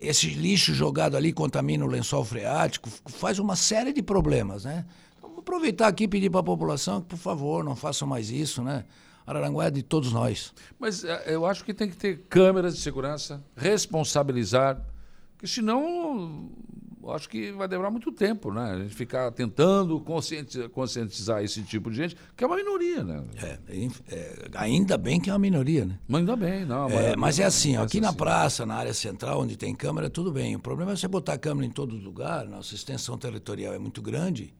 [0.00, 4.86] esse lixo jogado ali contamina o lençol freático, faz uma série de problemas, né?
[5.18, 8.30] Então, vou aproveitar aqui e pedir para a população que, por favor, não façam mais
[8.30, 8.84] isso, né?
[9.26, 10.52] Araranguá é de todos nós.
[10.78, 14.80] Mas eh, eu acho que tem que ter câmeras de segurança, responsabilizar,
[15.32, 16.48] porque senão
[17.08, 18.72] acho que vai demorar muito tempo, né?
[18.72, 23.24] A gente ficar tentando conscientizar esse tipo de gente, que é uma minoria, né?
[23.42, 23.58] É,
[24.08, 25.98] é, ainda bem que é uma minoria, né?
[26.06, 26.88] Mas ainda bem, não.
[26.90, 28.18] É, mas é assim, aqui na assim.
[28.18, 30.54] praça, na área central, onde tem câmera, tudo bem.
[30.56, 34.52] O problema é você botar câmera em todo lugar, nossa extensão territorial é muito grande.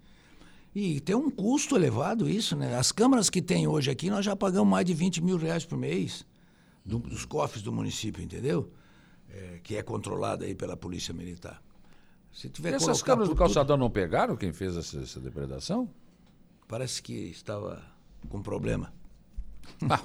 [0.75, 2.77] E tem um custo elevado isso, né?
[2.77, 5.77] As câmaras que tem hoje aqui, nós já pagamos mais de 20 mil reais por
[5.77, 6.25] mês
[6.85, 8.71] do, dos cofres do município, entendeu?
[9.29, 11.61] É, que é controlada aí pela Polícia Militar.
[12.33, 13.81] Se tiver Essas câmeras do calçadão tudo...
[13.81, 15.89] não pegaram quem fez essa, essa, depredação?
[16.69, 17.83] Parece que estava
[18.29, 18.93] com problema.
[19.89, 20.01] Ah,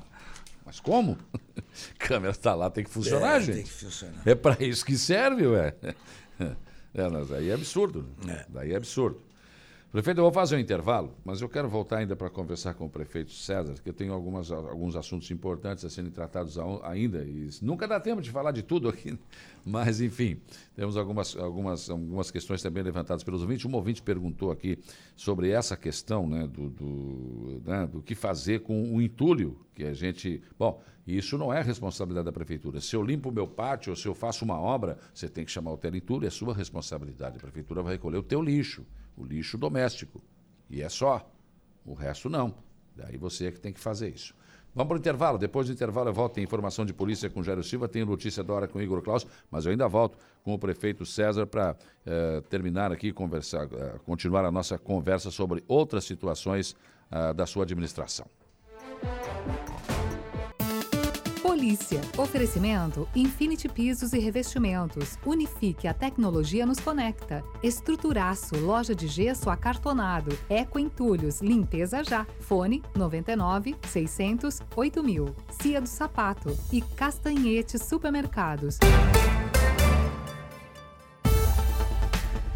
[0.65, 1.17] mas como?
[1.57, 1.61] A
[1.99, 3.55] câmera está lá, tem que funcionar, é, gente.
[3.55, 4.21] Tem que funcionar.
[4.25, 5.75] É para isso que serve, ué.
[6.97, 8.07] É, mas aí é absurdo.
[8.25, 8.45] É.
[8.47, 9.21] Daí é absurdo.
[9.95, 12.89] Prefeito, eu vou fazer um intervalo, mas eu quero voltar ainda para conversar com o
[12.89, 17.87] prefeito César, que eu tenho algumas, alguns assuntos importantes a serem tratados ainda, e nunca
[17.87, 19.17] dá tempo de falar de tudo aqui,
[19.65, 20.37] mas enfim,
[20.75, 23.65] temos algumas, algumas, algumas questões também levantadas pelos ouvintes.
[23.65, 24.77] Um ouvinte perguntou aqui
[25.15, 29.93] sobre essa questão né, do, do, né, do que fazer com o entulho, que a
[29.93, 30.41] gente.
[30.59, 32.81] Bom, isso não é responsabilidade da prefeitura.
[32.81, 35.51] Se eu limpo o meu pátio ou se eu faço uma obra, você tem que
[35.51, 37.37] chamar o teleentulho, é sua responsabilidade.
[37.37, 38.85] A prefeitura vai recolher o teu lixo
[39.15, 40.21] o lixo doméstico.
[40.69, 41.29] E é só.
[41.85, 42.55] O resto não.
[42.95, 44.33] Daí você é que tem que fazer isso.
[44.73, 45.37] Vamos para o intervalo.
[45.37, 46.33] Depois do intervalo eu volto.
[46.33, 49.65] Tem informação de polícia com Jairo Silva, tem notícia da hora com Igor Klaus, mas
[49.65, 54.51] eu ainda volto com o prefeito César para eh, terminar aqui, conversar, eh, continuar a
[54.51, 56.75] nossa conversa sobre outras situações
[57.09, 58.27] eh, da sua administração.
[61.65, 61.99] Polícia.
[62.15, 65.17] Oferecimento Infinity Pisos e Revestimentos.
[65.25, 67.43] Unifique a tecnologia nos conecta.
[67.63, 70.37] Estruturaço, loja de gesso acartonado.
[70.47, 72.27] Eco Entulhos, limpeza já.
[72.39, 75.35] Fone 99 600 8000.
[75.59, 78.77] Cia do Sapato e Castanhete Supermercados.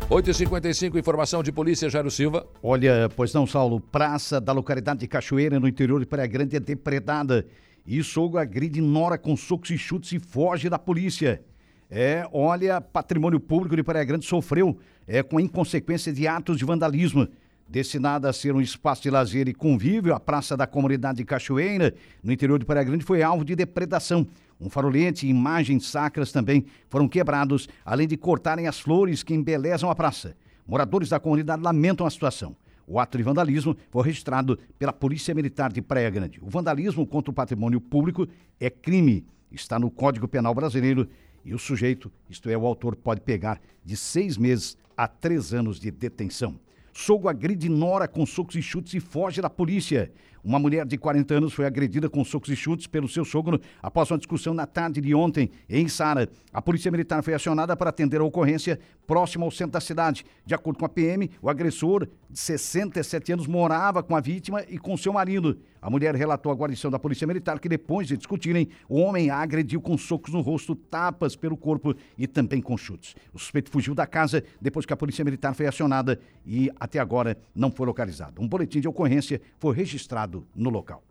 [0.08, 2.46] 8h55, informação de polícia, Jairo Silva.
[2.62, 6.60] Olha, pois não, Saulo, praça da localidade de Cachoeira, no interior de Praia Grande, é
[6.60, 7.48] depredada
[7.98, 11.42] e sogro agride Nora com socos e chutes e foge da polícia.
[11.90, 16.66] É, olha, patrimônio público de Praia Grande sofreu é, com a inconsequência de atos de
[16.66, 17.28] vandalismo.
[17.68, 21.96] Destinada a ser um espaço de lazer e convívio, a Praça da Comunidade de Cachoeira,
[22.24, 24.28] no interior de Praia Grande, foi alvo de depredação.
[24.62, 29.90] Um farolete e imagens sacras também foram quebrados, além de cortarem as flores que embelezam
[29.90, 30.36] a praça.
[30.68, 32.56] Moradores da comunidade lamentam a situação.
[32.92, 36.40] O ato de vandalismo foi registrado pela Polícia Militar de Praia Grande.
[36.42, 38.28] O vandalismo contra o patrimônio público
[38.60, 41.08] é crime, está no Código Penal Brasileiro
[41.46, 45.80] e o sujeito, isto é, o autor, pode pegar de seis meses a três anos
[45.80, 46.60] de detenção.
[46.92, 50.12] Sogro agride Nora com socos e chutes e foge da polícia.
[50.44, 54.10] Uma mulher de 40 anos foi agredida com socos e chutes pelo seu sogro após
[54.10, 56.30] uma discussão na tarde de ontem em Sara.
[56.54, 60.26] A polícia militar foi acionada para atender a ocorrência próxima ao centro da cidade.
[60.46, 64.78] De acordo com a PM, o agressor de 67 anos morava com a vítima e
[64.78, 65.60] com seu marido.
[65.82, 69.38] A mulher relatou à guarnição da Polícia Militar que depois de discutirem, o homem a
[69.38, 73.16] agrediu com socos no rosto, tapas pelo corpo e também com chutes.
[73.34, 77.38] O suspeito fugiu da casa depois que a Polícia Militar foi acionada e até agora
[77.56, 78.42] não foi localizado.
[78.42, 81.04] Um boletim de ocorrência foi registrado no local.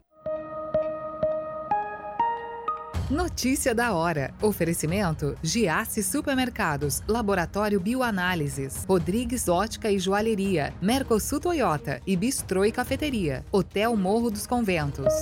[3.10, 4.34] Notícia da hora.
[4.42, 13.44] Oferecimento: Giasse Supermercados, Laboratório Bioanálises, Rodrigues Ótica e Joalheria, Mercosul Toyota e Bistrô e Cafeteria,
[13.50, 15.14] Hotel Morro dos Conventos.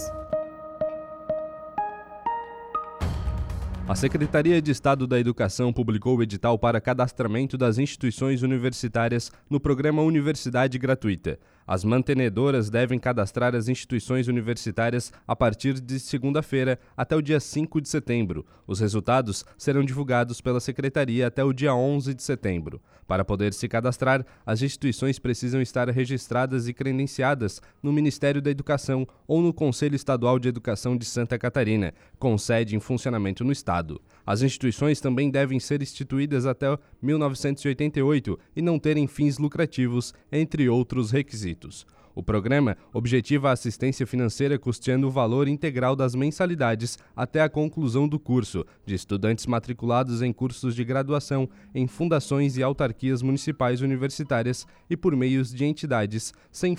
[3.88, 9.60] A Secretaria de Estado da Educação publicou o edital para cadastramento das instituições universitárias no
[9.60, 11.38] programa Universidade Gratuita.
[11.66, 17.80] As mantenedoras devem cadastrar as instituições universitárias a partir de segunda-feira até o dia 5
[17.80, 18.46] de setembro.
[18.66, 22.80] Os resultados serão divulgados pela Secretaria até o dia 11 de setembro.
[23.06, 29.06] Para poder se cadastrar, as instituições precisam estar registradas e credenciadas no Ministério da Educação
[29.26, 34.00] ou no Conselho Estadual de Educação de Santa Catarina, com sede em funcionamento no Estado.
[34.26, 41.12] As instituições também devem ser instituídas até 1988 e não terem fins lucrativos, entre outros
[41.12, 41.86] requisitos.
[42.12, 48.08] O programa objetiva a assistência financeira custeando o valor integral das mensalidades até a conclusão
[48.08, 54.66] do curso, de estudantes matriculados em cursos de graduação em fundações e autarquias municipais universitárias
[54.88, 56.74] e por meios de entidades sem,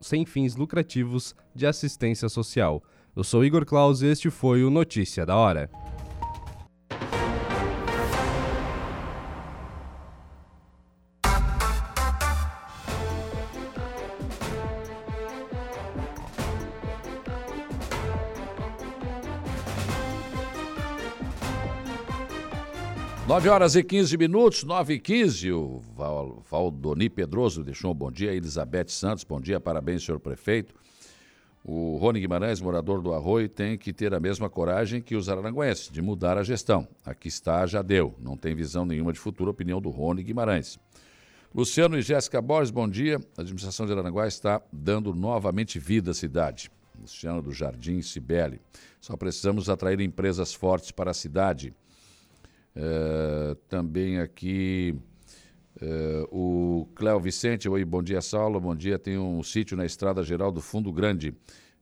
[0.00, 2.82] sem fins lucrativos de assistência social.
[3.14, 5.70] Eu sou Igor Claus e este foi o Notícia da Hora.
[23.34, 25.50] 9 horas e 15 minutos, 9 e 15.
[25.50, 28.32] O Val, Valdoni Pedroso deixou um bom dia.
[28.32, 30.72] Elizabeth Santos, bom dia, parabéns, senhor prefeito.
[31.64, 35.90] O Rony Guimarães, morador do Arroio, tem que ter a mesma coragem que os araranguenses,
[35.90, 36.86] de mudar a gestão.
[37.04, 38.14] Aqui está, já deu.
[38.20, 40.78] Não tem visão nenhuma de futuro, opinião do Rony Guimarães.
[41.52, 43.20] Luciano e Jéssica Borges, bom dia.
[43.36, 46.70] A administração de Aranguá está dando novamente vida à cidade.
[47.00, 48.60] Luciano do Jardim Cibele.
[49.00, 51.74] Só precisamos atrair empresas fortes para a cidade.
[52.76, 54.98] É, também aqui
[55.80, 58.98] é, o Cléo Vicente, oi, bom dia, Saulo, bom dia.
[58.98, 61.34] Tem um sítio na Estrada Geral do Fundo Grande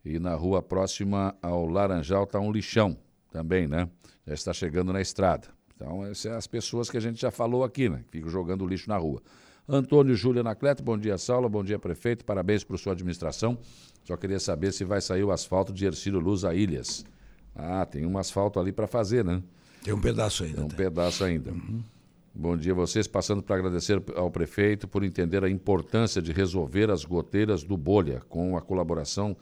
[0.05, 2.97] e na rua próxima ao Laranjal está um lixão
[3.31, 3.89] também, né?
[4.27, 5.49] Já está chegando na estrada.
[5.75, 8.05] Então, essas são as pessoas que a gente já falou aqui, né?
[8.05, 9.23] Que ficam jogando lixo na rua.
[9.69, 13.59] Antônio Júlio Anacleto, bom dia, Saulo, bom dia, prefeito, parabéns por sua administração.
[14.05, 17.05] Só queria saber se vai sair o asfalto de Ercílio Luz a Ilhas.
[17.55, 19.43] Ah, tem um asfalto ali para fazer, né?
[19.83, 20.57] Tem um pedaço ainda.
[20.57, 20.77] Tem um tá.
[20.77, 21.51] pedaço ainda.
[21.51, 21.83] Uhum.
[22.35, 26.91] Bom dia a vocês, passando para agradecer ao prefeito por entender a importância de resolver
[26.91, 29.37] as goteiras do Bolha, com a colaboração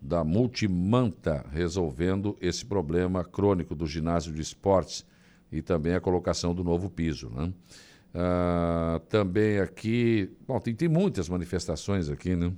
[0.00, 5.06] da Multimanta, resolvendo esse problema crônico do ginásio de esportes
[5.52, 7.30] e também a colocação do novo piso.
[7.30, 7.52] Né?
[8.12, 12.52] Ah, também aqui, bom, tem, tem muitas manifestações aqui, né?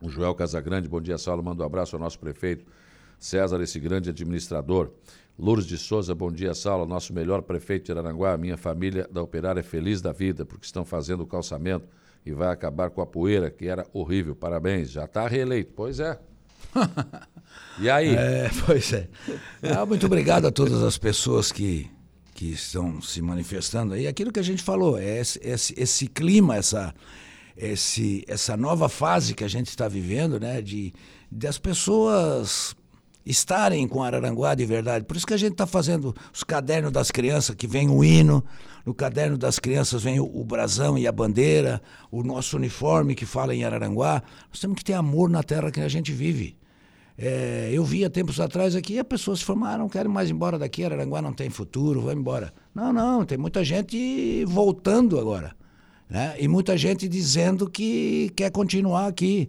[0.00, 2.66] O Joel Casagrande, bom dia, Saulo, manda um abraço ao nosso prefeito
[3.18, 4.90] César, esse grande administrador.
[5.38, 8.38] Lourdes de Souza, bom dia, Saulo, nosso melhor prefeito de Aranguá.
[8.38, 11.86] Minha família da Operária é feliz da vida, porque estão fazendo o calçamento
[12.24, 14.34] e vai acabar com a poeira, que era horrível.
[14.34, 15.74] Parabéns, já está reeleito.
[15.76, 16.18] Pois é.
[17.78, 18.14] e aí?
[18.14, 19.10] É, pois é.
[19.62, 21.90] Ah, muito obrigado a todas as pessoas que,
[22.34, 24.06] que estão se manifestando aí.
[24.06, 26.94] Aquilo que a gente falou, é esse, esse, esse clima, essa,
[27.54, 30.62] esse, essa nova fase que a gente está vivendo, né?
[30.62, 30.94] De,
[31.30, 32.74] de as pessoas
[33.26, 35.04] estarem com Araranguá de verdade.
[35.04, 38.44] Por isso que a gente está fazendo os cadernos das crianças, que vem o hino,
[38.84, 43.26] no caderno das crianças vem o, o, brasão e a bandeira, o nosso uniforme que
[43.26, 44.22] fala em Araranguá.
[44.48, 46.56] Nós temos que ter amor na terra que a gente vive.
[47.18, 50.84] É, eu via tempos atrás aqui, a pessoas se formaram, querem mais ir embora daqui,
[50.84, 52.52] Araranguá não tem futuro, vai embora.
[52.74, 55.56] Não, não, tem muita gente voltando agora.
[56.08, 56.36] Né?
[56.38, 59.48] E muita gente dizendo que quer continuar aqui.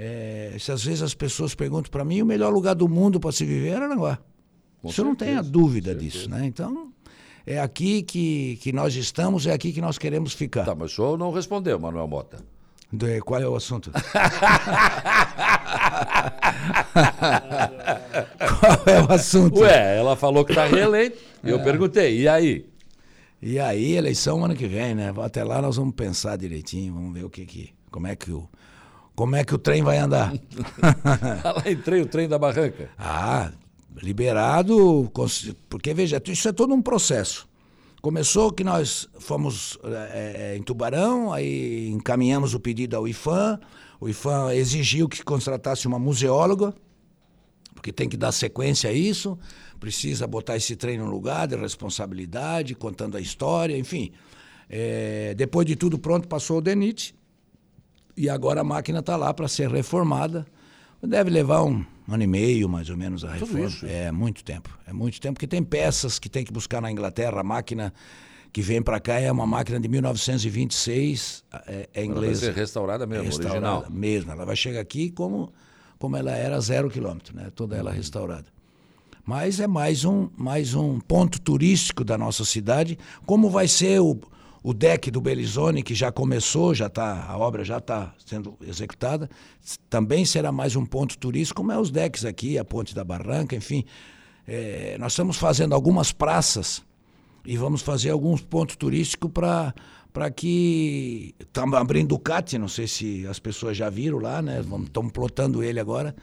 [0.00, 3.32] É, se às vezes as pessoas perguntam para mim, o melhor lugar do mundo para
[3.32, 4.20] se viver é Aranguá.
[4.80, 6.46] Com Você não tem a dúvida disso, né?
[6.46, 6.92] Então,
[7.44, 10.64] é aqui que, que nós estamos, é aqui que nós queremos ficar.
[10.64, 12.38] Tá, mas o senhor não respondeu, Manuel Mota.
[12.92, 13.90] De, qual é o assunto?
[18.60, 19.58] qual é o assunto?
[19.62, 21.18] Ué, ela falou que está reeleito.
[21.42, 21.52] E é.
[21.52, 22.64] eu perguntei, e aí?
[23.42, 25.12] E aí, eleição ano que vem, né?
[25.24, 27.74] Até lá nós vamos pensar direitinho, vamos ver o que que.
[27.90, 28.48] Como é que o,
[29.18, 30.32] como é que o trem vai andar.
[31.44, 32.88] lá entrei o trem da barranca.
[32.96, 33.50] Ah,
[34.00, 35.10] liberado,
[35.68, 37.48] porque veja, isso é todo um processo.
[38.00, 43.58] Começou que nós fomos é, em Tubarão, aí encaminhamos o pedido ao IFAM,
[44.00, 46.72] o IFAM exigiu que contratasse uma museóloga,
[47.74, 49.36] porque tem que dar sequência a isso,
[49.80, 54.12] precisa botar esse trem no lugar de responsabilidade, contando a história, enfim.
[54.70, 57.17] É, depois de tudo pronto, passou o DENIT,
[58.18, 60.44] e agora a máquina está lá para ser reformada.
[61.00, 63.70] Deve levar um ano e meio, mais ou menos, a reforma.
[63.88, 64.76] É muito tempo.
[64.84, 67.40] É muito tempo, porque tem peças que tem que buscar na Inglaterra.
[67.40, 67.92] A máquina
[68.52, 72.26] que vem para cá é uma máquina de 1926, é, é inglesa.
[72.26, 73.92] Ela vai ser restaurada mesmo, é restaurada original.
[73.92, 74.32] mesmo.
[74.32, 75.52] Ela vai chegar aqui como,
[75.96, 77.52] como ela era zero quilômetro, né?
[77.54, 77.96] toda ela uhum.
[77.96, 78.46] restaurada.
[79.24, 82.98] Mas é mais um, mais um ponto turístico da nossa cidade.
[83.26, 84.18] Como vai ser o,
[84.62, 89.30] o deck do Belizone, que já começou, já tá, a obra já está sendo executada,
[89.88, 93.54] também será mais um ponto turístico, como é os decks aqui, a Ponte da Barranca,
[93.54, 93.84] enfim.
[94.46, 96.82] É, nós estamos fazendo algumas praças
[97.44, 99.74] e vamos fazer alguns pontos turísticos para
[100.12, 104.60] para que estamos abrindo o CAT, não sei se as pessoas já viram lá, né?
[104.84, 106.16] Estamos plotando ele agora.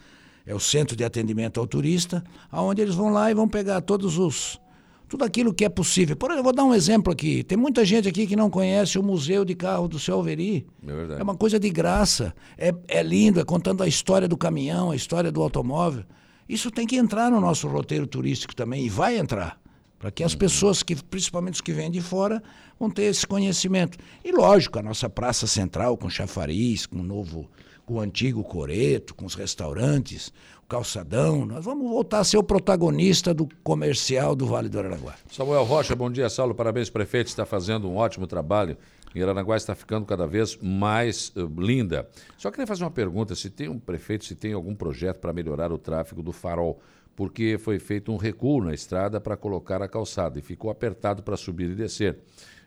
[0.44, 4.18] É o Centro de Atendimento ao Turista, aonde eles vão lá e vão pegar todos
[4.18, 4.60] os
[5.08, 6.16] tudo aquilo que é possível.
[6.16, 7.44] Por exemplo, vou dar um exemplo aqui.
[7.44, 10.66] Tem muita gente aqui que não conhece o Museu de Carro do Seu Alveri.
[10.86, 12.34] É, é uma coisa de graça.
[12.58, 16.04] É, é lindo, é contando a história do caminhão, a história do automóvel.
[16.48, 19.60] Isso tem que entrar no nosso roteiro turístico também, e vai entrar.
[19.98, 20.38] Para que as uhum.
[20.38, 22.42] pessoas, que, principalmente os que vêm de fora,
[22.78, 23.98] vão ter esse conhecimento.
[24.24, 27.48] E lógico, a nossa praça central com chafariz, com o novo,
[27.84, 30.32] com o antigo coreto, com os restaurantes,
[30.68, 31.46] calçadão.
[31.46, 35.14] Nós vamos voltar a ser o protagonista do comercial do Vale do Aranaguá.
[35.30, 36.54] Samuel Rocha, bom dia, Saulo.
[36.54, 37.28] Parabéns, prefeito.
[37.28, 38.76] Está fazendo um ótimo trabalho.
[39.14, 42.08] E Aranaguá está ficando cada vez mais uh, linda.
[42.36, 45.72] Só queria fazer uma pergunta: se tem um prefeito, se tem algum projeto para melhorar
[45.72, 46.78] o tráfego do farol.
[47.14, 51.36] porque foi feito um recuo na estrada para colocar a calçada e ficou apertado para
[51.36, 52.18] subir e descer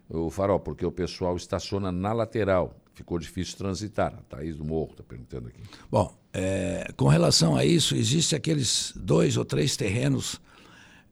[0.10, 2.76] o farol, porque o pessoal estaciona na lateral.
[3.00, 4.14] Ficou difícil transitar.
[4.14, 5.62] A Thaís do Morro está perguntando aqui.
[5.90, 10.42] Bom, é, com relação a isso, existe aqueles dois ou três terrenos,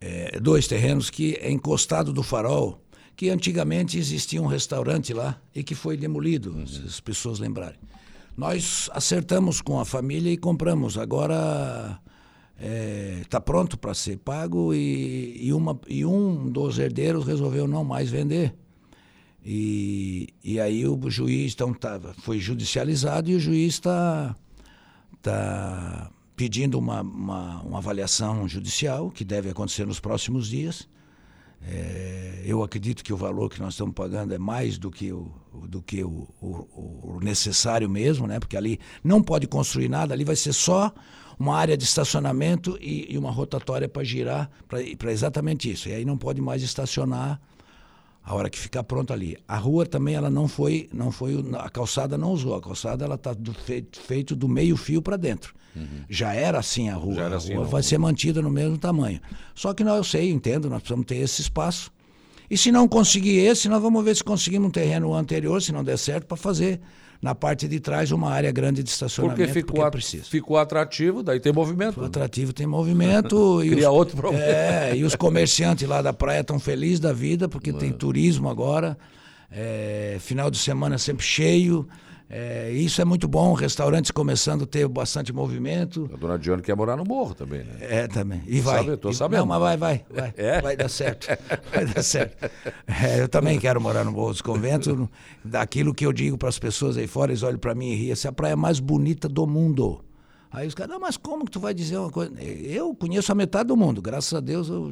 [0.02, 2.84] é, dois terrenos que é encostado do farol,
[3.16, 6.68] que antigamente existia um restaurante lá e que foi demolido, uhum.
[6.68, 7.80] se as pessoas lembrarem.
[8.36, 10.98] Nós acertamos com a família e compramos.
[10.98, 12.02] Agora
[12.54, 17.66] está é, tá pronto para ser pago e, e, uma, e um dos herdeiros resolveu
[17.66, 18.54] não mais vender.
[19.50, 24.36] E, e aí o juiz então, tá, foi judicializado e o juiz está
[25.22, 30.90] tá pedindo uma, uma, uma, avaliação judicial que deve acontecer nos próximos dias.
[31.66, 35.32] É, eu acredito que o valor que nós estamos pagando é mais do que o,
[35.66, 38.42] do que o, o, o necessário mesmo, né?
[38.42, 40.94] porque ali não pode construir nada, ali vai ser só
[41.40, 45.88] uma área de estacionamento e, e uma rotatória para girar, para exatamente isso.
[45.88, 47.40] E aí não pode mais estacionar
[48.28, 49.38] a hora que ficar pronto ali.
[49.48, 53.16] A rua também ela não foi, não foi a calçada não usou, a calçada ela
[53.16, 53.34] está
[53.64, 55.56] feito, feito do meio fio para dentro.
[55.74, 56.04] Uhum.
[56.10, 59.22] Já era assim a rua, a assim, rua vai ser mantida no mesmo tamanho.
[59.56, 61.90] Só que nós, eu sei, entendo, nós precisamos ter esse espaço.
[62.50, 65.82] E se não conseguir esse, nós vamos ver se conseguimos um terreno anterior, se não
[65.82, 66.82] der certo, para fazer
[67.22, 69.38] na parte de trás uma área grande de estacionamento.
[69.38, 70.24] Porque ficou, porque precisa.
[70.26, 71.94] ficou atrativo, daí tem movimento.
[71.94, 73.62] Ficou atrativo, tem movimento.
[73.66, 74.46] e Cria os, outro problema.
[74.46, 78.98] É, e os comerciantes lá da praia estão felizes da vida, porque tem turismo agora.
[79.52, 81.88] É, final de semana sempre cheio.
[82.30, 86.10] É, isso é muito bom, restaurantes começando a ter bastante movimento.
[86.14, 87.78] A dona Dione quer morar no morro também, né?
[87.80, 88.44] É, também.
[88.46, 88.84] E vai.
[88.84, 89.40] Sabe, tô sabendo.
[89.40, 90.34] Não, mas vai, vai, vai.
[90.36, 90.62] É?
[90.62, 91.28] Vai dar certo.
[91.74, 92.50] Vai dar certo.
[92.86, 95.08] É, eu também quero morar no Morro dos Conventos.
[95.44, 98.12] Daquilo que eu digo para as pessoas aí fora, eles olham para mim e riem.
[98.12, 100.04] Essa é a praia mais bonita do mundo.
[100.52, 102.34] Aí os caras, não, mas como que tu vai dizer uma coisa?
[102.42, 104.92] Eu conheço a metade do mundo, graças a Deus eu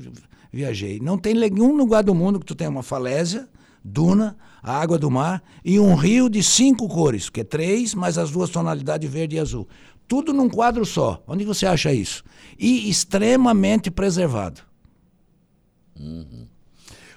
[0.51, 0.99] viajei.
[0.99, 3.47] Não tem nenhum lugar do mundo que tu tenha uma falésia
[3.85, 8.17] duna, a água do mar e um rio de cinco cores, que é três, mais
[8.17, 9.67] as duas tonalidades verde e azul.
[10.07, 11.23] Tudo num quadro só.
[11.27, 12.23] Onde você acha isso?
[12.57, 14.61] E extremamente preservado.
[15.99, 16.47] Uhum.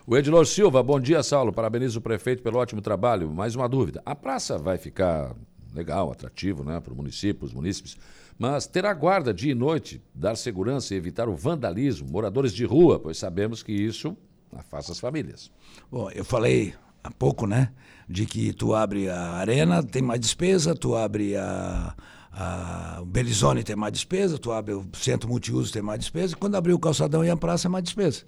[0.06, 1.52] O Edilor Silva, bom dia, Saulo.
[1.52, 3.30] Parabenizo o prefeito pelo ótimo trabalho.
[3.30, 4.02] Mais uma dúvida.
[4.06, 5.34] A praça vai ficar
[5.74, 7.96] legal, atrativo né, para o município, os munícipes,
[8.38, 12.98] mas terá guarda dia e noite, dar segurança e evitar o vandalismo, moradores de rua,
[12.98, 14.16] pois sabemos que isso
[14.56, 15.50] afasta as famílias.
[15.90, 17.70] Bom, eu falei há pouco, né?
[18.08, 21.94] De que tu abre a arena, tem mais despesa, tu abre a,
[22.32, 26.36] a, o Belizone tem mais despesa, tu abre o centro multiuso tem mais despesa, e
[26.36, 28.24] quando abrir o calçadão e a praça é mais despesa.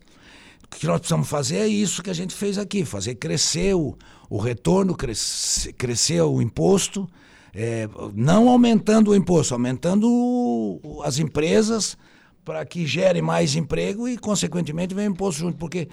[0.64, 3.96] O que nós precisamos fazer é isso que a gente fez aqui, fazer crescer o,
[4.28, 7.08] o retorno, crescer, crescer o imposto,
[7.52, 11.96] é, não aumentando o imposto, aumentando o, as empresas
[12.44, 15.88] para que gere mais emprego e, consequentemente, venha imposto junto, porque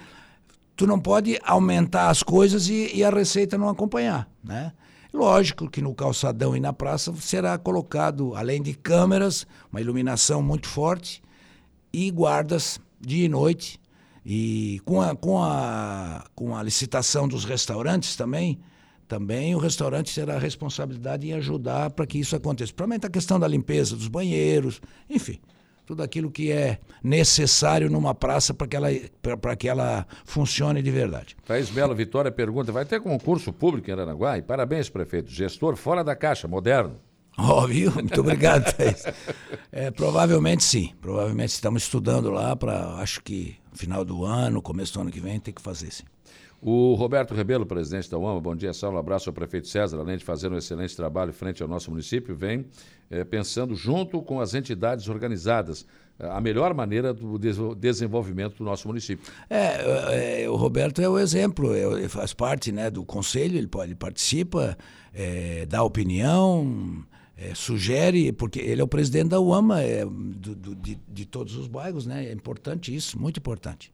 [0.74, 4.72] tu não pode aumentar as coisas e, e, a receita não acompanhar, né?
[5.12, 10.68] Lógico que no calçadão e na praça será colocado, além de câmeras, uma iluminação muito
[10.68, 11.22] forte
[11.92, 13.80] e guardas dia e noite.
[14.24, 18.60] E com a, com a, com a licitação dos restaurantes também,
[19.08, 22.72] também o restaurante terá a responsabilidade em ajudar para que isso aconteça.
[22.72, 25.40] Principalmente a questão da limpeza dos banheiros, enfim
[25.88, 28.90] tudo aquilo que é necessário numa praça para que, ela,
[29.58, 31.34] que ela funcione de verdade.
[31.46, 34.36] Thaís Belo Vitória pergunta: vai ter concurso público em Aranaguá?
[34.36, 35.30] E parabéns, prefeito.
[35.30, 36.96] Gestor fora da caixa, moderno.
[37.38, 39.02] Óbvio, muito obrigado, Thaís.
[39.72, 40.92] É, provavelmente sim.
[41.00, 45.40] Provavelmente estamos estudando lá para, acho que final do ano, começo do ano que vem,
[45.40, 46.04] tem que fazer sim.
[46.60, 48.96] O Roberto Rebelo, presidente da UAMA, bom dia, Saulo.
[48.96, 52.34] Um abraço ao prefeito César, além de fazer um excelente trabalho frente ao nosso município,
[52.34, 52.66] vem
[53.08, 55.86] é, pensando junto com as entidades organizadas
[56.18, 57.38] eh, a melhor maneira do
[57.76, 59.32] desenvolvimento do nosso município.
[59.48, 63.68] É, é o Roberto é o exemplo, é, ele faz parte né, do conselho, ele,
[63.68, 64.76] pode, ele participa,
[65.14, 67.04] é, dá opinião,
[67.36, 71.54] é, sugere, porque ele é o presidente da UAMA, é, do, do, de, de todos
[71.54, 72.26] os bairros, né?
[72.26, 73.92] É importante isso, muito importante.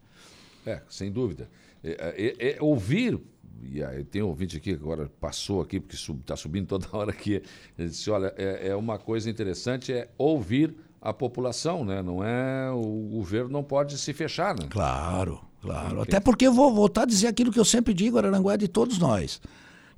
[0.66, 1.46] É, sem dúvida.
[1.84, 3.20] É, é, é, ouvir,
[3.62, 6.88] e aí tem um ouvinte aqui que agora passou aqui, porque está sub, subindo toda
[6.92, 7.42] hora aqui,
[7.78, 12.00] ele disse, olha, é, é, uma coisa interessante, é ouvir a população, né?
[12.00, 14.66] Não é, o governo não pode se fechar, né?
[14.70, 16.00] Claro, claro.
[16.00, 18.68] Até porque eu vou voltar a dizer aquilo que eu sempre digo, Araranguá é de
[18.68, 19.38] todos nós.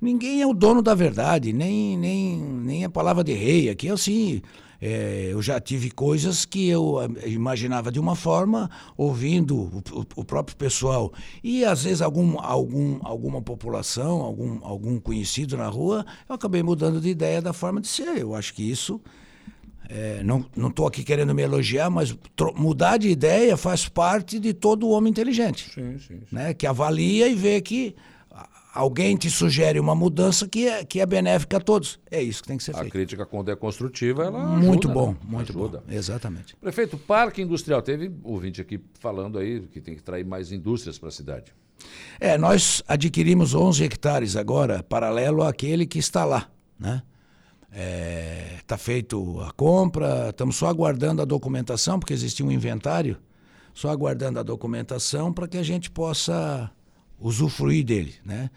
[0.01, 3.69] Ninguém é o dono da verdade, nem, nem, nem a palavra de rei.
[3.69, 4.41] Aqui, assim,
[4.81, 9.55] é, eu já tive coisas que eu eh, imaginava de uma forma, ouvindo
[9.91, 11.11] o, o, próprio pessoal.
[11.43, 17.01] E às vezes algum, algum, alguma população, algum, algum conhecido na rua, eu acabei mudando
[17.01, 18.17] de ideia da forma de ser.
[18.17, 19.01] Eu acho que isso
[19.89, 22.15] é, não estou aqui querendo me elogiar, mas
[22.55, 25.71] mudar de ideia faz parte de todo homem inteligente.
[25.73, 26.21] Sim, sim, sim.
[26.31, 26.53] Né?
[26.53, 27.95] Que avalia e vê que
[28.73, 31.99] alguém te sugere uma mudança que é, que é benéfica a todos.
[32.09, 32.87] É isso que tem que ser a feito.
[32.87, 35.17] A crítica, quando é construtiva, ela Muito ajuda, bom, né?
[35.23, 35.83] muito ajuda.
[35.85, 35.93] bom.
[35.93, 36.55] Exatamente.
[36.57, 37.81] Prefeito, Parque Industrial.
[37.81, 41.53] Teve ouvinte aqui falando aí que tem que trair mais indústrias para a cidade.
[42.19, 46.49] É, nós adquirimos 11 hectares agora, paralelo àquele que está lá,
[46.79, 47.03] né?
[47.69, 53.17] Está é, tá feito a compra, estamos só aguardando a documentação, porque existia um inventário,
[53.73, 56.71] só aguardando a documentação para que a gente possa
[57.19, 58.15] usufruir dele.
[58.25, 58.49] Né?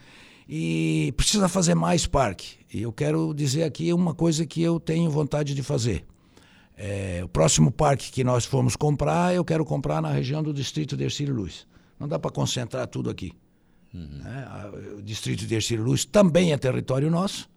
[0.48, 2.56] E precisa fazer mais parque.
[2.72, 6.04] E eu quero dizer aqui uma coisa que eu tenho vontade de fazer.
[6.76, 10.96] É, o próximo parque que nós formos comprar, eu quero comprar na região do distrito
[10.96, 11.66] de Ercílio Luz.
[11.98, 13.32] Não dá para concentrar tudo aqui.
[13.92, 14.22] Uhum.
[14.24, 14.48] Né?
[14.96, 17.50] O distrito de Ercílio Luz também é território nosso.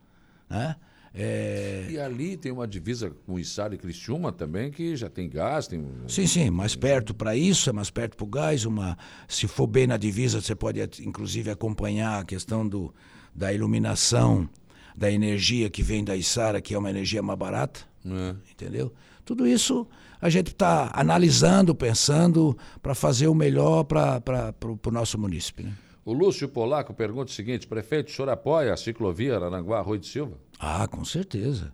[0.49, 0.75] Né?
[1.15, 1.85] É...
[1.89, 5.67] E ali tem uma divisa com Içara e Criciúma também, que já tem gás.
[5.67, 5.85] Tem...
[6.07, 8.65] Sim, sim, mais perto para isso, é mais perto para o gás.
[8.65, 8.97] Uma...
[9.27, 12.93] Se for bem na divisa, você pode inclusive acompanhar a questão do,
[13.33, 14.49] da iluminação,
[14.95, 17.81] da energia que vem da Içara, que é uma energia mais barata.
[18.05, 18.35] É.
[18.51, 18.91] Entendeu?
[19.23, 19.87] Tudo isso
[20.19, 24.53] a gente está analisando, pensando para fazer o melhor para
[24.87, 25.65] o nosso município.
[25.65, 25.73] Né?
[26.05, 30.07] O Lúcio Polaco pergunta o seguinte: prefeito, o senhor apoia a ciclovia Aranguá Rui de
[30.07, 30.37] Silva?
[30.65, 31.73] Ah, com certeza.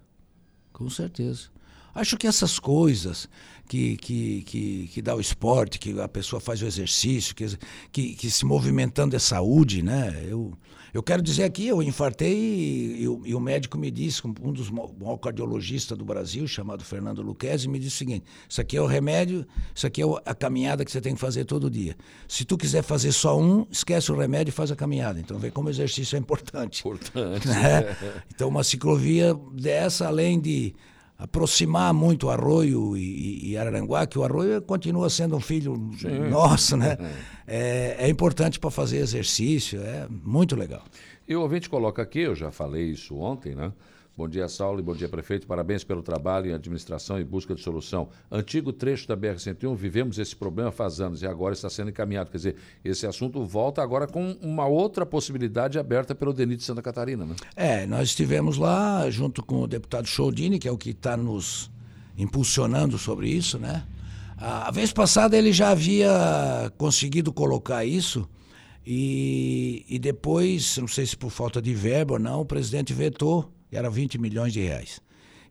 [0.74, 1.50] Com certeza.
[1.94, 3.30] Acho que essas coisas
[3.68, 7.46] que, que, que, que dá o esporte, que a pessoa faz o exercício, que,
[7.92, 10.26] que, que se movimentando é saúde, né?
[10.28, 10.58] Eu,
[10.94, 14.52] eu quero dizer aqui, eu infartei e, e, o, e o, médico me disse, um
[14.52, 18.82] dos maiores cardiologistas do Brasil, chamado Fernando Luquezzi, me disse o seguinte, isso aqui é
[18.82, 21.96] o remédio, isso aqui é a caminhada que você tem que fazer todo dia.
[22.28, 25.20] Se tu quiser fazer só um, esquece o remédio e faz a caminhada.
[25.20, 26.80] Então vê como o exercício é importante.
[26.80, 27.48] Importante.
[27.60, 27.96] Né?
[28.34, 30.74] Então uma ciclovia dessa, além de
[31.20, 36.30] aproximar muito o Arroio e, e, Araranguá, que o Arroio continua sendo um filho Sim.
[36.30, 36.98] nosso, né?
[37.46, 40.84] É, é importante para fazer exercício, é muito legal.
[41.28, 43.74] E o ouvinte coloca aqui, eu já falei isso ontem, né?
[44.20, 45.48] Bom dia, Saulo, e bom dia, prefeito.
[45.48, 48.10] Parabéns pelo trabalho em administração e busca de solução.
[48.30, 52.30] Antigo trecho da BR-101, vivemos esse problema faz anos e agora está sendo encaminhado.
[52.30, 56.82] Quer dizer, esse assunto volta agora com uma outra possibilidade aberta pelo DENIT de Santa
[56.82, 57.34] Catarina, né?
[57.56, 61.72] É, nós estivemos lá junto com o deputado Choldini, que é o que está nos
[62.18, 63.86] impulsionando sobre isso, né?
[64.38, 68.28] A vez passada ele já havia conseguido colocar isso
[68.86, 73.50] e, e depois, não sei se por falta de verba ou não, o presidente vetou
[73.78, 75.02] era 20 milhões de reais.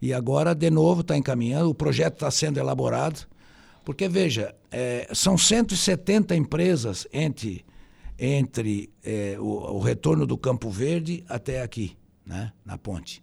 [0.01, 3.27] E agora, de novo, está encaminhando, o projeto está sendo elaborado,
[3.85, 7.65] porque, veja, é, são 170 empresas entre,
[8.19, 13.23] entre é, o, o, retorno do Campo Verde até aqui, né, na ponte.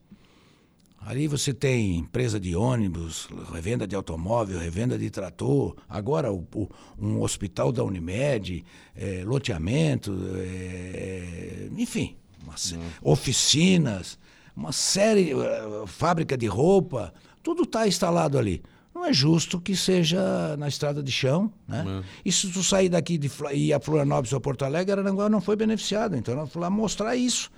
[1.00, 6.68] Ali você tem empresa de ônibus, revenda de automóvel, revenda de trator, agora o, o,
[6.98, 8.66] um hospital da Unimed,
[8.96, 12.90] é, loteamento, é, enfim, uma, uhum.
[13.04, 14.18] oficinas
[14.56, 17.14] uma série, uh, fábrica de roupa,
[17.44, 18.64] tudo está instalado ali.
[18.94, 21.84] Não é justo que seja na estrada de chão, né?
[22.02, 22.04] É.
[22.24, 25.42] E se tu sair daqui de, e ir a Florianópolis ou Porto Alegre, Aranguá não
[25.42, 26.16] foi beneficiado.
[26.16, 27.52] Então, nós fomos lá mostrar isso.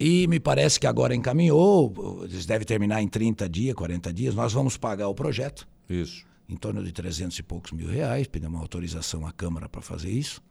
[0.00, 4.52] E me parece que agora encaminhou, eles devem terminar em 30 dias, 40 dias, nós
[4.54, 5.68] vamos pagar o projeto.
[5.88, 6.24] Isso.
[6.48, 10.10] Em torno de 300 e poucos mil reais, pedimos uma autorização à Câmara para fazer
[10.10, 10.42] isso.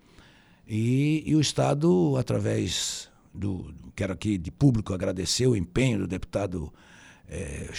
[0.68, 6.72] E, e o Estado, através do, quero aqui de público agradecer o empenho do deputado
[7.28, 7.70] é,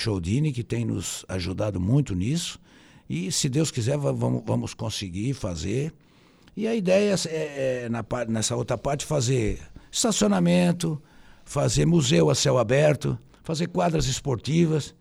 [0.53, 2.59] que tem nos ajudado muito nisso.
[3.09, 5.93] E se Deus quiser, vamos, vamos conseguir fazer.
[6.57, 9.61] E a ideia é, é na, nessa outra parte, fazer
[9.91, 11.01] estacionamento,
[11.45, 14.95] fazer museu a céu aberto, fazer quadras esportivas.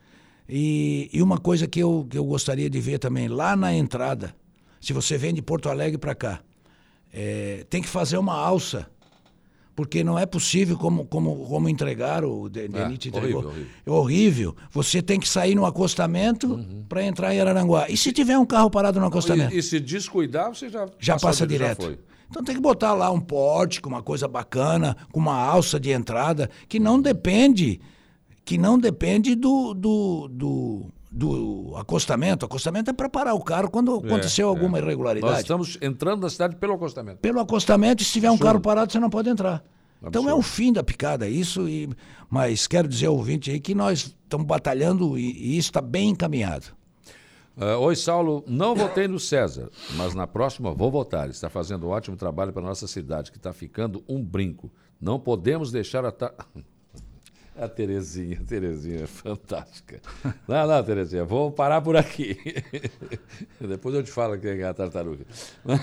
[0.48, 4.36] E, e uma coisa que eu, que eu gostaria de ver também, lá na entrada,
[4.82, 6.42] se você vem de Porto Alegre para cá,
[7.12, 8.90] é, tem que fazer uma alça
[9.76, 13.44] porque não é possível como, como, como entregar o DENIT é, entregou.
[13.44, 13.68] Horrível, horrível.
[13.86, 14.56] É horrível.
[14.72, 16.86] Você tem que sair no acostamento uhum.
[16.88, 17.90] para entrar em Araranguá.
[17.90, 19.54] E se tiver um carro parado no acostamento?
[19.54, 21.92] E, e se descuidar, você já, já passa direto.
[21.92, 21.98] Já
[22.30, 26.50] então tem que botar lá um pórtico, uma coisa bacana, com uma alça de entrada,
[26.68, 27.80] que não depende,
[28.44, 32.46] que não depende do, do, do do acostamento.
[32.46, 34.82] Acostamento é para parar o carro quando é, aconteceu alguma é.
[34.82, 35.32] irregularidade.
[35.32, 37.20] Nós estamos entrando na cidade pelo acostamento.
[37.20, 39.64] Pelo acostamento, e se tiver um carro parado, você não pode entrar.
[40.02, 40.08] Absurdo.
[40.08, 41.88] Então é o fim da picada isso, e,
[42.30, 46.10] mas quero dizer ao ouvinte aí que nós estamos batalhando e, e isso está bem
[46.10, 46.66] encaminhado.
[47.56, 48.44] Uh, Oi, Saulo.
[48.48, 51.30] Não votei no César, mas na próxima vou votar.
[51.30, 54.72] Está fazendo um ótimo trabalho para nossa cidade, que está ficando um brinco.
[55.00, 56.12] Não podemos deixar a.
[56.12, 56.34] Ta...
[57.56, 60.02] A Terezinha, a Terezinha é fantástica.
[60.48, 62.38] Não, não, Terezinha, vou parar por aqui.
[63.62, 65.24] Depois eu te falo quem é a tartaruga.
[65.64, 65.78] Não,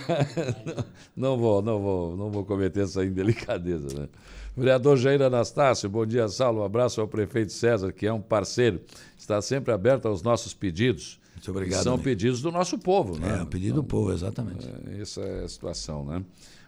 [1.16, 4.08] não vou, não vou, não vou cometer essa indelicadeza, né?
[4.56, 6.60] Vereador Jair Anastácio, bom dia, Saulo.
[6.60, 8.80] Um abraço ao prefeito César, que é um parceiro.
[9.16, 11.20] Está sempre aberto aos nossos pedidos.
[11.36, 11.82] Muito obrigado.
[11.84, 12.04] São amigo.
[12.04, 13.38] pedidos do nosso povo, né?
[13.38, 14.66] É, um pedido do povo, exatamente.
[14.66, 16.22] É, essa é a situação, né?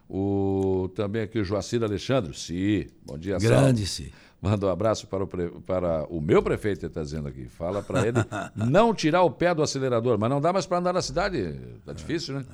[0.09, 2.87] O, também aqui o Joacir Alexandre, sim.
[3.05, 3.57] Bom dia, Saulo.
[3.57, 4.11] Grande, sim.
[4.43, 7.47] Manda um abraço para o, pre- para o meu prefeito, ele está dizendo aqui.
[7.47, 8.19] Fala para ele
[8.57, 11.55] não tirar o pé do acelerador, mas não dá mais para andar na cidade.
[11.87, 12.45] Tá difícil, né?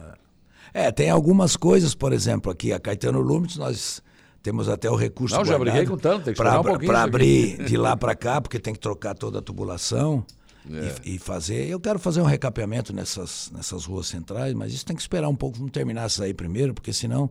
[0.74, 4.02] É, tem algumas coisas, por exemplo, aqui a Caetano Lumes, nós
[4.42, 7.64] temos até o recurso Não, já briguei com tanto, tem que um pouquinho Para abrir
[7.64, 10.22] de lá para cá, porque tem que trocar toda a tubulação
[10.70, 10.94] É.
[11.06, 11.68] e, e fazer.
[11.68, 15.34] Eu quero fazer um recapeamento nessas, nessas ruas centrais, mas isso tem que esperar um
[15.34, 17.30] pouco, vamos terminar isso aí primeiro, porque senão.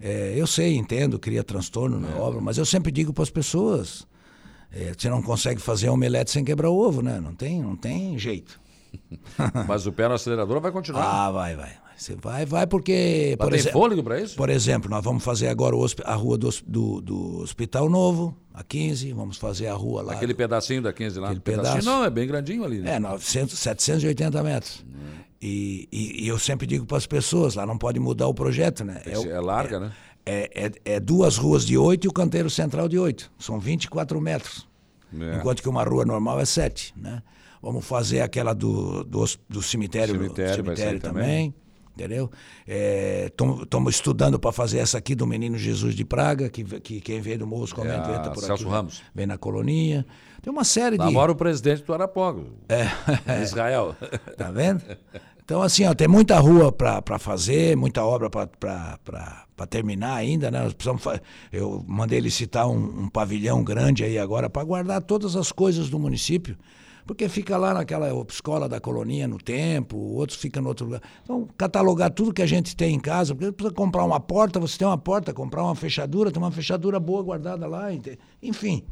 [0.00, 4.06] É, eu sei, entendo, cria transtorno na obra, mas eu sempre digo para as pessoas:
[4.72, 7.20] é, você não consegue fazer omelete sem quebrar o ovo, né?
[7.20, 8.60] Não tem, não tem jeito.
[9.68, 11.26] Mas o pé no acelerador vai continuar.
[11.26, 11.72] Ah, vai, vai.
[11.98, 13.36] Você vai, vai porque.
[13.38, 14.36] Mas tem fôlego para isso?
[14.36, 19.12] Por exemplo, nós vamos fazer agora a rua do, do, do Hospital Novo, a 15,
[19.12, 20.12] vamos fazer a rua lá.
[20.12, 21.26] Aquele pedacinho da 15 lá.
[21.26, 21.98] Aquele Pedacinho pedaço.
[21.98, 22.78] não, é bem grandinho ali.
[22.78, 22.94] Né?
[22.94, 24.86] É, 900, 780 metros.
[25.40, 28.84] E, e, e eu sempre digo para as pessoas, lá não pode mudar o projeto,
[28.84, 29.00] né?
[29.04, 29.92] Ser- é larga, né?
[30.26, 33.30] É, é, é duas ruas de 8 e o canteiro central de 8.
[33.38, 34.68] São 24 metros.
[35.18, 35.36] É.
[35.36, 37.22] Enquanto que uma rua normal é 7, né?
[37.62, 41.54] Vamos fazer aquela do, do, do cemitério, Cemitério vai sair também.
[41.94, 42.30] Entendeu?
[43.26, 47.40] Estamos estudando para fazer essa aqui do Menino Jesus de Praga, que, que quem veio
[47.40, 48.72] do Morro dos Conventos É a entra por Celso aqui.
[48.72, 49.02] Ramos.
[49.12, 50.06] Vem na colonia.
[50.42, 51.12] Tem uma série Lá de.
[51.12, 52.44] mora o presidente do Araponga.
[52.68, 53.42] É.
[53.42, 53.96] Israel.
[54.36, 54.82] Tá vendo?
[55.44, 60.62] Então, assim, ó, tem muita rua para fazer, muita obra para terminar ainda, né?
[60.62, 61.02] Nós precisamos
[61.50, 65.98] Eu mandei licitar um, um pavilhão grande aí agora para guardar todas as coisas do
[65.98, 66.56] município,
[67.06, 71.02] porque fica lá naquela escola da colonia no tempo, outros ficam no outro lugar.
[71.24, 74.76] Então, catalogar tudo que a gente tem em casa, porque precisa comprar uma porta, você
[74.76, 77.88] tem uma porta, comprar uma fechadura, tem uma fechadura boa guardada lá,
[78.42, 78.84] enfim.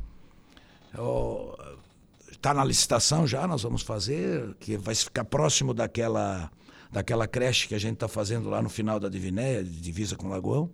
[2.30, 6.50] Está na licitação já, nós vamos fazer, que vai ficar próximo daquela,
[6.90, 10.28] daquela creche que a gente está fazendo lá no final da Divinéia, de divisa com
[10.28, 10.70] Lagoão,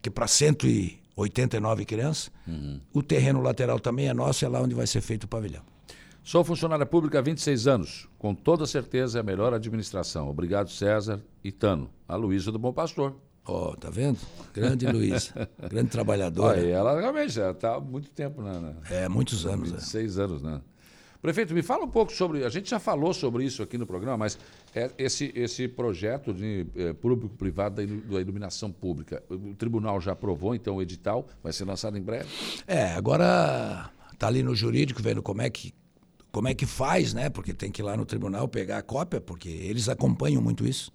[0.00, 2.30] que para 189 crianças.
[2.92, 5.62] O terreno lateral também é nosso, é lá onde vai ser feito o pavilhão.
[6.24, 8.08] Sou funcionária pública há 26 anos.
[8.16, 10.28] Com toda certeza é a melhor administração.
[10.28, 11.90] Obrigado, César e Tano.
[12.06, 13.16] A Luísa do Bom Pastor.
[13.44, 14.18] Ó, tá vendo?
[14.54, 15.32] Grande Luiz,
[15.68, 16.60] grande trabalhadora.
[16.60, 18.58] E ela realmente já está há muito tempo, né?
[18.60, 18.74] né?
[18.90, 19.70] É, muitos anos.
[19.70, 19.76] é.
[19.76, 20.60] 26 anos, né?
[21.20, 22.44] Prefeito, me fala um pouco sobre.
[22.44, 24.36] A gente já falou sobre isso aqui no programa, mas
[24.74, 29.22] é esse, esse projeto de eh, público-privado da, ilu- da iluminação pública.
[29.30, 32.28] O tribunal já aprovou, então, o edital vai ser lançado em breve.
[32.66, 33.88] É, agora
[34.18, 35.72] tá ali no jurídico vendo como é que
[36.32, 37.28] como é que faz, né?
[37.30, 40.90] Porque tem que ir lá no tribunal pegar a cópia, porque eles acompanham muito isso.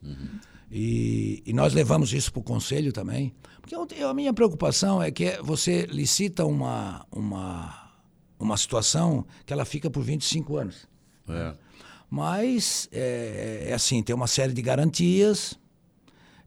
[0.72, 3.34] E, e nós levamos isso para o conselho também.
[3.61, 7.91] Porque eu- eu- a minha preocupação é que você licita uma, uma,
[8.39, 10.88] uma situação que ela fica por 25 anos.
[11.30, 11.53] É.
[12.10, 15.57] Mas é, é assim, tem uma série de garantias.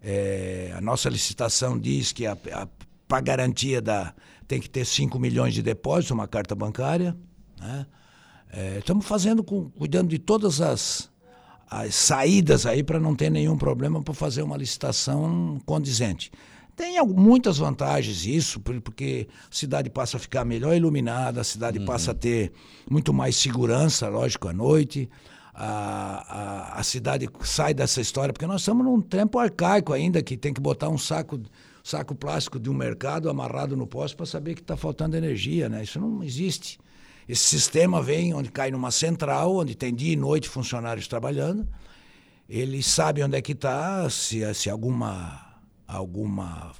[0.02, 2.24] É, a nossa licitação diz que
[3.06, 4.14] para garantia da,
[4.48, 7.16] tem que ter 5 milhões de depósito, uma carta bancária.
[7.58, 7.86] Né?
[8.52, 11.10] É, estamos fazendo, com, cuidando de todas as,
[11.70, 16.32] as saídas aí para não ter nenhum problema para fazer uma licitação condizente.
[16.74, 21.78] Tem muitas vantagens isso, por- porque a cidade passa a ficar melhor iluminada, a cidade
[21.80, 22.52] passa a ter
[22.90, 25.08] muito mais segurança, lógico, à noite.
[25.52, 30.36] A, a, a cidade sai dessa história, porque nós estamos num tempo arcaico ainda, que
[30.36, 31.38] tem que botar um saco,
[31.84, 35.82] saco plástico de um mercado amarrado no poste para saber que está faltando energia, né?
[35.82, 36.78] Isso não existe.
[37.30, 41.64] Esse sistema vem onde cai numa central, onde tem dia e noite funcionários trabalhando.
[42.48, 46.72] Ele sabe onde é que está, se, se alguma, alguma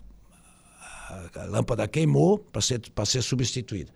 [1.37, 3.93] a lâmpada queimou para ser, ser substituída.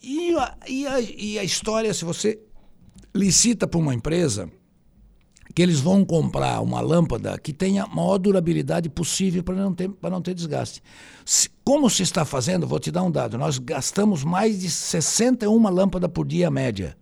[0.00, 2.38] E a, e, a, e a história, se você
[3.12, 4.48] licita para uma empresa,
[5.56, 9.88] que eles vão comprar uma lâmpada que tenha a maior durabilidade possível para não ter,
[9.88, 10.82] para não ter desgaste.
[11.24, 15.70] Se- como se está fazendo, vou te dar um dado, nós gastamos mais de 61
[15.70, 16.94] lâmpadas por dia média.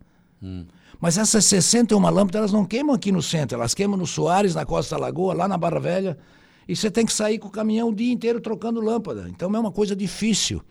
[1.01, 4.65] Mas essas 61 lâmpadas, elas não queimam aqui no centro, elas queimam no Soares, na
[4.65, 6.17] Costa da Lagoa, lá na Barra Velha.
[6.65, 9.27] E você tem que sair com o caminhão o dia inteiro trocando lâmpada.
[9.29, 10.61] Então é uma coisa difícil.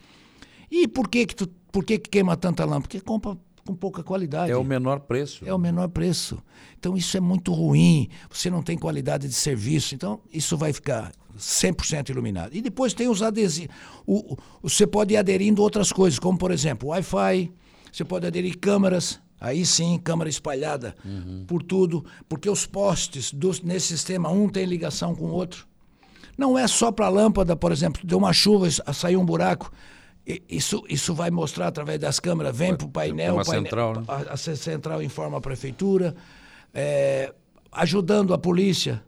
[0.70, 2.80] E por que que, tu, por que, que queima tanta lâmpada?
[2.88, 4.52] Porque compra com pouca qualidade.
[4.52, 5.44] É o menor preço.
[5.46, 6.42] É o menor preço.
[6.78, 8.08] Então isso é muito ruim.
[8.30, 9.94] Você não tem qualidade de serviço.
[9.94, 11.12] Então isso vai ficar.
[11.38, 12.54] 100% iluminado.
[12.54, 13.74] E depois tem os adesivos.
[14.06, 17.52] O, o, você pode ir aderindo outras coisas, como por exemplo, Wi-Fi,
[17.92, 21.44] você pode aderir câmeras, aí sim, câmera espalhada uhum.
[21.46, 25.66] por tudo, porque os postes do, nesse sistema, um tem ligação com o outro.
[26.36, 29.72] Não é só para a lâmpada, por exemplo, deu uma chuva, saiu um buraco.
[30.48, 34.04] Isso, isso vai mostrar através das câmeras, vem para o painel, painel central, né?
[34.08, 36.14] a, a, central informa a prefeitura,
[36.72, 37.34] é,
[37.70, 39.04] ajudando a polícia.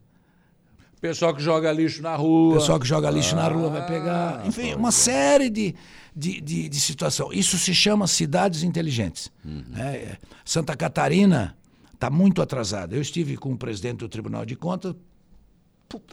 [1.00, 2.54] Pessoal que joga lixo na rua.
[2.54, 4.46] Pessoal que joga lixo ah, na rua vai pegar.
[4.46, 5.74] Enfim, uma série de,
[6.14, 7.32] de, de, de situação.
[7.32, 9.30] Isso se chama cidades inteligentes.
[9.44, 9.64] Uhum.
[9.76, 11.56] É, Santa Catarina
[11.94, 12.94] está muito atrasada.
[12.94, 14.94] Eu estive com o presidente do Tribunal de Contas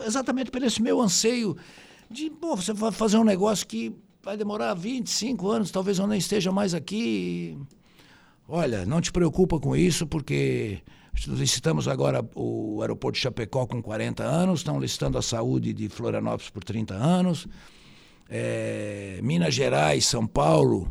[0.05, 1.57] exatamente por esse meu anseio
[2.09, 6.17] de, pô, você vai fazer um negócio que vai demorar 25 anos, talvez eu nem
[6.17, 7.57] esteja mais aqui.
[8.47, 10.81] Olha, não te preocupa com isso, porque
[11.27, 16.49] licitamos agora o aeroporto de Chapecó com 40 anos, estão licitando a saúde de Florianópolis
[16.49, 17.47] por 30 anos.
[18.29, 20.89] É, Minas Gerais, São Paulo,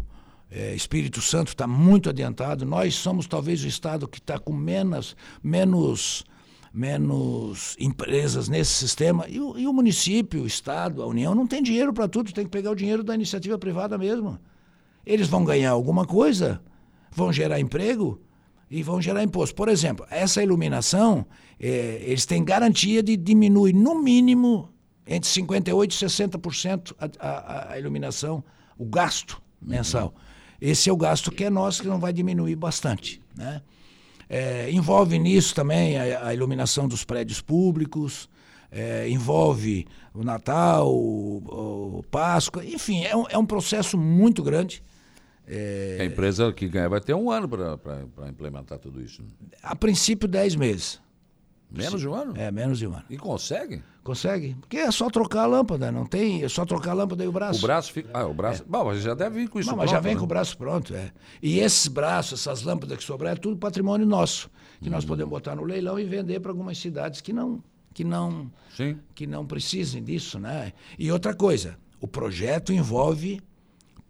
[0.50, 2.66] é, Espírito Santo está muito adiantado.
[2.66, 6.24] Nós somos talvez o estado que está com menos, menos
[6.72, 9.26] menos empresas nesse sistema.
[9.28, 12.44] E o, e o município, o Estado, a União não tem dinheiro para tudo, tem
[12.44, 14.38] que pegar o dinheiro da iniciativa privada mesmo.
[15.04, 16.62] Eles vão ganhar alguma coisa,
[17.10, 18.20] vão gerar emprego
[18.70, 19.54] e vão gerar imposto.
[19.54, 21.26] Por exemplo, essa iluminação,
[21.60, 24.70] é, eles têm garantia de diminuir no mínimo
[25.06, 28.42] entre 58% e 60% a, a, a iluminação,
[28.78, 30.14] o gasto mensal.
[30.60, 33.20] Esse é o gasto que é nosso, que não vai diminuir bastante.
[33.36, 33.60] Né?
[34.34, 38.30] É, envolve nisso também a, a, iluminação dos prédios públicos,
[38.70, 44.82] é, envolve o Natal, o, o Páscoa, enfim, é um, é um processo muito grande.
[45.46, 45.98] É...
[46.00, 49.20] A empresa que ganha vai ter um ano para implementar tudo isso.
[49.20, 49.28] Né?
[49.62, 51.01] A princípio, 10 meses.
[51.74, 52.34] Menos de um ano?
[52.36, 53.04] É, menos de um ano.
[53.08, 53.82] E consegue?
[54.02, 54.56] Consegue.
[54.60, 56.42] Porque é só trocar a lâmpada, não tem.
[56.42, 57.60] É só trocar a lâmpada e o braço.
[57.60, 58.10] O braço fica.
[58.12, 58.62] Ah, o braço.
[58.62, 58.64] É.
[58.68, 60.18] Bom, mas já deve vir com isso não, mas já vem né?
[60.18, 61.12] com o braço pronto, é.
[61.40, 64.50] E esses braços, essas lâmpadas que sobraram, é tudo patrimônio nosso.
[64.80, 64.92] Que hum.
[64.92, 67.62] nós podemos botar no leilão e vender para algumas cidades que não.
[67.94, 68.98] Que não, Sim.
[69.14, 70.72] que não precisem disso, né?
[70.98, 73.40] E outra coisa, o projeto envolve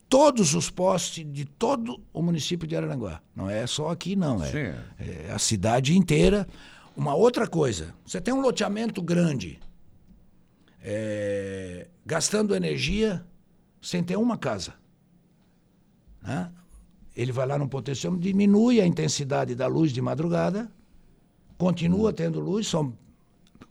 [0.08, 3.20] todos os postes de todo o município de Araranguá.
[3.34, 4.44] Não é só aqui, não.
[4.44, 6.46] É, é a cidade inteira.
[6.96, 9.58] Uma outra coisa, você tem um loteamento grande,
[10.82, 13.24] é, gastando energia
[13.80, 14.74] sem ter uma casa.
[16.22, 16.50] Né?
[17.16, 20.70] Ele vai lá no potenciômetro, diminui a intensidade da luz de madrugada,
[21.58, 22.14] continua hum.
[22.14, 22.90] tendo luz, só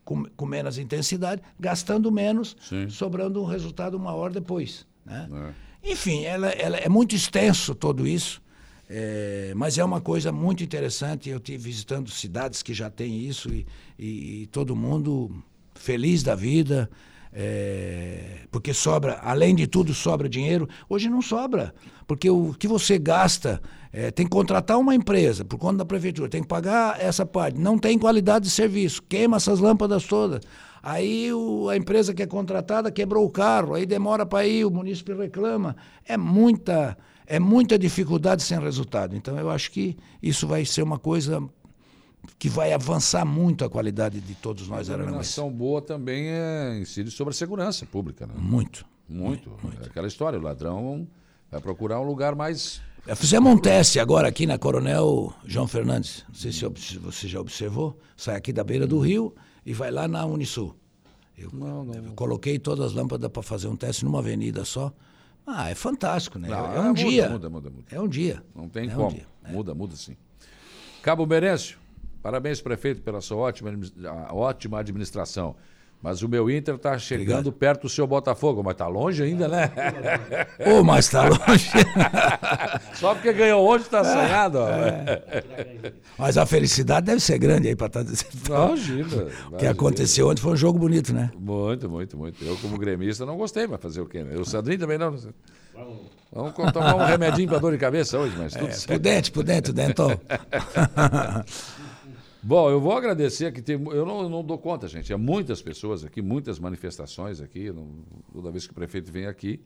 [0.03, 2.89] com, com, menos intensidade, gastando menos, Sim.
[2.89, 4.85] sobrando um resultado uma hora depois.
[5.05, 5.27] Né?
[5.83, 5.91] É.
[5.91, 8.41] Enfim, ela, ela, é muito extenso tudo isso.
[8.93, 11.29] É, mas é uma coisa muito interessante.
[11.29, 13.65] Eu estive visitando cidades que já têm isso e,
[13.97, 15.31] e, e todo mundo
[15.73, 16.89] feliz da vida.
[17.33, 20.67] É, porque sobra, além de tudo, sobra dinheiro.
[20.89, 21.73] Hoje não sobra,
[22.05, 23.61] porque o que você gasta
[23.93, 27.57] é, tem que contratar uma empresa por conta da prefeitura, tem que pagar essa parte.
[27.57, 30.41] Não tem qualidade de serviço, queima essas lâmpadas todas.
[30.83, 34.71] Aí o, a empresa que é contratada quebrou o carro, aí demora para ir, o
[34.71, 35.77] município reclama.
[36.05, 39.15] É muita é muita dificuldade sem resultado.
[39.15, 41.41] Então eu acho que isso vai ser uma coisa
[42.37, 45.37] que vai avançar muito a qualidade de todos nós aranaguenses.
[45.37, 48.27] A ação boa também é, incide sobre a segurança pública.
[48.27, 48.33] Né?
[48.37, 49.49] Muito, muito.
[49.63, 49.83] Muito.
[49.83, 51.07] É aquela história, o ladrão
[51.49, 52.81] vai procurar um lugar mais...
[53.15, 56.23] Fizemos um teste agora aqui na Coronel João Fernandes.
[56.27, 57.99] Não sei se você já observou.
[58.15, 59.33] Sai aqui da beira do rio
[59.65, 60.75] e vai lá na Unisul.
[61.35, 61.95] Eu, não, não.
[61.95, 64.93] eu coloquei todas as lâmpadas para fazer um teste numa avenida só.
[65.45, 66.47] Ah, é fantástico, né?
[66.47, 67.29] Não, é um muda, dia.
[67.29, 67.85] Muda, muda, muda.
[67.91, 68.43] É um dia.
[68.55, 69.07] Não tem é como.
[69.07, 69.51] Um dia, é.
[69.51, 70.15] Muda, muda sim.
[71.01, 71.77] Cabo Merencio,
[72.21, 73.71] parabéns, prefeito, pela sua ótima,
[74.31, 75.55] ótima administração.
[76.01, 77.53] Mas o meu Inter está chegando Obrigado.
[77.53, 79.71] perto do seu Botafogo, mas está longe ainda, né?
[80.65, 81.69] Ô, oh, mas está longe.
[82.95, 84.59] Só porque ganhou hoje está assanhado.
[84.59, 85.93] É.
[86.17, 88.11] Mas a felicidade deve ser grande aí para estar tá.
[88.67, 89.27] Imagina.
[89.51, 91.29] O que aconteceu ontem foi um jogo bonito, né?
[91.37, 92.43] Muito, muito, muito.
[92.43, 94.23] Eu, como gremista, não gostei, mas fazer o quê?
[94.23, 94.35] Né?
[94.37, 95.15] O Sandrinho também não.
[96.31, 98.87] Vamos tomar um remedinho para dor de cabeça hoje, mas tudo é, certo.
[98.87, 100.09] Pudente, pudente, dentão.
[102.43, 103.61] Bom, eu vou agradecer aqui.
[103.61, 105.13] Tem, eu não, não, dou conta, gente.
[105.13, 107.71] É muitas pessoas aqui, muitas manifestações aqui.
[107.71, 107.87] Não,
[108.33, 109.59] toda vez que o prefeito vem aqui,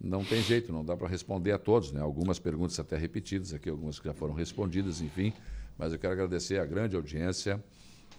[0.00, 1.90] não tem jeito, não dá para responder a todos.
[1.90, 2.00] Né?
[2.00, 5.32] Algumas perguntas até repetidas aqui, algumas que já foram respondidas, enfim.
[5.76, 7.62] Mas eu quero agradecer a grande audiência,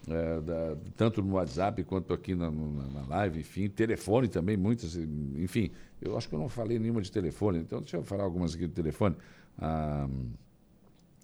[0.06, 3.70] é, da, tanto no WhatsApp quanto aqui na, na, na, live, enfim.
[3.70, 4.98] Telefone também, muitas.
[4.98, 8.54] Enfim, eu acho que eu não falei nenhuma de telefone, então deixa eu falar algumas
[8.54, 9.16] aqui do telefone.
[9.58, 10.10] Ah,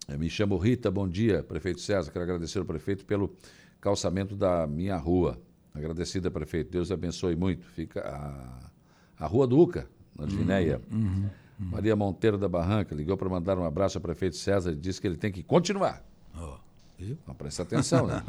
[0.10, 2.12] me chamo Rita, bom dia, prefeito César.
[2.12, 3.34] Quero agradecer ao prefeito pelo
[3.80, 5.40] calçamento da minha rua.
[5.74, 6.72] Agradecida, prefeito.
[6.72, 7.66] Deus abençoe muito.
[7.68, 10.80] Fica a, a Rua Duca, na Divinéia.
[10.92, 11.70] Uhum, uhum.
[11.72, 15.08] Maria Monteiro da Barranca ligou para mandar um abraço ao prefeito César e disse que
[15.08, 16.04] ele tem que continuar.
[16.38, 16.58] Oh?
[17.00, 18.24] Então, presta atenção, né?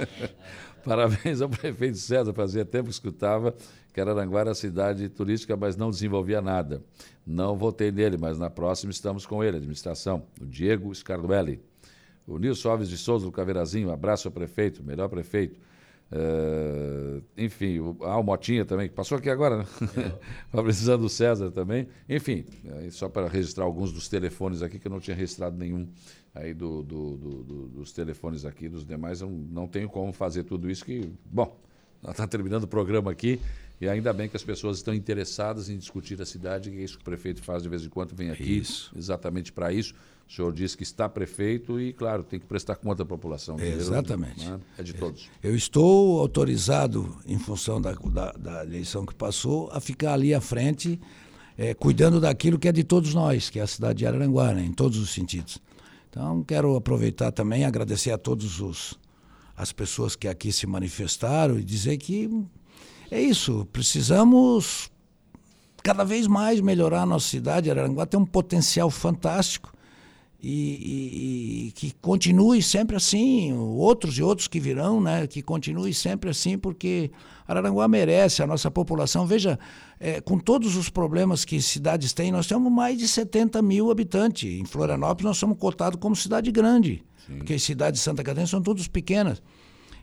[0.82, 2.32] Parabéns ao prefeito César.
[2.32, 3.54] Fazia tempo que escutava
[3.92, 6.82] que Araranguá era cidade turística, mas não desenvolvia nada.
[7.26, 10.24] Não votei nele, mas na próxima estamos com ele, administração.
[10.40, 11.60] O Diego Scarduelli.
[12.26, 15.58] O Nilson Alves de Souza do Caveirazinho, abraço ao prefeito, melhor prefeito.
[16.12, 19.64] Uh, enfim, o, ah, o Motinha também, que passou aqui agora, né?
[20.98, 21.86] Do César também.
[22.08, 22.44] Enfim,
[22.90, 25.88] só para registrar alguns dos telefones aqui, que eu não tinha registrado nenhum
[26.34, 30.68] aí do, do, do, dos telefones aqui, dos demais, eu não tenho como fazer tudo
[30.68, 31.56] isso que, bom,
[32.08, 33.40] está terminando o programa aqui
[33.80, 36.96] e ainda bem que as pessoas estão interessadas em discutir a cidade, que é isso
[36.96, 38.92] que o prefeito faz de vez em quando, vem aqui isso.
[38.94, 39.94] exatamente para isso.
[40.28, 43.58] O senhor disse que está prefeito e, claro, tem que prestar conta à população.
[43.58, 44.48] Exatamente.
[44.48, 44.60] Né?
[44.78, 45.28] É de todos.
[45.42, 50.40] Eu estou autorizado, em função da, da, da eleição que passou, a ficar ali à
[50.40, 51.00] frente,
[51.56, 54.62] é, cuidando daquilo que é de todos nós, que é a cidade de Araranguá, né,
[54.62, 55.58] em todos os sentidos.
[56.10, 58.98] Então, quero aproveitar também, agradecer a todos os
[59.56, 62.30] as pessoas que aqui se manifestaram e dizer que
[63.10, 64.90] é isso, precisamos
[65.82, 67.70] cada vez mais melhorar a nossa cidade.
[67.70, 69.72] Araranguá tem um potencial fantástico
[70.42, 75.92] e, e, e, que continue sempre assim, outros e outros que virão, né, que continue
[75.92, 77.10] sempre assim, porque
[77.46, 79.26] Araranguá merece, a nossa população.
[79.26, 79.58] Veja,
[79.98, 84.50] é, com todos os problemas que cidades têm, nós temos mais de 70 mil habitantes.
[84.50, 87.38] Em Florianópolis, nós somos cotados como cidade grande, Sim.
[87.38, 89.42] porque as cidades de Santa Catarina são todas pequenas.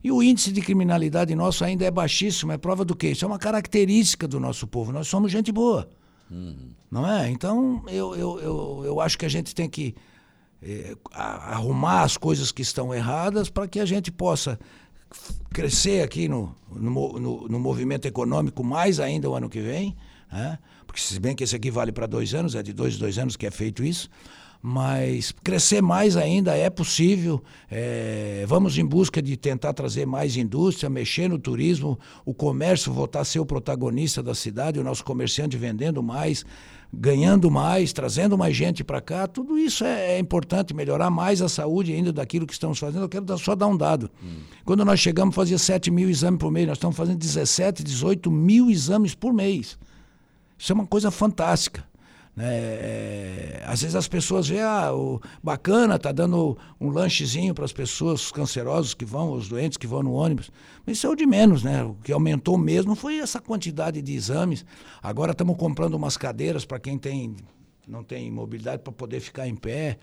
[0.03, 2.51] E o índice de criminalidade nosso ainda é baixíssimo.
[2.51, 3.11] É prova do quê?
[3.11, 4.91] Isso é uma característica do nosso povo.
[4.91, 5.89] Nós somos gente boa.
[6.29, 6.71] Uhum.
[6.89, 7.29] Não é?
[7.29, 9.95] Então, eu, eu, eu, eu acho que a gente tem que
[10.61, 14.59] é, arrumar as coisas que estão erradas para que a gente possa
[15.53, 19.95] crescer aqui no, no, no, no, movimento econômico mais ainda o ano que vem,
[20.31, 20.59] né?
[20.85, 23.17] porque se bem que esse aqui vale para dois anos, é de dois em dois
[23.17, 24.09] anos que é feito isso,
[24.69, 27.41] mas crescer mais ainda é possível.
[27.71, 33.21] É, vamos em busca de tentar trazer mais indústria, mexer no turismo, o comércio voltar
[33.21, 36.43] a ser o protagonista da cidade, o nosso comerciante vendendo mais,
[36.93, 39.25] ganhando mais, trazendo mais gente para cá.
[39.25, 43.03] Tudo isso é, é, importante, melhorar mais a saúde ainda daquilo que estamos fazendo.
[43.03, 44.11] Eu quero só dar um dado.
[44.21, 44.41] Hum.
[44.65, 48.69] Quando nós chegamos, fazia 7 mil exames por mês, nós estamos fazendo 17, 18 mil
[48.69, 49.79] exames por mês.
[50.57, 51.85] Isso é uma coisa fantástica.
[52.37, 52.45] Né?
[52.47, 57.73] É, às vezes as pessoas veem, ah, o, bacana, tá dando um lanchezinho para as
[57.73, 60.51] pessoas, os cancerosos que vão, os doentes que vão no ônibus.
[60.85, 61.83] Mas isso é o de menos, né?
[61.83, 64.63] O que aumentou mesmo foi essa quantidade de exames.
[65.01, 67.35] Agora estamos comprando umas cadeiras para quem tem,
[67.87, 69.97] não tem mobilidade para poder ficar em pé.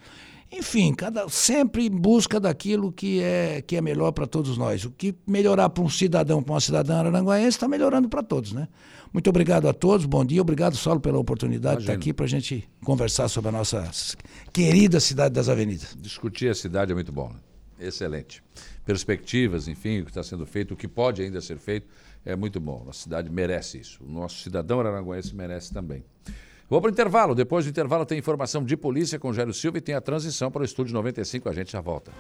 [0.53, 4.85] Enfim, cada, sempre em busca daquilo que é, que é melhor para todos nós.
[4.85, 8.69] O que melhorar para um cidadão, para uma cidadã aranguaense, está melhorando para todos, né?
[9.13, 10.41] Muito obrigado a todos, bom dia.
[10.41, 11.87] Obrigado, Saulo, pela oportunidade Imagina.
[11.87, 13.89] de estar aqui para a gente conversar sobre a nossa
[14.53, 15.97] querida cidade das avenidas.
[15.99, 17.37] Discutir a cidade é muito bom, né?
[17.79, 18.43] excelente.
[18.85, 21.87] Perspectivas, enfim, o que está sendo feito, o que pode ainda ser feito,
[22.25, 22.87] é muito bom.
[22.89, 24.03] A cidade merece isso.
[24.05, 26.05] O nosso cidadão aranguense merece também.
[26.75, 27.37] Vou para o intervalo.
[27.37, 30.63] Depois do intervalo tem informação de polícia com Gélio Silva e tem a transição para
[30.63, 31.49] o Estúdio 95.
[31.49, 32.11] A gente já volta.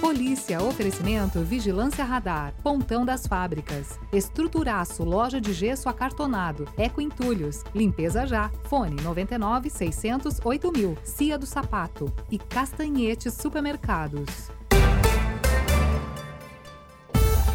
[0.00, 8.24] Polícia, oferecimento Vigilância Radar, Pontão das Fábricas, Estruturaço, Loja de Gesso Acartonado, Eco Entulhos, Limpeza
[8.24, 14.60] Já, Fone 99 600 8000, Cia do Sapato e Castanhetes Supermercados.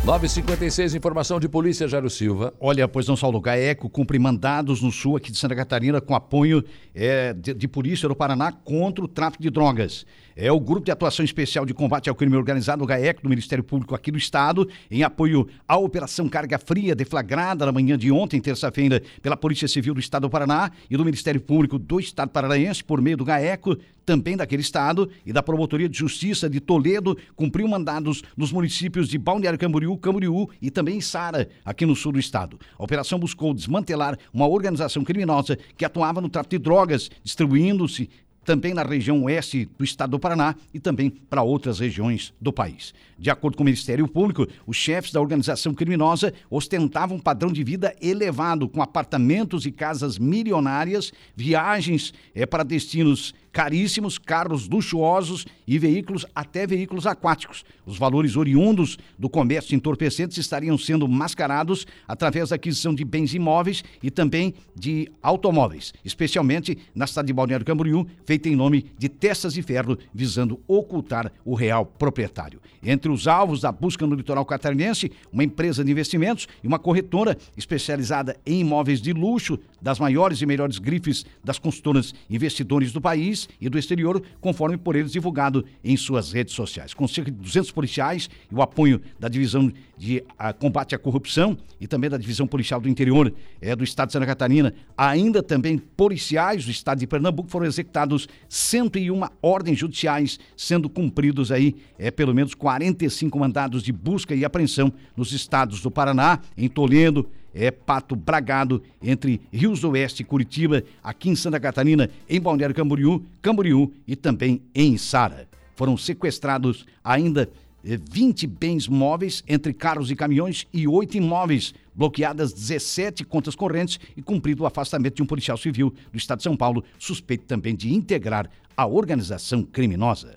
[0.03, 2.53] 956, informação de polícia, Jairo Silva.
[2.59, 6.63] Olha, pois não, Saulo, GAECO cumpre mandados no sul aqui de Santa Catarina com apoio
[6.93, 10.05] é, de, de, polícia do Paraná contra o tráfico de drogas.
[10.37, 13.63] É o Grupo de Atuação Especial de Combate ao Crime Organizado, o GAECO, do Ministério
[13.63, 18.41] Público aqui do Estado, em apoio à Operação Carga Fria, deflagrada na manhã de ontem,
[18.41, 22.83] terça-feira, pela Polícia Civil do Estado do Paraná e do Ministério Público do Estado Paranaense,
[22.83, 27.65] por meio do GAECO, também daquele estado, e da Promotoria de Justiça de Toledo, cumpriu
[27.67, 32.59] mandados nos municípios de Balneário Camboriú, Camboriú e também Sara, aqui no sul do estado.
[32.77, 38.09] A operação buscou desmantelar uma organização criminosa que atuava no tráfico de drogas, distribuindo-se
[38.45, 42.93] também na região oeste do estado do Paraná e também para outras regiões do país.
[43.17, 47.63] De acordo com o Ministério Público, os chefes da organização criminosa ostentavam um padrão de
[47.63, 55.79] vida elevado, com apartamentos e casas milionárias, viagens é, para destinos caríssimos, carros luxuosos e
[55.79, 57.63] veículos, até veículos aquáticos.
[57.85, 63.81] Os valores oriundos do comércio entorpecentes estariam sendo mascarados através da aquisição de bens imóveis
[64.03, 69.53] e também de automóveis, especialmente na cidade de Balneário Camboriú, feita em nome de Testas
[69.53, 72.59] de Ferro, visando ocultar o real proprietário.
[72.83, 77.37] Entre os alvos da busca no litoral catarinense, uma empresa de investimentos e uma corretora
[77.55, 83.44] especializada em imóveis de luxo das maiores e melhores grifes das consultoras investidores do país
[83.59, 86.93] e do exterior, conforme por eles divulgado em suas redes sociais.
[86.93, 90.97] Com cerca de 200 policiais e o apoio da Divisão de a, ah, Combate à
[90.97, 95.41] Corrupção e também da Divisão Policial do Interior é, do Estado de Santa Catarina, ainda
[95.41, 102.11] também policiais do Estado de Pernambuco foram executados 101 ordens judiciais, sendo cumpridos aí é,
[102.11, 107.71] pelo menos 45 mandados de busca e apreensão nos estados do Paraná, em Toledo, é
[107.71, 113.93] Pato Bragado, entre Rios Oeste e Curitiba, aqui em Santa Catarina, em Balneário Camboriú, Camboriú
[114.05, 115.47] e também em Sara.
[115.75, 117.49] Foram sequestrados ainda
[117.83, 123.99] 20 é, bens móveis entre carros e caminhões e oito imóveis, bloqueadas 17 contas correntes
[124.17, 127.75] e cumprido o afastamento de um policial civil do estado de São Paulo, suspeito também
[127.75, 130.35] de integrar a organização criminosa.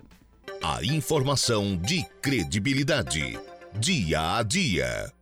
[0.63, 3.39] A informação de credibilidade.
[3.79, 5.18] Dia a dia.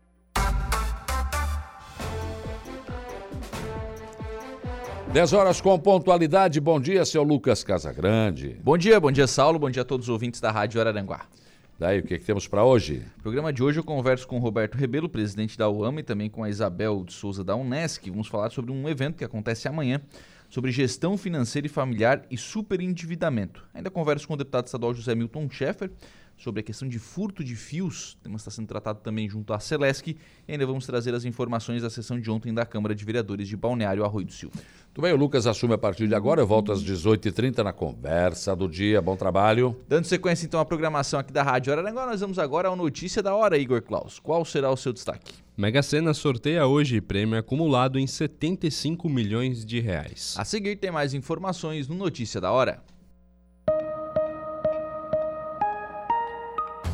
[5.17, 6.59] 10 horas com pontualidade.
[6.59, 8.55] Bom dia, seu Lucas Casagrande.
[8.63, 9.57] Bom dia, bom dia, Saulo.
[9.57, 11.25] Bom dia a todos os ouvintes da Rádio Araranguá.
[11.79, 13.01] Daí, o que, que temos para hoje?
[13.15, 16.29] No programa de hoje eu converso com o Roberto Rebelo, presidente da UAMA, e também
[16.29, 18.07] com a Isabel de Souza da Unesc.
[18.11, 19.99] Vamos falar sobre um evento que acontece amanhã
[20.51, 23.65] sobre gestão financeira e familiar e superendividamento.
[23.73, 25.89] Ainda converso com o deputado estadual José Milton Schaeffer
[26.37, 29.59] sobre a questão de furto de fios, o tema está sendo tratado também junto à
[29.59, 33.47] Celesc, e ainda vamos trazer as informações da sessão de ontem da Câmara de Vereadores
[33.47, 34.55] de Balneário Arroio do Silva.
[34.93, 38.55] Tudo bem, o Lucas assume a partir de agora, eu volto às 18h30 na conversa
[38.55, 39.75] do dia, bom trabalho.
[39.87, 43.35] Dando sequência então à programação aqui da Rádio Araranguá, nós vamos agora ao Notícia da
[43.35, 44.19] Hora, Igor Klaus.
[44.19, 45.33] Qual será o seu destaque?
[45.55, 50.35] Mega Sena sorteia hoje prêmio acumulado em 75 milhões de reais.
[50.37, 52.83] A seguir tem mais informações no Notícia da Hora.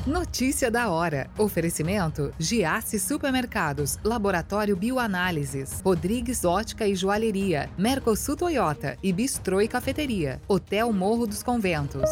[0.06, 1.30] Notícia da hora.
[1.38, 10.42] Oferecimento: Giasse Supermercados, Laboratório Bioanálises, Rodrigues Ótica e Joalheria, Mercosul Toyota e Bistrô e Cafeteria,
[10.46, 12.10] Hotel Morro dos Conventos.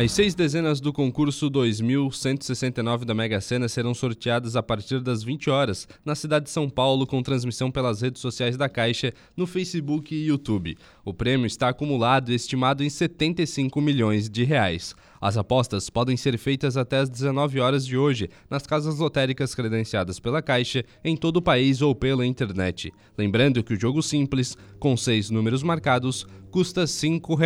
[0.00, 5.50] As seis dezenas do concurso 2169 da Mega Sena serão sorteadas a partir das 20
[5.50, 10.14] horas na cidade de São Paulo, com transmissão pelas redes sociais da Caixa, no Facebook
[10.14, 10.78] e YouTube.
[11.04, 14.94] O prêmio está acumulado e estimado em 75 milhões de reais.
[15.20, 20.20] As apostas podem ser feitas até às 19 horas de hoje nas casas lotéricas credenciadas
[20.20, 22.92] pela Caixa em todo o país ou pela internet.
[23.16, 27.38] Lembrando que o jogo simples, com seis números marcados, custa R$ 5.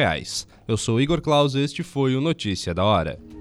[0.69, 3.32] Eu sou Igor Claus e este foi o Notícia da Hora.